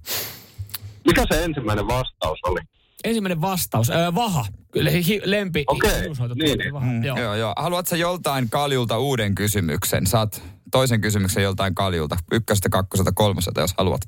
Mikä 1.07 1.25
se 1.33 1.45
ensimmäinen 1.45 1.87
vastaus 1.87 2.39
oli? 2.47 2.61
Ensimmäinen 3.05 3.41
vastaus. 3.41 3.91
Öö, 3.91 4.15
vaha. 4.15 4.47
Kyllä 4.73 4.91
hi, 4.91 5.21
lempi. 5.25 5.65
Okei, 5.67 5.91
hiushoitotuote 6.05 6.45
niin, 6.45 6.59
niin. 6.59 6.73
vaha. 6.73 6.87
Mm, 6.87 7.05
Joo. 7.05 7.19
joo, 7.19 7.35
joo. 7.35 7.53
Haluatko 7.57 7.97
joltain 7.97 8.51
kaljulta 8.51 8.99
uuden 8.99 9.35
kysymyksen? 9.35 10.07
Saat 10.07 10.43
toisen 10.71 11.01
kysymyksen 11.01 11.43
joltain 11.43 11.75
kaljulta. 11.75 12.17
Ykköstä, 12.33 12.69
kakkoselta, 12.69 13.13
kolmoselta, 13.13 13.61
jos 13.61 13.75
haluat. 13.79 14.01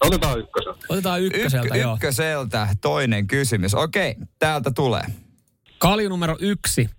Otetaan 0.00 0.38
ykkösen. 0.38 0.74
Otetaan 0.88 1.22
ykköseltä, 1.22 1.74
Ykk- 1.74 1.78
joo. 1.78 1.94
ykköseltä 1.94 2.68
toinen 2.80 3.26
kysymys. 3.26 3.74
Okei, 3.74 4.14
täältä 4.38 4.70
tulee. 4.70 5.02
Kalju 5.78 6.08
numero 6.08 6.36
yksi. 6.40 6.90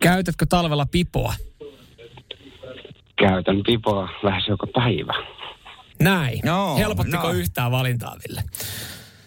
Käytätkö 0.00 0.46
talvella 0.48 0.86
pipoa? 0.90 1.34
Käytän 3.18 3.62
pipoa 3.66 4.08
lähes 4.22 4.48
joka 4.48 4.66
päivä. 4.74 5.12
Näin. 6.00 6.40
Joo, 6.44 6.76
Helpottiko 6.76 7.22
no. 7.26 7.32
yhtään 7.32 7.70
valintaa, 7.70 8.16
Ville? 8.28 8.42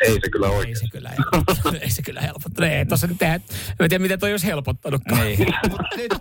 Ei 0.02 0.14
se 0.14 0.30
kyllä 0.32 0.48
Ei 0.48 0.54
oikein. 0.54 0.80
se 0.80 0.86
kyllä 0.92 1.10
helpottanut. 1.10 1.82
Ei 1.82 1.90
se 1.90 2.02
kyllä 2.02 2.22
helpottanut. 2.22 2.72
Ei, 2.72 2.86
tossa 2.86 3.08
nyt 3.08 3.18
tehdä, 3.18 3.36
en 3.36 3.42
tiedä 3.90 4.00
miten 4.00 4.20
toi 4.20 4.32
olisi 4.32 4.48
helpottanutkaan. 4.48 5.22
Niin. 5.26 5.40
Mutta 5.70 5.84
nyt, 5.98 6.14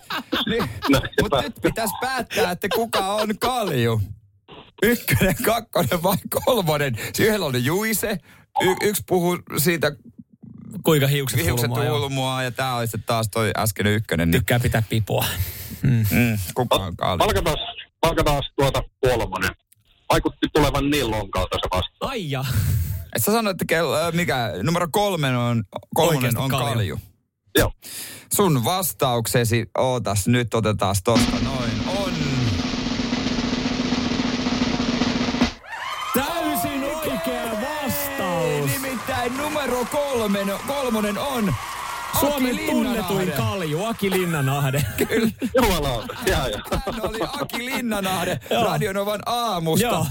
nyt, 0.47 0.63
No, 0.91 1.01
mut 1.23 1.33
nyt 1.43 1.55
pitäisi 1.63 1.95
päättää, 2.01 2.51
että 2.51 2.69
kuka 2.75 2.99
on 3.15 3.39
kalju. 3.41 4.01
Ykkönen, 4.83 5.35
kakkonen 5.45 6.03
vai 6.03 6.17
kolmonen? 6.45 6.99
Se 7.13 7.25
Yhdellä 7.25 7.47
on 7.47 7.65
Juise, 7.65 8.19
y- 8.63 8.77
yksi 8.89 9.03
puhuu 9.09 9.39
siitä 9.57 9.93
Kuinka 10.85 11.07
hiukset, 11.07 11.45
hiukset 11.45 11.69
hulmua, 11.69 11.85
joo. 11.85 11.97
ulmua 11.97 12.43
ja 12.43 12.51
tää 12.51 12.77
olisi 12.77 12.99
taas 13.07 13.29
toi 13.29 13.51
äskeinen 13.57 13.93
ykkönen. 13.93 14.31
Niin, 14.31 14.41
Tykkää 14.41 14.61
pitää 14.61 14.83
pipoa. 14.89 15.25
mm, 15.83 16.05
kuka 16.55 16.77
on 16.77 16.97
kalju? 16.97 17.19
Palkataan, 17.19 17.57
palkataan 18.01 18.43
tuota 18.57 18.83
kolmonen. 19.01 19.51
Vaikutti 20.13 20.47
tulevan 20.55 20.91
niin 20.91 21.11
lonkalta 21.11 21.57
se 21.57 21.69
vasta. 21.77 21.97
Ai 22.01 22.31
ja. 22.31 22.45
Et 23.17 23.25
sä 23.25 23.33
sanoit, 23.33 23.55
että 23.55 23.65
kello, 23.69 23.97
äh, 23.97 24.13
mikä, 24.13 24.51
numero 24.63 24.89
kolmen 24.93 25.37
on, 25.37 25.65
kolmonen 25.95 26.19
Oikeasti 26.19 26.43
on 26.43 26.51
kalju. 26.51 26.65
kalju. 26.75 26.99
Joo. 27.59 27.73
Sun 28.35 28.65
vastauksesi, 28.65 29.71
ootas 29.79 30.29
nyt 30.29 30.55
otetaan 30.55 30.97
tosta 31.05 31.31
noin, 31.45 31.71
kolmen, 39.91 40.53
kolmonen 40.67 41.19
on 41.19 41.55
Suomen 42.21 42.55
Aki 42.55 42.67
tunnetuin 42.67 43.33
kalju, 43.33 43.85
Aki 43.85 44.11
Linnanahde. 44.11 44.85
Jumalauta. 45.57 46.15
Jaa, 46.27 46.49
jaa. 46.49 46.63
Hän 46.87 47.09
oli 47.09 47.19
Aki 47.41 47.65
Linnanahde 47.67 48.41
Radionovan 48.63 49.21
aamusta. 49.27 49.87
Joo. 49.87 50.07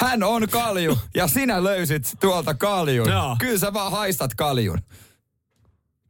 Hän 0.00 0.22
on 0.22 0.48
kalju 0.50 0.98
ja 1.14 1.26
sinä 1.28 1.64
löysit 1.64 2.12
tuolta 2.20 2.54
kaljun. 2.54 3.08
Joo. 3.08 3.36
Kyllä 3.38 3.58
sä 3.58 3.72
vaan 3.72 3.92
haistat 3.92 4.34
kaljun. 4.34 4.78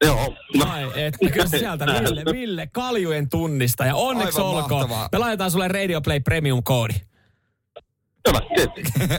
Joo. 0.04 0.34
No, 0.54 0.70
Ai, 0.70 0.84
että 0.94 1.30
kyllä 1.32 1.46
sieltä 1.46 1.86
Ville, 1.86 2.24
Ville, 2.32 2.66
kaljujen 2.66 3.28
tunnistaja. 3.28 3.96
Onneksi 3.96 4.40
Aivan 4.40 4.54
olkoon. 4.54 4.80
mahtavaa. 4.80 5.08
Me 5.12 5.18
laitetaan 5.18 5.50
sulle 5.50 5.68
Radio 5.68 6.00
Play 6.00 6.20
Premium-koodi. 6.20 6.94
hyvä. 8.28 9.18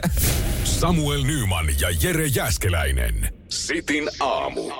Samuel 0.64 1.22
Nyman 1.22 1.66
ja 1.80 1.88
Jere 2.02 2.26
Jäskeläinen. 2.26 3.37
Sitin 3.48 4.08
aamu. 4.20 4.72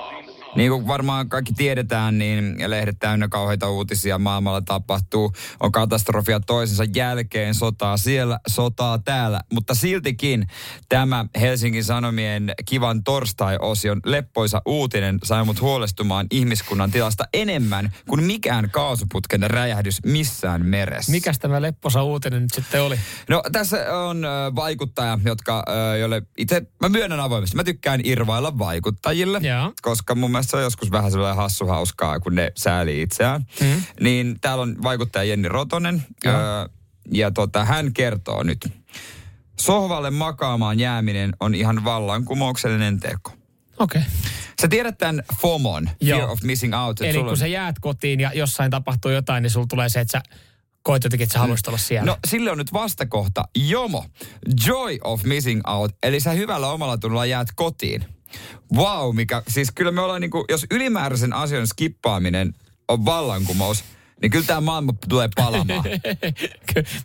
Niin 0.59 0.71
kuin 0.71 0.87
varmaan 0.87 1.29
kaikki 1.29 1.53
tiedetään, 1.53 2.17
niin 2.17 2.55
lehdet 2.67 2.95
täynnä 2.99 3.27
kauheita 3.27 3.69
uutisia 3.69 4.17
maailmalla 4.17 4.61
tapahtuu. 4.61 5.33
On 5.59 5.71
katastrofia 5.71 6.39
toisensa 6.39 6.83
jälkeen, 6.95 7.53
sotaa 7.53 7.97
siellä, 7.97 8.39
sotaa 8.47 8.97
täällä. 8.97 9.41
Mutta 9.53 9.75
siltikin 9.75 10.47
tämä 10.89 11.25
Helsingin 11.41 11.83
Sanomien 11.83 12.53
kivan 12.65 13.03
torstai-osion 13.03 13.99
leppoisa 14.05 14.61
uutinen 14.65 15.19
sai 15.23 15.45
mut 15.45 15.61
huolestumaan 15.61 16.27
ihmiskunnan 16.31 16.91
tilasta 16.91 17.23
enemmän 17.33 17.93
kuin 18.09 18.23
mikään 18.23 18.69
kaasuputken 18.71 19.51
räjähdys 19.51 19.99
missään 20.05 20.65
meressä. 20.65 21.11
Mikäs 21.11 21.39
tämä 21.39 21.61
lepposa 21.61 22.03
uutinen 22.03 22.41
nyt 22.41 22.53
sitten 22.53 22.81
oli? 22.81 22.99
No 23.29 23.43
tässä 23.51 23.77
on 24.07 24.25
vaikuttaja, 24.55 25.19
jotka, 25.25 25.65
jolle 25.99 26.21
itse, 26.37 26.61
mä 26.81 26.89
myönnän 26.89 27.19
avoimesti, 27.19 27.55
mä 27.55 27.63
tykkään 27.63 28.01
irvailla 28.03 28.57
vaikuttajille, 28.57 29.39
Joo. 29.43 29.73
koska 29.81 30.15
mun 30.15 30.31
mielestä 30.31 30.48
se 30.49 30.57
on 30.57 30.63
joskus 30.63 30.91
vähän 30.91 31.11
sellainen 31.11 31.37
hassu 31.37 31.65
hauskaa, 31.67 32.19
kun 32.19 32.35
ne 32.35 32.51
sääli 32.57 33.01
itseään. 33.01 33.45
Mm. 33.61 33.83
Niin 33.99 34.37
täällä 34.41 34.61
on 34.61 34.75
vaikuttaja 34.83 35.23
Jenni 35.23 35.47
Rotonen, 35.47 36.03
ö, 36.25 36.29
ja 37.11 37.31
tota, 37.31 37.65
hän 37.65 37.93
kertoo 37.93 38.43
nyt. 38.43 38.67
Sohvalle 39.59 40.09
makaamaan 40.09 40.79
jääminen 40.79 41.33
on 41.39 41.55
ihan 41.55 41.83
vallankumouksellinen 41.83 42.99
teko. 42.99 43.31
Okei. 43.79 44.01
Okay. 44.01 44.11
Sä 44.61 44.67
tiedät 44.67 44.97
tämän 44.97 45.23
FOMON, 45.41 45.89
Fear 46.05 46.19
Joo. 46.19 46.31
of 46.31 46.41
Missing 46.43 46.75
Out. 46.75 47.01
Eli 47.01 47.11
sulla 47.13 47.23
kun 47.23 47.31
on- 47.31 47.37
sä 47.37 47.47
jäät 47.47 47.75
kotiin 47.81 48.19
ja 48.19 48.31
jossain 48.33 48.71
tapahtuu 48.71 49.11
jotain, 49.11 49.41
niin 49.43 49.51
sulla 49.51 49.67
tulee 49.69 49.89
se, 49.89 49.99
että 49.99 50.11
sä 50.11 50.23
koet 50.83 51.03
jotenkin, 51.03 51.23
että 51.23 51.33
sä 51.33 51.39
haluaisit 51.39 51.67
olla 51.67 51.77
siellä. 51.77 52.05
No 52.05 52.17
sille 52.27 52.51
on 52.51 52.57
nyt 52.57 52.73
vastakohta 52.73 53.43
JOMO, 53.57 54.05
Joy 54.67 54.97
of 55.03 55.23
Missing 55.23 55.61
Out, 55.67 55.91
eli 56.03 56.19
sä 56.19 56.31
hyvällä 56.31 56.71
omalla 56.71 56.97
tunnolla 56.97 57.25
jäät 57.25 57.47
kotiin. 57.55 58.05
Wow, 58.75 59.15
mikä, 59.15 59.43
siis 59.47 59.71
kyllä 59.75 59.91
me 59.91 60.01
ollaan 60.01 60.21
niinku, 60.21 60.45
jos 60.49 60.65
ylimääräisen 60.71 61.33
asian 61.33 61.67
skippaaminen 61.67 62.53
on 62.87 63.05
vallankumous, 63.05 63.83
niin 64.21 64.31
kyllä 64.31 64.45
tämä 64.45 64.61
maailma 64.61 64.93
tulee 65.09 65.29
palamaan. 65.35 65.83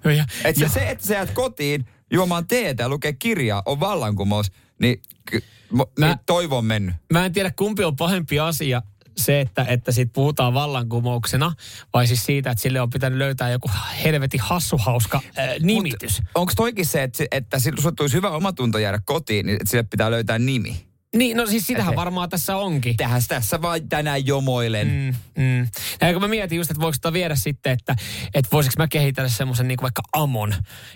ja, 0.17 0.25
Et 0.45 0.57
se, 0.57 0.69
se, 0.69 0.91
että 0.91 1.07
sä 1.07 1.15
jäät 1.15 1.31
kotiin 1.31 1.87
juomaan 2.13 2.47
teetä 2.47 2.83
ja 2.83 2.89
lukee 2.89 3.13
kirjaa 3.13 3.63
on 3.67 3.81
vallankumous, 3.81 4.53
niin 4.81 5.03
ky, 5.31 5.43
Mä- 5.73 6.07
niin 6.07 6.19
toivo 6.27 6.59
on 6.59 6.65
mennyt. 6.65 6.95
Mä 7.13 7.27
en 7.27 7.33
tiedä, 7.33 7.51
kumpi 7.51 7.85
on 7.85 7.97
pahempi 7.97 8.41
asia. 8.41 8.83
Se, 9.17 9.41
että, 9.41 9.65
että 9.69 9.93
siitä 9.93 10.13
puhutaan 10.15 10.55
vallankumouksena, 10.55 11.53
vai 11.93 12.07
siis 12.07 12.25
siitä, 12.25 12.51
että 12.51 12.63
sille 12.63 12.81
on 12.81 12.91
pitänyt 12.91 13.19
löytää 13.19 13.51
joku 13.51 13.71
helvetin 14.05 14.41
hassuhauska 14.41 15.21
äh, 15.39 15.49
nimitys. 15.61 16.23
Onko 16.35 16.53
toikin 16.57 16.87
se, 16.87 17.03
että, 17.03 17.25
että 17.31 17.59
sillä 17.59 17.83
sulla 17.83 17.95
tulisi 17.97 18.17
hyvä 18.17 18.31
omatunto 18.31 18.79
jäädä 18.79 19.01
kotiin, 19.05 19.47
niin 19.47 19.57
että 19.57 19.71
sille 19.71 19.83
pitää 19.83 20.11
löytää 20.11 20.39
nimi? 20.39 20.87
Niin, 21.15 21.37
no 21.37 21.47
siis 21.47 21.67
sitähän 21.67 21.97
varmaan 21.97 22.29
tässä 22.29 22.57
onkin. 22.57 22.97
Tähän 22.97 23.23
tässä 23.29 23.63
vaan 23.63 23.89
tänään 23.89 24.27
jomoilen. 24.27 24.89
Mm, 24.89 25.43
mm. 25.43 25.69
Ja 26.01 26.13
kun 26.13 26.23
mä 26.23 26.29
mietin 26.29 26.57
just, 26.59 26.71
että 26.71 26.81
voiko 26.81 26.95
sitä 26.95 27.13
viedä 27.13 27.35
sitten, 27.35 27.73
että, 27.73 27.97
että 28.35 28.49
voisiko 28.53 28.75
mä 28.79 28.89
kehitellä 28.89 29.29
semmoisen 29.29 29.69
niin 29.69 29.79
vaikka 29.83 30.03
Amon 30.13 30.55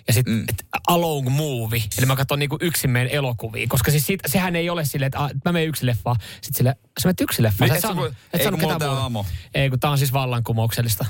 ja 0.08 0.12
sitten 0.12 0.34
mm. 0.34 0.46
Alone 0.88 1.30
Movie. 1.30 1.82
Eli 1.98 2.06
mä 2.06 2.16
katson 2.16 2.38
niin 2.38 2.50
yksin 2.60 2.90
meidän 2.90 3.12
elokuvia. 3.12 3.66
Koska 3.68 3.90
siis 3.90 4.06
siitä, 4.06 4.28
sehän 4.28 4.56
ei 4.56 4.70
ole 4.70 4.84
silleen, 4.84 5.06
että, 5.06 5.24
a, 5.24 5.30
mä 5.44 5.52
menen 5.52 5.68
yksin 5.68 5.86
leffaan. 5.86 6.16
Sitten 6.40 6.54
sille, 6.54 6.76
sä 7.00 7.08
menet 7.08 7.20
yksin 7.20 7.42
leffaan. 7.42 7.70
Niin, 7.70 7.76
et 7.78 7.84
et 7.84 7.90
sä 7.90 7.96
voi- 7.96 8.12
ei, 8.38 8.44
sano 8.44 8.56
ketään. 8.56 8.98
Amo. 8.98 9.26
Ei, 9.54 9.70
kun 9.70 9.80
tää 9.80 9.90
on 9.90 9.98
siis 9.98 10.12
vallankumouksellista. 10.12 11.04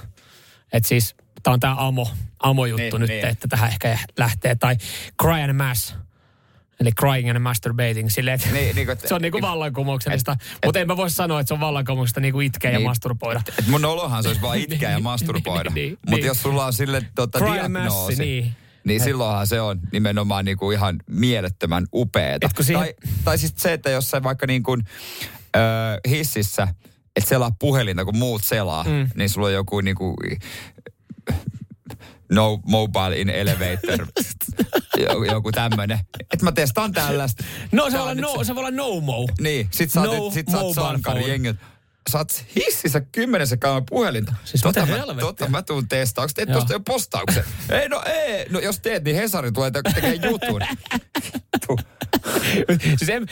Että 0.72 0.88
siis 0.88 1.14
tää 1.42 1.52
on 1.52 1.60
tää 1.60 1.74
Amo, 1.86 2.10
Amo-juttu 2.42 2.82
Niin, 2.82 3.00
nyt, 3.00 3.10
niin. 3.10 3.26
että 3.26 3.48
tähän 3.48 3.70
ehkä 3.70 3.98
lähtee. 4.18 4.54
Tai 4.54 4.76
Cry 5.22 5.32
and 5.32 5.52
Mass. 5.52 5.94
Eli 6.80 6.92
crying 6.92 7.30
and 7.30 7.38
masturbating. 7.38 8.08
Silleen, 8.10 8.34
että 8.34 8.48
Niin, 8.52 8.76
niin 8.76 8.86
kuin- 8.86 8.98
se 9.08 9.14
on 9.14 9.22
niinku 9.22 9.40
vallankumouksellista. 9.40 10.36
Mutta 10.64 10.80
en 10.80 10.86
mä 10.86 10.96
voi 10.96 11.10
sanoa, 11.10 11.40
että 11.40 11.48
se 11.48 11.54
on 11.54 11.60
vallankumouksellista 11.60 12.20
niinku 12.20 12.40
itkeä 12.40 12.70
ja 12.70 12.78
Niin. 12.78 12.88
masturboida. 12.88 13.40
Et 13.58 13.66
mun 13.66 13.84
olohan 13.84 14.22
se 14.22 14.28
olisi 14.28 14.42
vaan 14.42 14.58
itkeä 14.58 14.90
ja 14.90 14.96
Niin, 14.96 15.04
masturboida. 15.04 15.70
niin, 15.70 15.74
niin, 15.74 15.90
Mutta 15.90 16.16
niin. 16.16 16.26
jos 16.26 16.42
sulla 16.42 16.66
on 16.66 16.72
sille 16.72 17.02
tota, 17.14 17.38
diagnoosi, 17.40 17.88
massi, 18.08 18.22
niin. 18.22 18.52
niin 18.84 19.00
silloinhan 19.00 19.46
se 19.46 19.60
on 19.60 19.80
nimenomaan 19.92 20.44
niinku 20.44 20.70
ihan 20.70 21.00
mielettömän 21.10 21.86
upeeta. 21.94 22.48
Et 22.58 22.66
siihen- 22.66 22.80
Tai, 22.82 22.94
tai 23.24 23.38
siis 23.38 23.54
se, 23.56 23.72
että 23.72 23.90
jos 23.90 24.10
sä 24.10 24.22
vaikka 24.22 24.46
niin 24.46 24.62
kuin, 24.62 24.82
ö, 25.56 25.60
hississä, 26.08 26.68
et 27.16 27.26
selaa 27.26 27.52
puhelinta, 27.58 28.04
kun 28.04 28.16
muut 28.18 28.44
selaa, 28.44 28.84
mm. 28.84 29.08
niin 29.14 29.28
sulla 29.30 29.46
on 29.46 29.52
joku 29.52 29.80
niinku, 29.80 30.14
no 32.32 32.60
mobile 32.66 33.20
in 33.20 33.30
elevator, 33.30 34.06
joku, 35.08 35.24
joku 35.24 35.52
tämmönen. 35.52 35.98
Että 36.20 36.44
mä 36.44 36.52
testaan 36.52 36.92
tällaista. 36.92 37.44
No 37.72 37.90
se 37.90 37.98
voi 37.98 38.02
olla 38.02 38.14
no, 38.14 38.44
se 38.44 38.54
voi 38.54 38.60
olla 38.60 38.70
no 38.70 39.00
mo. 39.00 39.28
Niin, 39.40 39.68
sit 39.70 39.90
sä 39.90 40.00
oot, 40.00 40.18
No 40.18 40.30
sit 40.30 40.46
sä 40.50 40.60
oot 40.60 40.74
sankari 40.74 41.28
jengi. 41.28 41.54
Sä 42.10 42.18
oot 42.18 42.44
hississä 42.56 43.00
kymmenessä 43.00 43.56
kauan 43.56 43.86
puhelinta. 43.86 44.34
Siis 44.44 44.64
mitä 44.64 44.80
mä, 44.80 44.86
helvettiä? 44.86 45.20
totta 45.20 45.48
mä 45.48 45.62
tuun 45.62 45.88
testaa. 45.88 46.22
Onko 46.22 46.32
teet 46.34 46.48
Joo. 46.48 46.58
tosta 46.58 46.72
jo 46.72 46.80
postauksen? 46.80 47.44
ei 47.70 47.88
no 47.88 48.02
ei. 48.06 48.46
No 48.50 48.60
jos 48.60 48.80
teet, 48.80 49.04
niin 49.04 49.16
Hesari 49.16 49.52
tulee 49.52 49.70
te- 49.70 49.82
tekemään 49.94 50.30
jutun. 50.30 50.60
Siis 52.96 53.08
en, 53.08 53.26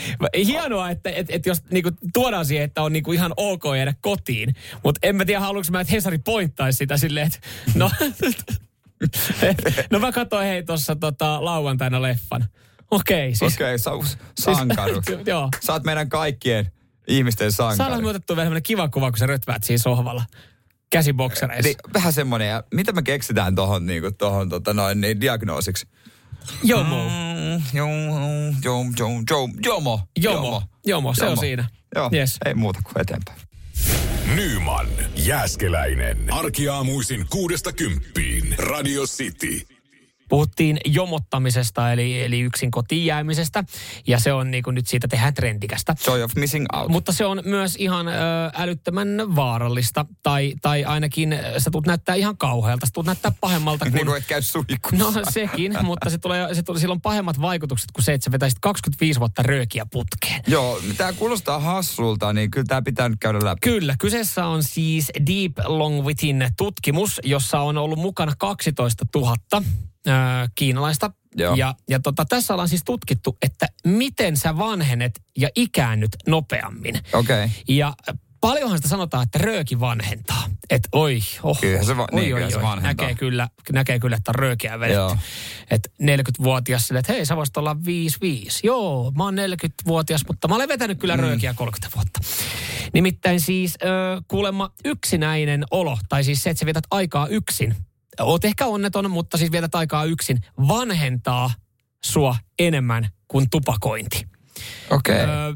hienoa, 0.47 0.91
että 0.91 1.11
et, 1.11 1.27
et 1.29 1.47
jos 1.47 1.63
niinku, 1.71 1.91
tuodaan 2.15 2.47
siihen, 2.47 2.65
että 2.65 2.83
on 2.83 2.93
niinku 2.93 3.13
ihan 3.13 3.33
ok 3.37 3.63
jäädä 3.77 3.95
kotiin. 4.01 4.55
Mutta 4.85 4.99
en 5.03 5.17
mä 5.17 5.25
tiedä, 5.25 5.41
haluanko 5.41 5.69
mä, 5.71 5.81
että 5.81 5.93
Hesari 5.93 6.19
pointtaisi 6.19 6.77
sitä 6.77 6.97
silleen, 6.97 7.27
että 7.27 7.39
no, 7.75 7.91
no 9.91 9.99
mä 9.99 10.13
katsoin 10.13 10.47
hei 10.47 10.63
tuossa 10.63 10.97
tota, 10.97 11.45
lauantaina 11.45 12.03
leffan. 12.03 12.45
Okei, 12.91 13.35
siis 13.35 13.55
Okei, 13.55 13.75
okay, 13.75 14.09
sä 14.41 14.55
sankaru. 14.55 15.03
joo. 15.27 15.49
Sä 15.61 15.73
oot 15.73 15.85
meidän 15.85 16.09
kaikkien 16.09 16.73
ihmisten 17.09 17.53
sankari. 17.53 18.03
me 18.03 18.09
otettua 18.09 18.37
vielä 18.37 18.45
semmoinen 18.47 18.63
kiva 18.63 18.89
kuva, 18.89 19.11
kun 19.11 19.19
sä 19.19 19.27
rötväät 19.27 19.65
siinä 19.65 19.79
sohvalla. 19.79 20.25
Käsiboksereissa. 20.91 21.63
Niin, 21.69 21.77
vähän 21.95 22.13
semmonen, 22.13 22.49
ja 22.49 22.65
mitä 22.75 22.93
me 22.93 23.03
keksitään 23.03 23.55
tohon, 23.55 23.87
niinku, 23.87 24.11
tohon 24.11 24.49
tota, 24.49 24.75
noin, 24.75 25.01
niin, 25.01 25.21
diagnoosiksi? 25.21 25.89
Jomo. 26.63 27.05
Mm, 27.05 27.63
Jom, 27.73 27.91
jom, 28.65 28.95
jom, 28.99 29.25
jom, 29.31 29.53
jomo. 29.65 30.01
Jomo. 30.17 30.63
Jomo, 30.87 31.15
se 31.15 31.27
on 31.27 31.37
siinä. 31.39 31.69
Joo, 31.95 32.11
Yes. 32.13 32.37
ei 32.45 32.55
muuta 32.55 32.81
kuin 32.85 33.01
eteenpäin. 33.01 33.39
Nyman, 34.35 34.87
Jääskeläinen. 35.17 36.33
Arkiaamuisin 36.33 37.27
kuudesta 37.31 37.73
kymppiin. 37.73 38.55
Radio 38.59 39.03
City. 39.03 39.76
Puhuttiin 40.29 40.79
jomottamisesta, 40.85 41.93
eli, 41.93 42.23
eli 42.23 42.41
yksin 42.41 42.71
kotiin 42.71 43.07
jäämisestä. 43.07 43.65
Ja 44.07 44.19
se 44.19 44.33
on 44.33 44.51
niin 44.51 44.63
kuin 44.63 44.75
nyt 44.75 44.87
siitä 44.87 45.09
tehdään 45.09 45.35
trendikästä. 45.35 45.95
Joy 46.07 46.23
of 46.23 46.35
missing 46.37 46.67
out. 46.73 46.89
Mutta 46.89 47.13
se 47.13 47.27
on 47.27 47.43
myös 47.45 47.77
ihan 47.79 48.09
ö, 48.09 48.13
älyttömän 48.55 49.09
vaarallista. 49.37 50.07
Tai, 50.23 50.55
tai 50.63 50.85
ainakin 50.85 51.39
sä 51.59 51.71
tulet 51.71 51.87
näyttää 51.87 52.15
ihan 52.15 52.37
kauhealta. 52.37 52.87
Sä 52.87 52.91
tulet 52.95 53.07
näyttää 53.07 53.33
pahemmalta 53.41 53.85
kuin... 53.85 53.95
niin 53.97 54.07
kuin 54.07 54.19
et 54.19 54.27
käy 54.27 54.43
suihkussa. 54.43 54.97
No 54.97 55.13
sekin, 55.31 55.77
mutta 55.83 56.11
se 56.11 56.19
tulee, 56.19 56.55
se 56.55 56.63
tulee, 56.63 56.81
sillä 56.81 56.93
on 56.93 57.01
pahemmat 57.01 57.41
vaikutukset 57.41 57.93
kuin 57.93 58.05
se, 58.05 58.15
että 58.15 58.25
sä 58.25 58.33
vetäisit 58.33 58.59
25 58.61 59.21
vuotta 59.21 59.43
röökiä 59.43 59.87
putkeen. 59.93 60.43
Joo, 60.47 60.81
tämä 60.97 61.13
kuulostaa 61.13 61.59
hassulta, 61.59 62.33
niin 62.33 62.51
kyllä 62.51 62.65
tämä 62.69 62.83
pitää 62.83 63.09
nyt 63.09 63.19
käydä 63.21 63.39
läpi. 63.45 63.59
Kyllä, 63.61 63.95
kyseessä 63.99 64.47
on 64.47 64.63
siis 64.63 65.13
Deep 65.27 65.53
Longwitin 65.65 66.49
tutkimus, 66.57 67.21
jossa 67.25 67.61
on 67.61 67.79
ollut 67.79 67.99
mukana 67.99 68.33
12 68.39 69.07
000 69.15 69.37
ö, 70.07 70.11
kiinalaista. 70.55 71.11
Joo. 71.37 71.55
Ja, 71.55 71.75
ja 71.89 72.01
tota, 72.01 72.25
tässä 72.25 72.55
ollaan 72.55 72.69
siis 72.69 72.85
tutkittu, 72.85 73.37
että 73.43 73.67
miten 73.85 74.37
sä 74.37 74.59
vanhenet 74.59 75.23
ja 75.39 75.49
ikäännyt 75.57 76.11
nopeammin. 76.27 76.95
Okei. 77.13 77.45
Okay. 77.45 77.49
Ja 77.69 77.95
paljonhan 78.41 78.79
sitä 78.79 78.89
sanotaan, 78.89 79.23
että 79.23 79.39
rööki 79.39 79.81
vanhentaa. 79.81 80.45
Että 80.71 80.89
oi, 80.93 81.19
oh, 81.43 81.61
Kyllähän 81.61 81.87
se 81.87 81.97
va- 81.97 82.07
oi, 82.13 82.21
niin, 82.21 82.35
oi, 82.35 82.41
kyllä 82.41 82.51
se 82.51 82.57
oi, 82.57 82.63
vanhentaa. 82.63 83.07
näkee 83.07 83.15
kyllä, 83.19 83.49
näkee 83.73 83.99
kyllä, 83.99 84.17
että 84.17 84.31
on 84.31 84.35
röökiä 84.35 84.81
vedetty. 84.81 85.17
Että 85.71 85.89
40-vuotias 86.03 86.87
sille, 86.87 86.99
että 86.99 87.13
hei, 87.13 87.27
sä 87.27 87.37
voisit 87.37 87.57
olla 87.57 87.77
55. 87.85 88.67
Joo, 88.67 89.13
mä 89.17 89.25
oon 89.25 89.35
40-vuotias, 89.35 90.25
mutta 90.29 90.49
mä 90.49 90.55
olen 90.55 90.69
vetänyt 90.69 90.99
kyllä 90.99 91.17
röökiä 91.17 91.55
30 91.55 91.97
vuotta. 91.97 92.21
Nimittäin 92.93 93.41
siis 93.41 93.75
ö, 93.83 93.87
kuulemma 94.29 94.71
yksinäinen 94.85 95.65
olo, 95.71 95.99
tai 96.09 96.25
siis 96.25 96.43
se, 96.43 96.51
että 96.51 96.59
sä 96.59 96.67
vietät 96.67 96.85
aikaa 96.91 97.27
yksin. 97.27 97.77
Oot 98.21 98.45
ehkä 98.45 98.67
onneton, 98.67 99.11
mutta 99.11 99.39
siis 99.39 99.53
vietät 99.53 99.75
aikaa 99.75 100.05
yksin, 100.05 100.41
vanhentaa 100.69 101.51
sua 102.05 102.37
enemmän 102.59 103.09
kuin 103.29 103.51
tupakointi. 103.51 104.27
Okei. 104.91 105.25
Okay. 105.25 105.29
Öö, 105.29 105.53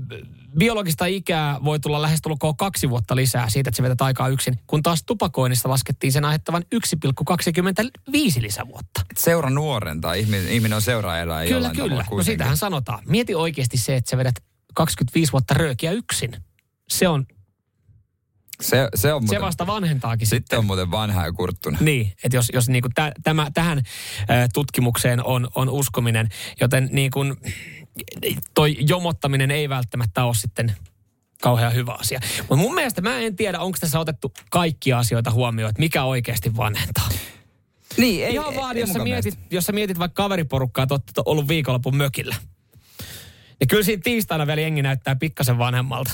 biologista 0.58 1.06
ikää 1.06 1.58
voi 1.64 1.80
tulla 1.80 2.02
lähestulkoon 2.02 2.56
kaksi 2.56 2.90
vuotta 2.90 3.16
lisää 3.16 3.48
siitä, 3.48 3.70
että 3.70 3.76
se 3.76 3.82
vetät 3.82 4.00
aikaa 4.00 4.28
yksin, 4.28 4.58
kun 4.66 4.82
taas 4.82 5.02
tupakoinnista 5.06 5.68
laskettiin 5.68 6.12
sen 6.12 6.24
aiheuttavan 6.24 6.62
1,25 6.74 8.42
lisävuotta. 8.42 9.00
Seura 9.18 9.50
nuorentaa, 9.50 10.14
ihminen, 10.14 10.48
ihminen 10.48 10.76
on 10.76 10.82
seuraajaeläin 10.82 11.48
Kyllä, 11.48 11.70
jollain 11.74 12.06
kyllä. 12.06 12.16
No 12.16 12.22
sitähän 12.22 12.56
sanotaan. 12.56 13.02
Mieti 13.06 13.34
oikeasti 13.34 13.76
se, 13.76 13.96
että 13.96 14.10
sä 14.10 14.16
vedät 14.16 14.34
25 14.74 15.32
vuotta 15.32 15.54
röökiä 15.54 15.92
yksin. 15.92 16.36
Se 16.88 17.08
on, 17.08 17.26
Se, 18.60 18.88
se 18.94 19.12
on 19.12 19.22
se 19.22 19.26
muuten, 19.26 19.40
vasta 19.40 19.66
vanhentaakin 19.66 20.26
sitten 20.26 20.58
on 20.58 20.64
muuten 20.64 20.90
vanha 20.90 21.24
ja 21.24 21.32
kurttuna. 21.32 21.78
Niin, 21.80 22.12
että 22.24 22.36
jos, 22.36 22.50
jos 22.54 22.68
niinku 22.68 22.88
tä, 22.94 23.12
tämä, 23.22 23.50
tähän 23.54 23.82
tutkimukseen 24.54 25.24
on, 25.24 25.48
on 25.54 25.68
uskominen, 25.68 26.28
joten 26.60 26.88
niin 26.92 27.10
kuin 27.10 27.36
toi 28.54 28.76
jomottaminen 28.80 29.50
ei 29.50 29.68
välttämättä 29.68 30.24
ole 30.24 30.34
sitten 30.34 30.76
kauhean 31.42 31.74
hyvä 31.74 31.92
asia. 31.92 32.20
Mutta 32.38 32.56
mun 32.56 32.74
mielestä 32.74 33.00
mä 33.00 33.18
en 33.18 33.36
tiedä, 33.36 33.60
onko 33.60 33.78
tässä 33.80 34.00
otettu 34.00 34.32
kaikkia 34.50 34.98
asioita 34.98 35.30
huomioon, 35.30 35.70
että 35.70 35.80
mikä 35.80 36.04
oikeasti 36.04 36.56
vanhentaa. 36.56 37.08
Niin, 37.96 38.26
ei, 38.26 38.32
Ihan 38.34 38.54
vaan, 38.54 38.76
ei 38.76 38.80
jos 38.80 38.92
sä, 38.92 38.98
mietit, 38.98 39.38
jos 39.50 39.64
sä 39.64 39.72
mietit 39.72 39.98
vaikka 39.98 40.22
kaveriporukkaa, 40.22 40.82
että 40.82 40.94
olette 40.94 41.22
ollut 41.24 41.48
viikonlopun 41.48 41.96
mökillä. 41.96 42.36
Ja 43.60 43.66
kyllä 43.66 43.82
siinä 43.82 44.02
tiistaina 44.04 44.46
vielä 44.46 44.60
jengi 44.60 44.82
näyttää 44.82 45.16
pikkasen 45.16 45.58
vanhemmalta. 45.58 46.10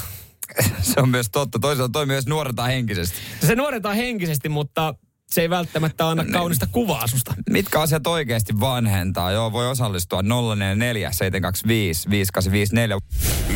Se 0.92 1.00
on 1.00 1.08
myös 1.08 1.26
totta. 1.32 1.58
Toisaalta 1.58 1.92
toi 1.92 2.06
myös 2.06 2.26
nuorentaa 2.26 2.66
henkisesti. 2.66 3.16
Se 3.46 3.54
nuoretaan 3.54 3.96
henkisesti, 3.96 4.48
mutta 4.48 4.94
se 5.30 5.40
ei 5.40 5.50
välttämättä 5.50 6.08
anna 6.08 6.24
kaunista 6.24 6.66
kuvaa 6.72 7.06
susta. 7.06 7.34
Mitkä 7.50 7.80
asiat 7.80 8.06
oikeasti 8.06 8.60
vanhentaa? 8.60 9.30
Joo, 9.30 9.52
voi 9.52 9.70
osallistua 9.70 10.22
044 10.22 11.12
725 11.12 12.10
5854. 12.10 12.98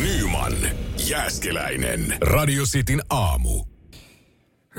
Nyman, 0.01 0.53
Jääskeläinen. 1.07 2.17
Radio 2.21 2.63
Cityn 2.63 3.01
aamu. 3.09 3.63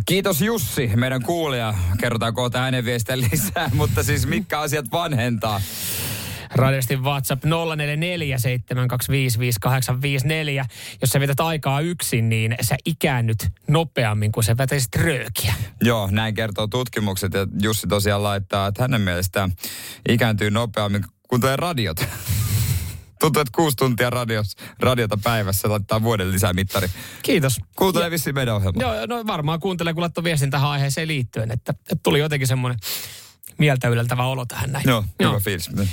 Kiitos 0.07 0.43
Jussi, 0.43 0.91
meidän 0.97 1.23
kuulija. 1.23 1.75
Kerrotaan 2.01 2.35
kohta 2.35 2.59
hänen 2.59 2.85
viestiä 2.85 3.19
lisää, 3.19 3.71
mutta 3.81 4.03
siis 4.03 4.27
mitkä 4.27 4.61
asiat 4.61 4.87
vanhentaa? 4.93 5.61
Radiosti 6.55 6.97
WhatsApp 6.97 7.45
0447255854. 7.45 7.49
Jos 11.01 11.11
sä 11.11 11.21
vetät 11.21 11.41
aikaa 11.41 11.81
yksin, 11.81 12.29
niin 12.29 12.57
sä 12.61 12.77
ikäännyt 12.85 13.49
nopeammin 13.69 14.33
kuin 14.33 14.45
sä 14.45 14.57
vetäisit 14.57 14.97
röökiä. 14.97 15.55
Joo, 15.81 16.09
näin 16.11 16.35
kertoo 16.35 16.67
tutkimukset 16.67 17.35
ja 17.35 17.47
Jussi 17.63 17.87
tosiaan 17.87 18.23
laittaa, 18.23 18.67
että 18.67 18.83
hänen 18.83 19.01
mielestään 19.01 19.53
ikääntyy 20.09 20.51
nopeammin 20.51 21.05
kuin 21.29 21.41
tuo 21.41 21.57
radiot. 21.57 21.97
Tuntuu, 23.21 23.41
että 23.41 23.53
kuusi 23.55 23.77
tuntia 23.77 24.11
radios, 24.11 24.57
radiota 24.81 25.19
päivässä 25.25 25.71
laittaa 25.71 26.03
vuoden 26.03 26.33
lisää 26.33 26.53
mittari. 26.53 26.89
Kiitos. 27.23 27.61
Kuuntelee 27.77 28.11
vissiin 28.11 28.35
meidän 28.35 28.55
ohjelmaa. 28.55 28.95
Joo, 28.97 29.07
no 29.07 29.27
varmaan 29.27 29.61
kuuntelee, 29.61 29.95
kun 29.95 30.01
laittoi 30.01 30.25
viestin 30.25 30.51
tähän 30.51 30.71
aiheeseen 30.71 31.09
liittyen, 31.09 31.51
että, 31.51 31.73
että 31.73 31.97
tuli 32.03 32.19
jotenkin 32.19 32.49
semmoinen 32.49 32.79
mieltä 33.63 33.89
yleltävä 33.89 34.25
olo 34.25 34.47
tähän 34.47 34.73
näin. 34.73 34.85
Joo, 34.89 35.05
Joo. 35.21 35.31
hyvä 35.31 35.41
fiilis. 35.41 35.71
Öö, 35.79 35.87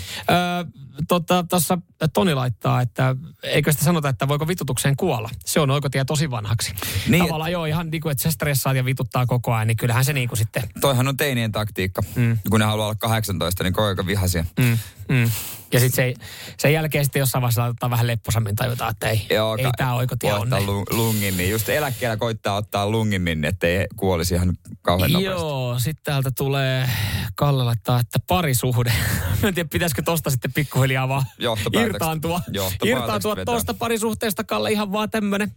tota, 1.07 1.45
tossa 1.49 1.77
Toni 2.13 2.33
laittaa, 2.33 2.81
että 2.81 3.15
eikö 3.43 3.71
sitä 3.71 3.83
sanota, 3.83 4.09
että 4.09 4.27
voiko 4.27 4.47
vitutukseen 4.47 4.95
kuolla. 4.95 5.29
Se 5.45 5.59
on 5.59 5.69
oikotie 5.69 6.05
tosi 6.05 6.31
vanhaksi. 6.31 6.73
Niin. 7.07 7.23
Tavallaan 7.23 7.51
joo, 7.51 7.65
ihan 7.65 7.89
niin 7.89 8.01
kuin, 8.01 8.11
että 8.11 8.21
sä 8.21 8.31
stressaat 8.31 8.77
ja 8.77 8.85
vituttaa 8.85 9.25
koko 9.25 9.53
ajan, 9.53 9.67
niin 9.67 9.77
kyllähän 9.77 10.05
se 10.05 10.13
niin 10.13 10.29
kuin 10.29 10.37
sitten... 10.37 10.63
Toihan 10.81 11.07
on 11.07 11.17
teinien 11.17 11.51
taktiikka. 11.51 12.01
Mm. 12.15 12.37
Kun 12.49 12.59
ne 12.59 12.65
haluaa 12.65 12.87
olla 12.87 12.95
18, 12.95 13.63
niin 13.63 13.73
koko 13.73 13.87
ajan 13.87 14.07
vihaisia. 14.07 14.45
Mm, 14.59 14.77
mm. 15.09 15.31
Ja 15.73 15.79
sitten 15.79 16.15
se, 16.15 16.25
sen 16.57 16.73
jälkeen 16.73 17.05
sitten 17.05 17.19
jossain 17.19 17.41
vaiheessa 17.41 17.61
laitetaan 17.61 17.89
vähän 17.89 18.07
lepposammin 18.07 18.55
tajutaan, 18.55 18.91
että 18.91 19.09
ei, 19.09 19.27
Joo, 19.29 19.57
ei 19.57 19.65
tämä 19.77 19.95
oikotie 19.95 20.33
onne. 20.33 20.59
lungin, 20.89 21.37
niin 21.37 21.49
just 21.49 21.69
eläkkeellä 21.69 22.17
koittaa 22.17 22.55
ottaa 22.55 22.89
lungin, 22.89 23.25
niin 23.25 23.45
ettei 23.45 23.87
kuolisi 23.95 24.35
ihan 24.35 24.57
kauhean 24.81 25.11
nopeasti. 25.11 25.41
Joo, 25.41 25.79
sitten 25.79 26.03
täältä 26.03 26.31
tulee 26.31 26.89
Kalle 27.35 27.63
laittaa, 27.63 27.99
että 27.99 28.19
parisuhde. 28.27 28.93
Mä 29.41 29.47
en 29.47 29.53
tiedä, 29.53 29.69
pitäisikö 29.71 30.01
tosta 30.01 30.29
sitten 30.29 30.53
pikkuhiljaa 30.53 31.07
vaan 31.07 31.25
irtaantua. 31.73 32.41
Irtaantua 32.83 33.35
tosta 33.45 33.73
parisuhteesta, 33.73 34.43
Kalle, 34.43 34.71
ihan 34.71 34.91
vaan 34.91 35.09
tämmönen, 35.09 35.51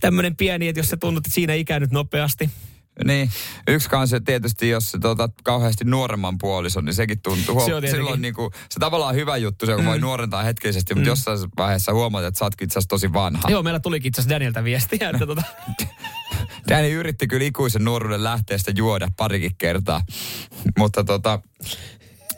tämmönen 0.00 0.36
pieni, 0.36 0.68
että 0.68 0.80
jos 0.80 0.88
se 0.88 0.96
tunnut, 0.96 1.26
että 1.26 1.34
siinä 1.34 1.54
ikänyt 1.54 1.90
nopeasti. 1.90 2.50
Niin, 3.04 3.30
yksi 3.68 3.90
kanssa 3.90 4.20
tietysti, 4.20 4.68
jos 4.68 4.90
se 4.90 4.98
tota, 4.98 5.28
kauheasti 5.44 5.84
nuoremman 5.84 6.38
puolison, 6.38 6.84
niin 6.84 6.94
sekin 6.94 7.20
tuntuu. 7.22 7.66
Se 7.66 7.74
on. 7.74 7.82
Silloin 7.88 8.22
niin 8.22 8.34
kuin, 8.34 8.50
se 8.70 8.80
tavallaan 8.80 9.14
hyvä 9.14 9.36
juttu, 9.36 9.66
se 9.66 9.74
kun 9.74 9.86
voi 9.86 9.98
nuorentaa 9.98 10.42
hetkellisesti, 10.42 10.94
mutta 10.94 11.08
jossain 11.08 11.38
vaiheessa 11.56 11.92
huomaat, 11.92 12.24
että 12.24 12.38
sä 12.38 12.44
ootkin 12.44 12.66
itse 12.66 12.72
asiassa 12.78 12.88
tosi 12.88 13.12
vanha. 13.12 13.50
Joo, 13.50 13.62
meillä 13.62 13.80
tulikin 13.80 14.08
itse 14.08 14.20
asiassa 14.20 14.34
Danielta 14.34 14.64
viestiä, 14.64 15.10
että 15.10 15.26
tota, 15.26 15.42
Danny 16.68 16.92
yritti 16.92 17.26
kyllä 17.26 17.44
ikuisen 17.44 17.84
nuoruuden 17.84 18.24
lähteestä 18.24 18.72
juoda 18.76 19.08
parikin 19.16 19.56
kertaa, 19.58 20.02
mutta 20.78 21.04
tota, 21.04 21.40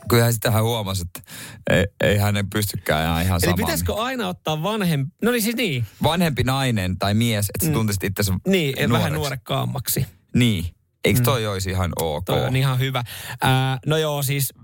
kyllähän 0.09 0.33
sitä 0.33 0.51
hän 0.51 0.65
huomasi, 0.65 1.03
että 1.03 1.33
ei, 1.71 1.87
ei 2.01 2.17
hänen 2.19 2.51
pystykään 2.51 3.03
enää 3.03 3.23
ihan 3.23 3.35
Eli 3.35 3.41
samaan. 3.41 3.57
pitäisikö 3.57 3.95
aina 3.95 4.29
ottaa 4.29 4.63
vanhempi, 4.63 5.15
no 5.23 5.31
niin 5.31 5.43
siis 5.43 5.57
niin, 5.57 5.87
Vanhempi 6.03 6.43
nainen 6.43 6.99
tai 6.99 7.15
mies, 7.15 7.51
että 7.55 7.67
sä 7.67 7.73
tuntisit 7.73 8.05
itsesi 8.05 8.33
niin 8.47 8.93
vähän 8.93 9.13
nuorekkaammaksi. 9.13 10.07
Niin. 10.35 10.65
Eikö 11.05 11.21
toi 11.21 11.47
olisi 11.47 11.71
ihan 11.71 11.93
ok? 12.01 12.25
Toi 12.25 12.45
on 12.45 12.57
ihan 12.57 12.79
hyvä. 12.79 13.03
Ää, 13.41 13.79
no 13.87 13.97
joo, 13.97 14.23
siis 14.23 14.55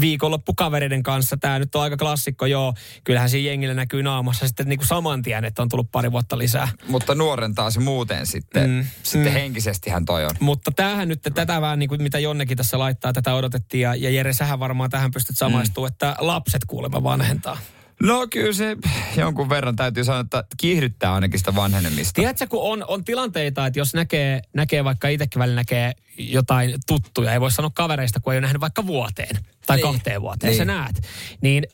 viikonloppukavereiden 0.00 1.02
kanssa, 1.02 1.36
tämä 1.36 1.58
nyt 1.58 1.74
on 1.74 1.82
aika 1.82 1.96
klassikko, 1.96 2.46
joo. 2.46 2.74
Kyllähän 3.04 3.30
siinä 3.30 3.50
jengillä 3.50 3.74
näkyy 3.74 4.02
naamassa 4.02 4.46
sitten 4.46 4.68
niin 4.68 4.78
kuin 4.78 4.86
saman 4.86 5.22
tien, 5.22 5.44
että 5.44 5.62
on 5.62 5.68
tullut 5.68 5.90
pari 5.92 6.12
vuotta 6.12 6.38
lisää. 6.38 6.68
Mutta 6.88 7.14
nuorentaa 7.14 7.70
se 7.70 7.80
muuten 7.80 8.26
sitten. 8.26 8.70
Mm, 8.70 8.76
Mm, 8.76 8.86
sitten 9.02 9.22
mm. 9.22 9.28
mm. 9.28 9.32
henkisestihän 9.32 10.04
toi 10.04 10.24
on. 10.24 10.30
Mutta 10.40 10.70
tämähän 10.76 11.08
nyt, 11.08 11.20
tätä 11.34 11.60
vähän 11.60 11.78
niin 11.78 11.88
kuin 11.88 12.02
mitä 12.02 12.18
Jonnekin 12.18 12.56
tässä 12.56 12.78
laittaa, 12.78 13.12
tätä 13.12 13.34
odotettiin. 13.34 13.80
Ja, 13.80 13.94
ja 13.94 14.10
Jere, 14.10 14.32
sähän 14.32 14.60
varmaan 14.60 14.90
tähän 14.90 15.10
pystyt 15.10 15.38
samaistumaan, 15.38 15.90
mm. 15.90 15.92
että 15.92 16.16
lapset 16.18 16.62
kuulemma 16.66 17.02
vanhentaa. 17.02 17.58
No 18.02 18.26
kyllä 18.30 18.52
se 18.52 18.76
jonkun 19.16 19.48
verran 19.48 19.76
täytyy 19.76 20.04
sanoa, 20.04 20.20
että 20.20 20.44
kiihdyttää 20.56 21.14
ainakin 21.14 21.38
sitä 21.38 21.54
vanhenemista. 21.54 22.12
Tiedätkö, 22.12 22.46
kun 22.46 22.62
on, 22.62 22.84
on 22.88 23.04
tilanteita, 23.04 23.66
että 23.66 23.78
jos 23.78 23.94
näkee, 23.94 24.42
näkee 24.54 24.84
vaikka 24.84 25.08
itsekin 25.08 25.40
välillä 25.40 25.56
näkee 25.60 25.92
jotain 26.18 26.74
tuttuja, 26.86 27.32
ei 27.32 27.40
voi 27.40 27.50
sanoa 27.50 27.70
kavereista, 27.74 28.20
kun 28.20 28.32
ei 28.32 28.36
ole 28.36 28.40
nähnyt 28.40 28.60
vaikka 28.60 28.86
vuoteen 28.86 29.36
tai 29.66 29.76
Niin. 29.76 29.82
kahteen 29.82 30.22
vuoteen, 30.22 30.50
niin. 30.50 30.58
Sä 30.58 30.64
näet. 30.64 31.02
Niin 31.40 31.64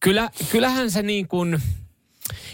kyllä, 0.00 0.30
kyllähän 0.50 0.90
se 0.90 1.02
niin 1.02 1.28
kuin, 1.28 1.62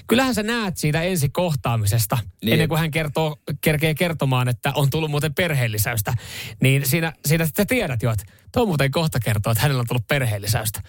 kyllähän 0.06 0.34
sä 0.34 0.42
näet 0.42 0.76
siitä 0.76 1.02
ensi 1.02 1.28
kohtaamisesta, 1.28 2.18
Niin. 2.44 2.52
ennen 2.52 2.68
kuin 2.68 2.80
hän 2.80 2.90
kertoo, 2.90 3.36
kerkee 3.60 3.94
kertomaan, 3.94 4.48
että 4.48 4.72
on 4.74 4.90
tullut 4.90 5.10
muuten 5.10 5.34
perheellisäystä. 5.34 6.14
Niin 6.62 6.86
siinä, 6.86 7.12
siinä 7.26 7.46
sitten 7.46 7.66
tiedät 7.66 8.02
jo, 8.02 8.10
että 8.12 8.24
tuo 8.52 8.66
muuten 8.66 8.90
kohta 8.90 9.20
kertoo, 9.20 9.52
että 9.52 9.62
hänellä 9.62 9.80
on 9.80 9.86
tullut 9.86 10.06
perheellisäystä. 10.08 10.82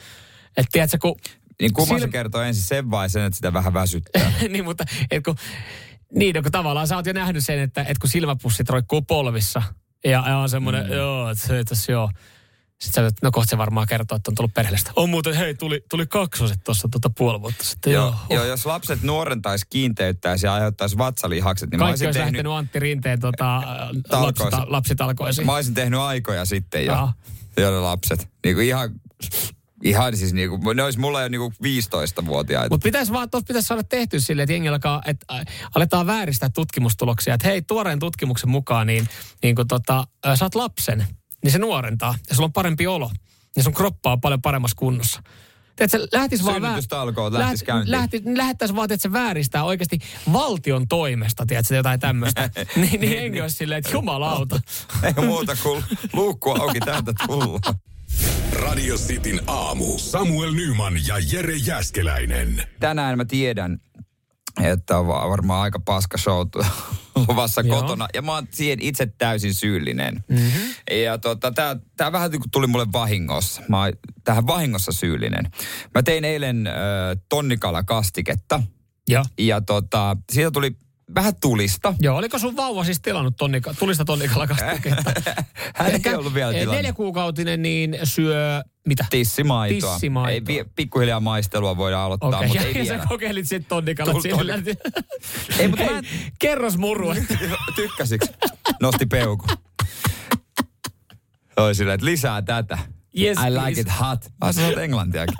Että 0.58 0.70
tiedätkö, 0.72 0.98
kun 1.02 1.16
Niin 1.62 1.74
kumman 1.74 2.00
Sil- 2.00 2.02
se 2.02 2.08
kertoo 2.08 2.42
ensin 2.42 2.64
sen 2.64 2.92
vai 2.92 3.10
sen, 3.10 3.24
että 3.24 3.36
sitä 3.36 3.54
vähän 3.54 3.74
väsyttää? 3.74 4.32
niin, 4.50 4.64
mutta 4.64 4.84
et 5.12 5.24
kun, 5.24 5.36
niin, 6.16 6.36
no, 6.36 6.42
kun 6.42 6.52
tavallaan 6.52 6.88
sä 6.88 6.96
oot 6.96 7.06
jo 7.06 7.14
nähnyt 7.14 7.46
sen, 7.46 7.60
että 7.60 7.86
et 7.88 7.98
kun 7.98 8.10
silmäpussit 8.10 8.70
roikkuu 8.70 9.02
polvissa 9.02 9.62
ja, 10.04 10.24
ja 10.28 10.38
on 10.38 10.50
semmoinen, 10.50 10.88
mm. 10.88 10.94
joo, 10.94 11.30
että 11.30 11.48
se 11.48 11.64
tässä 11.64 11.92
joo. 11.92 12.12
Sitten 12.80 13.04
sä, 13.04 13.08
että 13.08 13.20
no 13.24 13.32
kohta 13.32 13.50
se 13.50 13.58
varmaan 13.58 13.88
kertoo, 13.88 14.16
että 14.16 14.32
on 14.32 14.36
tullut 14.36 14.54
perheellistä. 14.54 14.92
On 14.96 15.10
muuten, 15.10 15.34
hei, 15.36 15.54
tuli, 15.54 15.84
tuli 15.90 16.08
kaksoset 16.08 16.60
tuossa 16.64 16.88
tota 16.92 17.10
puoli 17.10 17.42
vuotta 17.42 17.64
sitten. 17.64 17.94
Joo, 17.94 18.06
joo, 18.30 18.40
joo, 18.40 18.46
jos 18.46 18.66
lapset 18.66 19.04
nuorentaisi, 19.04 19.66
kiinteyttäisi 19.70 20.46
ja 20.46 20.54
aiheuttaisi 20.54 20.98
vatsalihakset, 20.98 21.70
niin 21.70 21.80
mä 21.80 21.86
Kaikki 21.86 21.92
olisin, 21.92 22.08
olisi 22.08 22.20
tehnyt, 22.20 22.34
lähtenyt 22.34 22.52
Antti 22.52 22.80
Rinteen 22.80 23.20
tota, 23.20 23.62
lapsita, 24.26 24.66
lapsitalkoisiin. 24.68 25.46
mä 25.46 25.56
olisin 25.56 25.74
tehnyt 25.74 26.00
aikoja 26.00 26.46
sitten 26.46 26.86
jo, 26.86 26.94
Joo. 26.94 27.12
jo 27.58 27.84
lapset. 27.84 28.30
Niin 28.44 28.56
kuin 28.56 28.68
ihan, 28.68 28.90
ihan 29.84 30.18
siis 30.18 30.34
niin 30.34 30.50
kuin, 30.50 30.78
ne 30.78 30.84
olisi 30.84 31.00
mulla 31.00 31.22
jo 31.22 31.28
niin 31.28 31.42
kuin 31.42 31.54
15-vuotiaita. 31.54 32.70
Mutta 32.70 32.84
pitäisi 32.84 33.12
vaan, 33.12 33.30
tuossa 33.30 33.48
pitäisi 33.48 33.68
saada 33.68 33.84
tehty 33.84 34.20
silleen, 34.20 34.44
että 34.44 34.54
jengi 34.54 34.70
alkaa, 34.70 35.02
että 35.06 35.26
aletaan 35.76 36.08
vääristää 36.08 36.50
tutkimustuloksia. 36.50 37.34
Että 37.34 37.48
hei, 37.48 37.62
tuoreen 37.62 38.00
tutkimuksen 38.00 38.50
mukaan, 38.50 38.88
niin, 38.88 39.10
niin 39.44 39.56
kun 39.56 39.68
tota, 39.68 40.08
saat 40.36 40.56
lapsen, 40.56 41.08
niin 41.44 41.52
se 41.52 41.58
nuorentaa 41.60 42.16
ja 42.30 42.36
sulla 42.36 42.46
on 42.46 42.54
parempi 42.54 42.88
olo. 42.88 43.12
Ja 43.56 43.64
sun 43.64 43.74
kroppa 43.74 44.12
on 44.12 44.22
paljon 44.22 44.42
paremmassa 44.42 44.76
kunnossa. 44.76 45.24
Tiedätkö, 45.76 46.18
lähtis 46.18 46.46
vaan 46.46 46.62
Synnytystalkoot 46.62 47.34
lähtis 47.34 47.64
käyntiin. 47.64 47.92
lähti, 47.92 48.22
lähettäisiin 48.26 48.76
vaan, 48.76 48.92
että 48.92 49.02
se 49.02 49.14
vääristää 49.14 49.64
oikeasti 49.64 50.00
valtion 50.34 50.88
toimesta, 50.88 51.46
tiedätkö, 51.46 51.76
jotain 51.76 52.00
tämmöistä. 52.00 52.50
niin, 52.76 53.02
niin 53.02 53.14
jengi 53.14 53.42
olisi 53.42 53.56
silleen, 53.56 53.80
että 53.80 53.92
jumalauta. 53.92 54.60
Ei 55.04 55.26
muuta 55.26 55.56
kuin 55.64 55.84
luukku 56.14 56.52
auki 56.52 56.80
täältä 56.80 57.14
tullaan. 57.28 57.76
Radio 58.54 58.96
Cityn 58.98 59.42
aamu. 59.48 59.98
Samuel 59.98 60.52
Nyman 60.52 60.94
ja 61.08 61.16
Jere 61.32 61.56
Jäskeläinen. 61.56 62.64
Tänään 62.80 63.18
mä 63.18 63.26
tiedän, 63.26 63.80
että 64.64 64.98
on 64.98 65.08
va- 65.08 65.30
varmaan 65.30 65.62
aika 65.62 65.80
paska 65.80 66.18
show 66.18 66.48
luvassa 67.28 67.62
Joo. 67.66 67.82
kotona. 67.82 68.08
Ja 68.14 68.22
mä 68.22 68.34
oon 68.36 68.48
siihen 68.52 68.82
itse 68.82 69.06
täysin 69.18 69.54
syyllinen. 69.54 70.24
Mhm. 70.30 70.40
Mm-hmm. 70.40 70.62
Ja 71.06 71.18
tota, 71.18 71.52
tää, 71.52 71.76
tää 71.98 72.12
vähän 72.12 72.32
niin 72.32 72.42
kuin 72.42 72.52
tuli 72.52 72.68
mulle 72.68 72.88
vahingossa. 72.94 73.62
Mä 73.70 73.80
oon 73.84 73.94
tähän 74.24 74.48
vahingossa 74.48 74.92
syyllinen. 74.92 75.52
Mä 75.96 76.04
tein 76.04 76.26
eilen 76.26 76.68
äh, 76.68 76.74
tonnikalakastiketta. 77.30 78.64
Joo. 79.10 79.26
Ja 79.40 79.62
tota, 79.62 80.18
siitä 80.32 80.52
tuli 80.52 80.76
vähän 81.16 81.34
tulista. 81.42 81.94
Joo, 82.00 82.18
oliko 82.18 82.40
sun 82.40 82.56
vauva 82.56 82.84
siis 82.84 83.02
tilannut 83.02 83.36
tonnika, 83.38 83.74
tulista 83.80 84.06
tonnikalakastiketta? 84.06 85.14
Hän 85.76 85.92
ei 86.06 86.16
ollut 86.16 86.34
vielä 86.34 86.52
eh, 86.52 86.54
tilannut. 86.60 86.76
Neljäkuukautinen, 86.76 87.62
niin 87.62 87.98
syö 88.04 88.64
mitä? 88.88 89.06
Tissimaitoa. 89.10 89.94
Tissimaitoa. 89.94 90.54
Ei, 90.54 90.64
vi- 90.66 90.70
pikkuhiljaa 90.76 91.20
maistelua 91.20 91.78
voidaan 91.78 92.06
aloittaa, 92.06 92.30
Okei, 92.30 92.48
mutta 92.48 92.62
ja, 92.64 92.68
ei 92.68 92.78
ja 92.78 92.86
sä 92.86 92.94
vielä. 92.94 93.06
kokeilit 93.10 93.48
sitten 93.48 93.70
tonnikalat 93.70 94.12
Tuli 94.12 94.22
sillä. 94.22 94.54
Ei, 95.60 95.68
mutta 95.68 95.86
mä 95.86 96.02
Kerros 96.40 96.78
muru. 96.78 97.14
Tykkäsiks? 97.76 98.28
Nosti 98.82 99.06
peuku. 99.06 99.46
Oli 101.58 101.76
silleen, 101.76 101.96
että 101.96 102.06
lisää 102.06 102.42
tätä. 102.42 102.78
Yes, 103.20 103.38
I 103.38 103.50
like 103.50 103.60
please. 103.62 103.82
it 103.82 103.88
hot. 104.00 104.20
Mä 104.46 104.52
sanoin 104.52 104.80
englantiakin. 104.80 105.38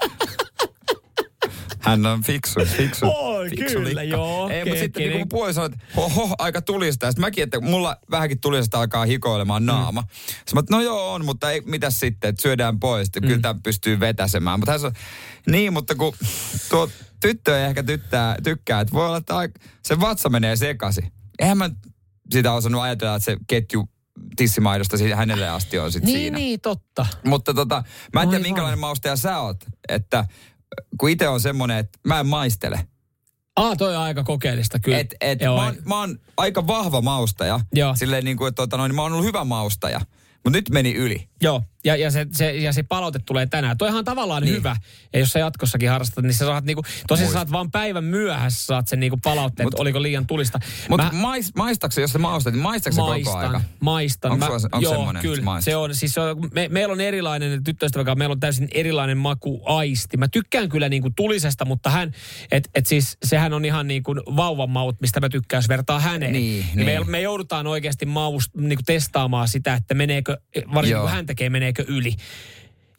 Hän 1.80 2.06
on 2.06 2.24
fiksu, 2.24 2.60
fiksu. 2.66 3.06
Oi, 3.06 3.50
fiksu 3.50 3.76
kyllä, 3.76 4.02
likka. 4.02 4.18
joo, 4.18 4.50
Ei, 4.50 4.66
mutta 4.66 4.80
sitten 4.80 5.04
niin 5.04 5.20
kun 5.20 5.30
puoli 5.30 5.54
sanoi, 5.54 5.70
että 5.74 5.86
hoho, 5.96 6.36
aika 6.38 6.62
tulista. 6.62 7.08
Sitten 7.12 7.22
mäkin, 7.22 7.44
että 7.44 7.60
mulla 7.62 7.98
vähänkin 8.12 8.40
tulisesta 8.42 8.80
alkaa 8.80 9.06
hikoilemaan 9.06 9.66
naama. 9.66 10.02
Mm. 10.02 10.08
Sitten 10.28 10.54
mä, 10.54 10.60
että 10.60 10.76
no 10.76 10.82
joo 10.82 11.14
on, 11.14 11.26
mutta 11.26 11.52
ei, 11.52 11.62
mitäs 11.62 12.00
sitten, 12.00 12.30
että 12.30 12.42
syödään 12.42 12.80
pois. 12.80 13.08
Että 13.08 13.22
kyllä 13.22 13.40
tämä 13.42 13.60
pystyy 13.64 14.00
vetäsemään. 14.00 14.60
Mutta 14.60 14.72
hän 14.72 14.80
sanoi, 14.80 14.94
niin, 15.48 15.74
mutta 15.74 15.96
kun 15.96 16.14
tuo 16.70 16.90
tyttö 17.20 17.60
ei 17.60 17.66
ehkä 17.66 17.84
tyttää, 17.84 18.36
tykkää, 18.44 18.82
että 18.82 18.94
voi 18.94 19.08
olla, 19.08 19.18
että 19.18 19.50
se 19.84 20.00
vatsa 20.00 20.30
menee 20.30 20.56
sekaisin. 20.56 21.12
Eihän 21.40 21.58
mä 21.58 21.70
sitä 22.32 22.54
osannut 22.54 22.82
ajatella, 22.82 23.16
että 23.16 23.26
se 23.26 23.38
ketju 23.48 23.90
tissimaidosta 24.36 24.98
siitä 24.98 25.16
hänelle 25.16 25.50
asti 25.50 25.80
on 25.80 25.92
sitten 25.92 26.14
niin, 26.14 26.20
siinä. 26.20 26.38
niin, 26.38 26.62
totta. 26.62 27.06
Mutta 27.26 27.54
tota, 27.54 27.84
mä 28.14 28.22
en 28.22 28.30
tiedä 28.30 28.38
Aivan. 28.38 28.50
minkälainen 28.50 28.80
maustaja 28.80 29.16
sä 29.16 29.40
oot. 29.40 29.66
Että 29.90 30.26
kun 30.98 31.10
itse 31.10 31.28
on 31.28 31.40
semmonen, 31.40 31.78
että 31.78 32.00
mä 32.08 32.20
en 32.20 32.28
maistele. 32.28 32.88
Ah, 33.56 33.78
toi 33.78 33.96
on 33.96 34.02
aika 34.02 34.24
kokeellista 34.24 34.80
kyllä. 34.80 34.98
Et, 34.98 35.16
et, 35.22 35.42
Joo, 35.42 35.58
mä, 35.58 35.66
oon, 35.66 35.76
mä 35.86 36.00
oon 36.00 36.20
aika 36.38 36.68
vahva 36.68 37.02
maustaja. 37.02 37.60
Joo. 37.74 37.96
Silleen 37.96 38.26
niin 38.26 38.38
kuin, 38.38 38.48
että 38.48 38.62
tota, 38.62 38.78
noin, 38.78 38.96
mä 38.96 39.02
oon 39.02 39.14
ollut 39.14 39.26
hyvä 39.26 39.44
maustaja. 39.44 40.02
Mutta 40.44 40.58
nyt 40.58 40.70
meni 40.70 40.94
yli. 40.94 41.30
Joo, 41.42 41.64
ja, 41.86 41.96
ja, 41.96 42.12
se, 42.12 42.28
se, 42.32 42.56
ja 42.56 42.74
se 42.74 42.84
palaute 42.84 43.20
tulee 43.26 43.46
tänään. 43.46 43.78
Toihan 43.78 43.98
on 44.00 44.06
tavallaan 44.06 44.44
niin. 44.44 44.56
Hyvä. 44.56 44.76
Ja 45.14 45.20
jos 45.20 45.30
sä 45.30 45.40
jatkossakin 45.40 45.90
harrastat, 45.90 46.24
niin 46.24 46.34
sä 46.34 46.46
saat 46.46 46.66
niinku, 46.66 46.84
sä 47.16 47.26
Muist- 47.26 47.32
saat 47.34 47.52
vaan 47.52 47.72
päivän 47.72 48.04
myöhässä 48.04 48.66
saat 48.66 48.88
sen 48.88 49.00
niinku 49.00 49.20
palautteen, 49.24 49.66
Mut- 49.66 49.74
että 49.74 49.82
oliko 49.82 50.02
liian 50.02 50.28
tulista. 50.28 50.60
Mutta 50.90 51.10
Mä- 51.14 51.22
mais, 51.22 51.56
maistaksä, 51.56 52.02
jos 52.02 52.12
sä 52.12 52.20
maustat, 52.20 52.54
niin 52.54 52.64
maistaksä 52.64 53.02
koko 53.02 53.12
maistan, 53.12 53.40
aika? 53.40 53.62
Maistan. 53.80 54.32
Onko 54.32 54.46
Mä- 54.46 54.52
onko 54.54 54.80
joo, 54.80 54.94
semmoinen, 54.94 55.22
kyllä. 55.22 55.44
maistat? 55.44 55.66
Se 55.72 55.76
on, 55.76 55.96
siis 55.96 56.12
se 56.12 56.22
on, 56.22 56.50
me, 56.54 56.68
meillä 56.72 56.92
on 56.92 57.02
erilainen, 57.02 57.64
tyttöystävän 57.64 58.06
kanssa, 58.06 58.18
meillä 58.18 58.34
on 58.34 58.40
täysin 58.40 58.68
erilainen 58.72 59.18
makuaisti. 59.18 60.18
Mä 60.18 60.28
tykkään 60.28 60.70
kyllä 60.70 60.90
niinku 60.90 61.10
tulisesta, 61.16 61.66
mutta 61.66 61.90
hän, 61.90 62.12
et, 62.52 62.70
et 62.76 62.86
siis 62.86 63.18
sehän 63.26 63.54
on 63.54 63.66
ihan 63.66 63.88
niinku 63.88 64.16
vauvan 64.16 64.70
maut, 64.70 65.02
mistä 65.02 65.20
mä 65.20 65.30
tykkään, 65.30 65.58
jos 65.58 65.70
vertaa 65.70 66.00
häneen. 66.00 66.34
Niin, 66.34 66.66
Me, 66.76 66.84
niin. 66.84 67.10
me 67.10 67.22
joudutaan 67.22 67.68
oikeasti 67.68 68.06
maust, 68.06 68.56
niinku 68.56 68.84
testaamaan 68.86 69.48
sitä, 69.48 69.74
että 69.74 69.94
meneekö, 69.94 70.38
varsinkin 70.74 70.92
Joo. 70.92 71.02
kun 71.02 71.12
hän 71.12 71.26
tekee, 71.26 71.50
meneekö 71.70 71.86
yli. 71.88 72.16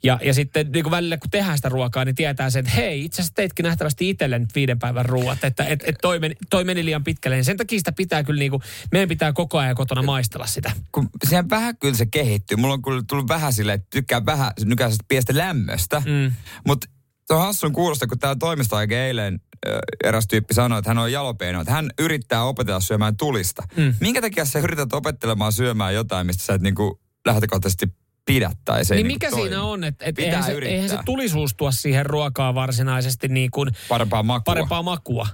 Ja, 0.03 0.19
ja 0.23 0.35
sitten 0.35 0.73
niin 0.73 0.83
kuin 0.83 0.91
välillä 0.91 1.17
kun 1.17 1.31
tehdään 1.31 1.59
sitä 1.59 1.69
ruokaa, 1.69 2.05
niin 2.05 2.15
tietää 2.15 2.51
sen, 2.51 2.61
että 2.61 2.81
hei, 2.81 3.05
itse 3.05 3.23
asiassa 3.23 3.35
teitkin 3.35 3.65
nähtävästi 3.65 4.11
itselle 4.11 4.39
nyt 4.39 4.55
viiden 4.55 4.79
päivän 4.79 5.07
ruuat, 5.07 5.45
että 5.45 5.65
et, 5.65 5.81
et 5.87 5.95
toi, 6.03 6.19
meni, 6.19 6.35
toi 6.51 6.65
meni 6.65 6.85
liian 6.85 7.05
pitkälle. 7.05 7.37
Ja 7.37 7.45
sen 7.45 7.57
takia 7.57 7.79
sitä 7.79 7.93
pitää 7.93 8.25
kyllä, 8.25 8.39
niin 8.39 8.51
kuin, 8.51 8.63
meidän 8.93 9.09
pitää 9.09 9.33
koko 9.33 9.59
ajan 9.59 9.75
kotona 9.75 10.03
maistella 10.03 10.47
sitä. 10.47 10.73
kun 10.93 11.09
siihen 11.29 11.51
vähän 11.51 11.77
kyllä 11.77 11.95
se 11.95 12.07
kehittyy. 12.07 12.57
Mulla 12.57 12.75
on 12.75 12.83
kyllä 12.83 13.03
tullut 13.09 13.29
vähän 13.29 13.53
silleen, 13.53 13.75
että 13.75 13.87
tykkää 13.91 14.27
vähän 14.27 14.53
nykäisestä 14.65 15.05
pienestä 15.09 15.37
lämmöstä. 15.37 16.03
Mm. 16.07 16.33
Mutta 16.67 16.87
Se 17.27 17.35
on 17.35 17.41
hassun 17.41 17.73
kuulosta, 17.73 18.07
kun 18.07 18.19
täällä 18.19 18.39
toimistoaika 18.39 18.95
eilen 18.95 19.41
ö, 19.67 19.79
eräs 20.05 20.27
tyyppi 20.27 20.55
sanoi, 20.55 20.79
että 20.79 20.91
hän 20.91 20.99
on 20.99 21.13
jalopeino, 21.13 21.61
että 21.61 21.73
hän 21.73 21.91
yrittää 21.99 22.45
opetella 22.45 22.81
syömään 22.81 23.17
tulista. 23.17 23.63
Mm. 23.77 23.95
Minkä 24.01 24.21
takia 24.21 24.45
sä 24.45 24.59
yrität 24.59 24.93
opettelemaan 24.93 25.53
syömään 25.53 25.95
jotain, 25.95 26.27
mistä 26.27 26.45
sä 26.45 26.55
et 26.55 26.63
niinku 26.63 27.01
lähtökohtaisesti 27.27 27.87
pidä 28.27 28.51
tai 28.65 28.85
se 28.85 28.95
ei 28.95 28.99
Niin 29.03 29.09
niinku 29.09 29.27
mikä 29.27 29.31
toimi? 29.31 29.49
siinä 29.49 29.63
on, 29.63 29.85
että 29.85 30.05
et 30.05 30.19
eihän, 30.19 30.45
se, 30.45 30.53
yrittää. 30.53 30.75
eihän 30.75 30.89
se 30.91 30.99
tulisuus 31.05 31.55
tuo 31.57 31.73
siihen 31.73 32.07
ruokaan 32.07 32.55
varsinaisesti 32.55 33.29
niin 33.29 33.51
kuin 33.51 33.71
Parempaa 33.89 34.23
makua. 34.23 34.43
parempaa 34.45 34.83
makua. 34.83 35.27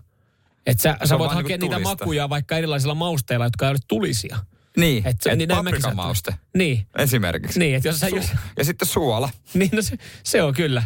Että 0.67 0.83
sä, 0.83 0.97
sä 1.05 1.19
voit 1.19 1.33
hakea 1.33 1.49
niinku 1.49 1.67
niitä 1.67 1.77
tulista. 1.77 2.05
makuja 2.05 2.29
vaikka 2.29 2.57
erilaisilla 2.57 2.95
mausteilla, 2.95 3.47
jotka 3.47 3.67
ei 3.67 3.71
ole 3.71 3.79
tulisia. 3.89 4.39
Niin, 4.77 5.07
Et 5.07 5.17
et 5.27 5.39
niin 5.39 5.49
paprikamauste 5.49 6.35
Niin, 6.57 6.87
esimerkiksi. 6.99 7.59
niin 7.59 7.75
että 7.77 7.89
jos 7.89 8.01
sä... 8.01 8.09
Jos, 8.09 8.27
Ja 8.59 8.65
sitten 8.65 8.89
suola. 8.89 9.31
niin 9.55 9.71
no 9.73 9.83
se, 9.83 9.97
se 10.23 10.43
on 10.43 10.55
kyllä. 10.55 10.83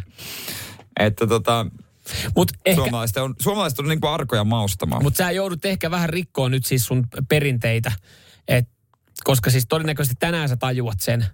Että 1.01 1.27
tota, 1.27 1.67
Mutta 2.37 2.55
ehkä, 2.65 2.83
suomalaiset 2.83 3.17
on, 3.17 3.35
suomalaiset 3.43 3.79
on 3.79 3.89
niinku 3.89 4.07
arkoja 4.07 4.45
maustamaan. 4.45 5.03
Mutta 5.03 5.19
sä 5.19 5.31
joudut 5.31 5.65
ehkä 5.65 5.91
vähän 5.91 6.09
rikkoon 6.09 6.51
nyt 6.51 6.67
siis 6.67 6.87
sun 6.87 7.07
perinteitä. 7.29 7.93
Et, 8.49 8.69
koska 9.25 9.51
siis 9.51 9.65
todennäköisesti 9.69 10.17
tänään 10.21 10.49
sä 10.49 10.57
tajuat 10.57 11.01
sen, 11.01 11.27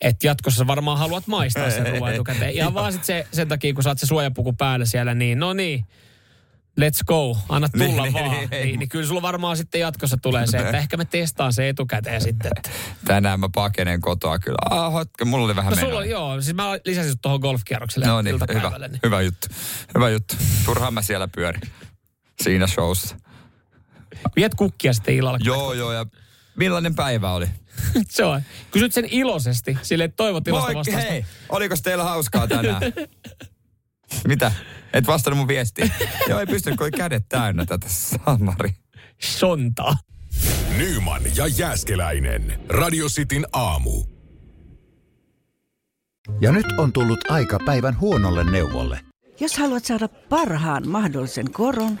että 0.00 0.26
jatkossa 0.26 0.66
varmaan 0.66 0.98
haluat 0.98 1.26
maistaa 1.26 1.70
sen 1.70 1.86
ruoan 1.86 2.12
etukäteen. 2.14 2.52
Ihan 2.52 2.74
vaan 2.74 2.92
sit 2.92 3.04
se, 3.04 3.26
sen 3.32 3.48
takia, 3.48 3.74
kun 3.74 3.82
saat 3.82 3.98
se 3.98 4.06
suojapuku 4.06 4.52
päällä 4.52 4.84
siellä, 4.86 5.14
niin 5.14 5.38
no 5.38 5.52
niin, 5.52 5.84
let's 6.80 7.04
go, 7.06 7.36
anna 7.48 7.68
tulla 7.68 8.02
Niin, 8.02 8.12
vaan. 8.12 8.30
niin, 8.30 8.50
Niin, 8.50 8.66
niin, 8.66 8.78
niin 8.78 8.88
kyllä 8.88 9.06
sulla 9.06 9.22
varmaan 9.22 9.56
sitten 9.56 9.80
jatkossa 9.80 10.16
tulee 10.16 10.46
se, 10.46 10.58
että 10.58 10.78
ehkä 10.78 10.96
me 10.96 11.04
testaan 11.04 11.52
se 11.52 11.68
etukäteen 11.68 12.20
sitten. 12.20 12.50
Että. 12.56 12.70
Tänään 13.04 13.40
mä 13.40 13.48
pakenen 13.54 14.00
kotoa 14.00 14.38
kyllä. 14.38 14.58
Ah, 14.70 14.92
hotka, 14.92 15.24
mulla 15.24 15.44
oli 15.44 15.56
vähän 15.56 15.70
No 15.70 15.76
menoa. 15.76 15.90
sulla 15.90 16.04
joo, 16.04 16.40
siis 16.40 16.56
mä 16.56 16.64
lisäsin 16.84 17.10
sut 17.12 17.22
tuohon 17.22 17.40
golfkierrokselle 17.40 18.06
No 18.06 18.22
niin, 18.22 18.34
hyvä. 18.34 18.78
Niin. 18.88 19.00
hyvä 19.02 19.22
juttu. 19.22 19.48
Hyvä 19.94 20.08
juttu. 20.10 20.34
Turhaan 20.64 20.94
mä 20.94 21.02
siellä 21.02 21.28
pyörin. 21.28 21.60
Siinä 22.42 22.66
showssa. 22.66 23.16
Viet 24.36 24.54
kukkia 24.54 24.92
sitten 24.92 25.14
illalla. 25.14 25.38
Joo, 25.42 25.72
joo, 25.72 25.92
ja 25.92 26.06
millainen 26.56 26.94
päivä 26.94 27.32
oli? 27.32 27.46
se 28.08 28.24
on. 28.24 28.42
Kysyt 28.70 28.92
sen 28.92 29.04
iloisesti, 29.10 29.78
sille 29.82 30.08
toivot 30.08 30.48
ilosta 30.48 30.66
Moi, 30.66 30.74
vastausta. 30.74 31.10
hei, 31.10 31.24
oliko 31.48 31.74
teillä 31.82 32.04
hauskaa 32.04 32.48
tänään? 32.48 32.82
Mitä? 34.28 34.52
Et 34.92 35.06
vastannut 35.06 35.38
mun 35.38 35.48
viestiin. 35.48 35.92
Joo, 36.28 36.40
ei 36.40 36.46
pystynyt, 36.46 36.76
kun 36.78 36.84
oli 36.84 36.90
kädet 36.90 37.28
täynnä 37.28 37.64
tätä 37.64 37.86
samari. 37.88 38.70
Sontaa. 39.22 39.96
Nyman 40.76 41.22
ja 41.36 41.46
Jääskeläinen. 41.46 42.60
Radio 42.68 43.06
Cityn 43.08 43.46
aamu. 43.52 44.04
Ja 46.40 46.52
nyt 46.52 46.66
on 46.78 46.92
tullut 46.92 47.30
aika 47.30 47.58
päivän 47.66 48.00
huonolle 48.00 48.50
neuvolle. 48.50 49.00
Jos 49.40 49.58
haluat 49.58 49.84
saada 49.84 50.08
parhaan 50.08 50.88
mahdollisen 50.88 51.52
koron, 51.52 52.00